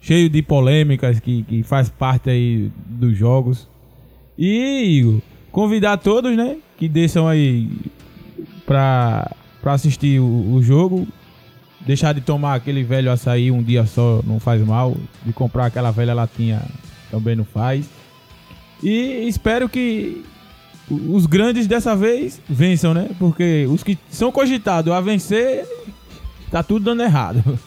cheio 0.00 0.30
de 0.30 0.42
polêmicas 0.42 1.20
que, 1.20 1.42
que 1.42 1.62
faz 1.62 1.90
parte 1.90 2.30
aí 2.30 2.70
dos 2.86 3.16
jogos. 3.16 3.68
E 4.36 4.98
Igor, 4.98 5.20
convidar 5.52 5.96
todos, 5.98 6.34
né, 6.36 6.56
que 6.78 6.88
desçam 6.88 7.28
aí 7.28 7.70
pra 8.66 9.30
assistir 9.64 10.20
o, 10.20 10.54
o 10.54 10.62
jogo, 10.62 11.06
deixar 11.80 12.12
de 12.12 12.20
tomar 12.20 12.54
aquele 12.54 12.82
velho 12.82 13.10
açaí 13.10 13.50
um 13.50 13.62
dia 13.62 13.86
só 13.86 14.20
não 14.26 14.38
faz 14.40 14.60
mal, 14.64 14.96
de 15.24 15.32
comprar 15.32 15.66
aquela 15.66 15.90
velha 15.90 16.14
latinha 16.14 16.62
também 17.10 17.34
não 17.36 17.44
faz. 17.44 17.86
E 18.82 19.26
espero 19.28 19.68
que 19.68 20.24
os 20.90 21.26
grandes 21.26 21.66
dessa 21.66 21.94
vez 21.96 22.40
vençam, 22.48 22.94
né? 22.94 23.10
Porque 23.18 23.66
os 23.70 23.82
que 23.82 23.98
são 24.10 24.30
cogitados 24.30 24.92
a 24.92 25.00
vencer, 25.00 25.66
tá 26.50 26.62
tudo 26.62 26.84
dando 26.86 27.02
errado. 27.02 27.58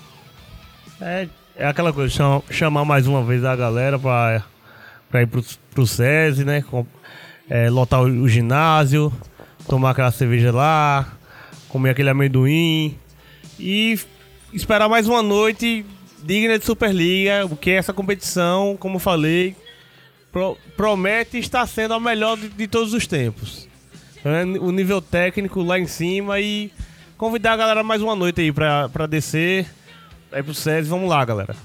É, 0.99 1.27
é 1.55 1.67
aquela 1.67 1.91
coisa, 1.91 2.13
chama- 2.13 2.43
chamar 2.49 2.85
mais 2.85 3.07
uma 3.07 3.23
vez 3.23 3.43
a 3.43 3.55
galera 3.55 3.97
pra, 3.99 4.43
pra 5.09 5.21
ir 5.23 5.27
pro, 5.27 5.43
pro 5.73 5.85
SESI, 5.87 6.43
né? 6.45 6.61
Com- 6.61 6.85
é, 7.49 7.69
lotar 7.69 8.01
o, 8.01 8.05
o 8.05 8.29
ginásio, 8.29 9.11
tomar 9.67 9.91
aquela 9.91 10.11
cerveja 10.11 10.51
lá, 10.51 11.07
comer 11.67 11.89
aquele 11.91 12.09
amendoim 12.09 12.95
e 13.59 13.99
esperar 14.53 14.89
mais 14.89 15.07
uma 15.07 15.21
noite 15.21 15.85
digna 16.23 16.57
de 16.59 16.65
Superliga, 16.65 17.47
porque 17.47 17.71
essa 17.71 17.93
competição, 17.93 18.77
como 18.79 18.99
falei, 18.99 19.55
pro- 20.31 20.57
promete 20.77 21.37
estar 21.37 21.65
sendo 21.67 21.93
a 21.93 21.99
melhor 21.99 22.37
de, 22.37 22.49
de 22.49 22.67
todos 22.67 22.93
os 22.93 23.07
tempos. 23.07 23.67
É, 24.23 24.43
O 24.59 24.71
nível 24.71 25.01
técnico 25.01 25.61
lá 25.63 25.79
em 25.79 25.87
cima 25.87 26.39
e 26.39 26.71
convidar 27.17 27.53
a 27.53 27.57
galera 27.57 27.83
mais 27.83 28.01
uma 28.01 28.15
noite 28.15 28.41
aí 28.41 28.51
pra, 28.51 28.87
pra 28.89 29.07
descer. 29.07 29.67
Aí 30.31 30.41
pro 30.43 30.53
SESI, 30.53 30.89
vamos 30.89 31.09
lá, 31.09 31.23
galera. 31.25 31.55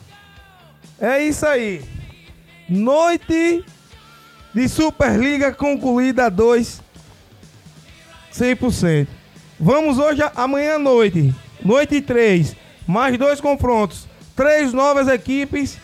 É 0.98 1.22
isso 1.22 1.44
aí. 1.46 1.82
Noite 2.68 3.62
de 4.54 4.68
Superliga 4.68 5.52
concluída 5.52 6.26
a 6.26 6.28
2 6.30 6.82
100%. 8.32 9.06
Vamos 9.58 9.98
hoje, 9.98 10.20
amanhã 10.34 10.74
à 10.74 10.78
noite, 10.78 11.32
noite 11.62 12.00
3, 12.00 12.54
mais 12.86 13.16
dois 13.18 13.40
confrontos, 13.40 14.06
três 14.34 14.72
novas 14.72 15.08
equipes 15.08 15.78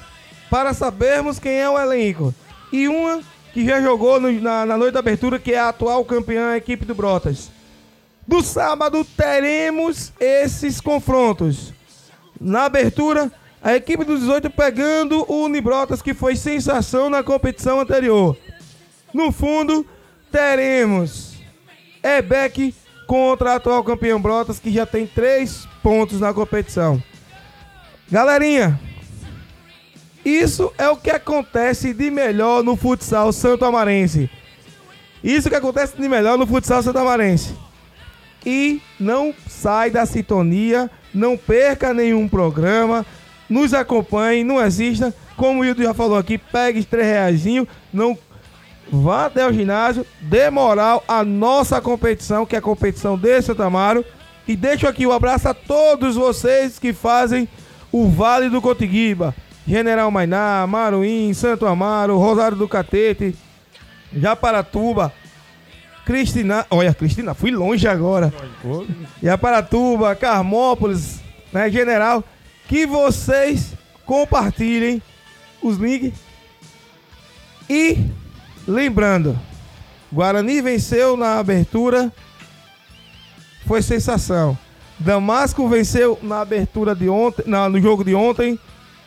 para 0.51 0.75
sabermos 0.75 1.39
quem 1.39 1.53
é 1.61 1.69
o 1.69 1.79
elenco. 1.79 2.35
E 2.73 2.89
uma 2.89 3.21
que 3.53 3.65
já 3.67 3.81
jogou 3.81 4.19
no- 4.21 4.33
na, 4.41 4.65
na 4.65 4.77
noite 4.79 4.95
da 4.95 5.01
abertura, 5.01 5.39
que 5.39 5.53
é 5.53 5.59
a 5.59 5.69
atual 5.69 6.05
campeã, 6.05 6.51
a 6.51 6.57
equipe 6.57 6.85
do 6.85 6.95
Brotas. 6.95 7.51
Do 8.27 8.43
sábado 8.43 9.05
teremos 9.17 10.13
esses 10.21 10.81
confrontos. 10.81 11.73
Na 12.41 12.65
abertura, 12.65 13.31
a 13.63 13.75
equipe 13.75 14.05
dos 14.05 14.21
18 14.21 14.49
pegando 14.51 15.25
o 15.31 15.45
Unibrotas, 15.45 16.01
que 16.01 16.15
foi 16.15 16.35
sensação 16.37 17.11
na 17.11 17.23
competição 17.23 17.81
anterior. 17.81 18.37
No 19.13 19.31
fundo, 19.33 19.85
teremos 20.31 21.35
Ebeck 22.03 22.75
contra 23.13 23.53
a 23.53 23.57
atual 23.57 23.85
campeão 23.85 24.19
Brotas, 24.19 24.59
que 24.59 24.73
já 24.73 24.87
tem 24.87 25.07
três 25.07 25.69
pontos 25.83 26.19
na 26.19 26.33
competição. 26.33 27.03
Galerinha, 28.11 28.81
isso 30.25 30.73
é 30.79 30.89
o 30.89 30.97
que 30.97 31.11
acontece 31.11 31.93
de 31.93 32.11
melhor 32.11 32.65
no 32.65 32.75
futsal 32.75 33.31
santo 33.31 33.67
amarense. 33.67 34.31
Isso 35.23 35.51
que 35.51 35.55
acontece 35.55 35.95
de 35.95 36.09
melhor 36.09 36.39
no 36.39 36.47
futsal 36.47 36.83
santo 36.83 37.01
amarense. 37.01 37.55
E 38.47 38.81
não 38.99 39.35
sai 39.47 39.91
da 39.91 40.07
sintonia, 40.07 40.91
não 41.13 41.37
perca 41.37 41.93
nenhum 41.93 42.27
programa, 42.27 43.05
nos 43.47 43.75
acompanhe, 43.75 44.43
não 44.43 44.59
assista, 44.59 45.15
como 45.37 45.61
o 45.61 45.65
Hildo 45.67 45.83
já 45.83 45.93
falou 45.93 46.17
aqui, 46.17 46.39
pegue 46.39 46.83
três 46.83 47.07
reaisinho, 47.07 47.69
não 47.93 48.17
vá 48.93 49.25
até 49.25 49.47
o 49.47 49.53
ginásio, 49.53 50.05
dê 50.21 50.51
moral 50.51 51.03
à 51.09 51.25
nossa 51.25 51.81
competição, 51.81 52.45
que 52.45 52.55
é 52.55 52.59
a 52.59 52.63
competição 52.63 53.17
de 53.17 53.41
Santa 53.41 53.65
Amaro. 53.65 54.05
E 54.47 54.55
deixo 54.55 54.87
aqui 54.87 55.07
o 55.07 55.13
abraço 55.13 55.49
a 55.49 55.55
todos 55.55 56.15
vocês 56.17 56.79
que 56.79 56.93
fazem 56.93 57.49
o 57.91 58.09
Vale 58.09 58.51
do 58.51 58.61
Cotiguiba. 58.61 59.35
General 59.67 60.11
Mainá, 60.11 60.67
Maruim, 60.67 61.33
Santo 61.33 61.65
Amaro, 61.65 62.19
Rosário 62.19 62.59
do 62.59 62.69
Catete, 62.69 63.35
Japaratuba, 64.15 65.13
Cristina. 66.05 66.67
Olha, 66.69 66.93
Cristina, 66.93 67.33
fui 67.33 67.51
longe 67.51 67.89
agora. 67.89 68.35
Japaratuba, 69.23 70.15
Carmópolis, 70.17 71.21
né, 71.53 71.71
General. 71.71 72.23
Que 72.69 72.85
vocês 72.85 73.73
compartilhem 74.05 75.01
os 75.63 75.77
links. 75.77 76.19
E 77.71 78.11
lembrando, 78.67 79.39
Guarani 80.13 80.61
venceu 80.61 81.17
na 81.17 81.39
abertura. 81.39 82.13
Foi 83.67 83.81
sensação. 83.83 84.57
Damasco 84.99 85.69
venceu 85.69 86.19
na 86.23 86.41
abertura 86.41 86.95
de 86.95 87.09
ontem, 87.09 87.43
na- 87.47 87.69
no 87.69 87.81
jogo 87.81 88.05
de 88.05 88.15
ontem, 88.15 88.59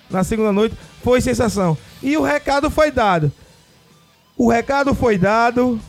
na 0.10 0.24
segunda 0.24 0.52
noite, 0.52 0.76
foi 1.04 1.22
sensação. 1.22 1.78
E 2.02 2.18
o 2.18 2.22
recado 2.22 2.70
foi 2.70 2.92
dado. 2.92 3.32
O 4.38 4.50
recado 4.50 4.94
foi 4.94 5.18
dado 5.18 5.80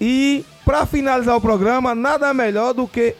e 0.00 0.44
para 0.64 0.86
finalizar 0.86 1.36
o 1.36 1.40
programa, 1.40 1.94
nada 1.94 2.32
melhor 2.32 2.72
do 2.72 2.86
que 2.88 3.14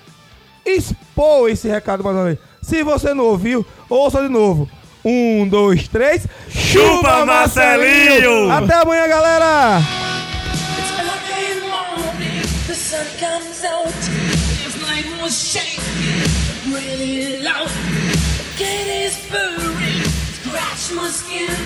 expor 0.64 1.51
esse 1.51 1.68
recado 1.68 2.03
mais 2.05 2.16
uma 2.16 2.24
vez. 2.24 2.38
Se 2.62 2.82
você 2.82 3.12
não 3.12 3.24
ouviu, 3.24 3.66
ouça 3.88 4.22
de 4.22 4.28
novo. 4.28 4.68
Um, 5.05 5.48
dois, 5.48 5.88
três. 5.88 6.26
Chupa, 6.51 7.24
Marcelinho! 7.24 8.51
Até 8.51 8.74
amanhã, 8.74 9.09
galera! 9.09 9.80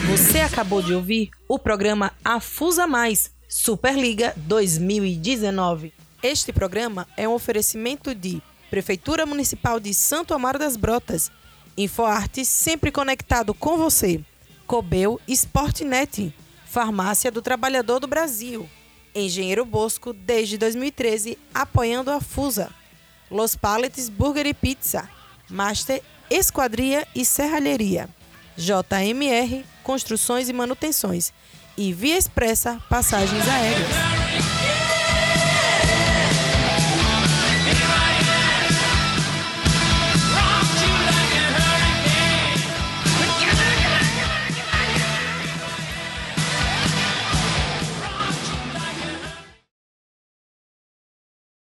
Você 0.09 0.41
acabou 0.41 0.80
de 0.80 0.95
ouvir 0.95 1.30
o 1.49 1.59
programa 1.59 2.12
Afusa 2.24 2.87
Mais 2.87 3.32
Superliga 3.49 4.32
2019. 4.37 5.93
Este 6.22 6.53
programa 6.53 7.07
é 7.16 7.28
um 7.28 7.32
oferecimento 7.32 8.14
de 8.14 8.41
Prefeitura 8.70 9.26
Municipal 9.26 9.78
de 9.78 9.93
Santo 9.93 10.35
Amaro 10.35 10.59
das 10.59 10.76
Brotas, 10.76 11.30
InfoArte 11.77 12.45
sempre 12.45 12.93
conectado 12.93 13.53
com 13.53 13.77
você, 13.77 14.20
Cobel 14.66 15.20
Sportnet, 15.27 16.33
Farmácia 16.66 17.31
do 17.31 17.43
Trabalhador 17.43 18.01
do 18.01 18.07
Brasil, 18.07 18.68
Engenheiro 19.14 19.64
Bosco 19.64 20.12
desde 20.12 20.59
2013 20.59 21.39
apoiando 21.53 22.11
a 22.11 22.20
Fusa, 22.20 22.70
Los 23.31 23.57
Paletes 23.57 24.09
Burger 24.09 24.47
e 24.47 24.55
Pizza, 24.55 25.09
Master 25.49 26.03
Esquadria 26.31 27.07
e 27.14 27.25
Serralheria. 27.25 28.09
JMR 28.57 29.64
Construções 29.83 30.49
e 30.49 30.53
Manutenções 30.53 31.33
e 31.77 31.93
Via 31.93 32.16
Expressa 32.16 32.81
Passagens 32.89 33.47
Aéreas. 33.49 34.24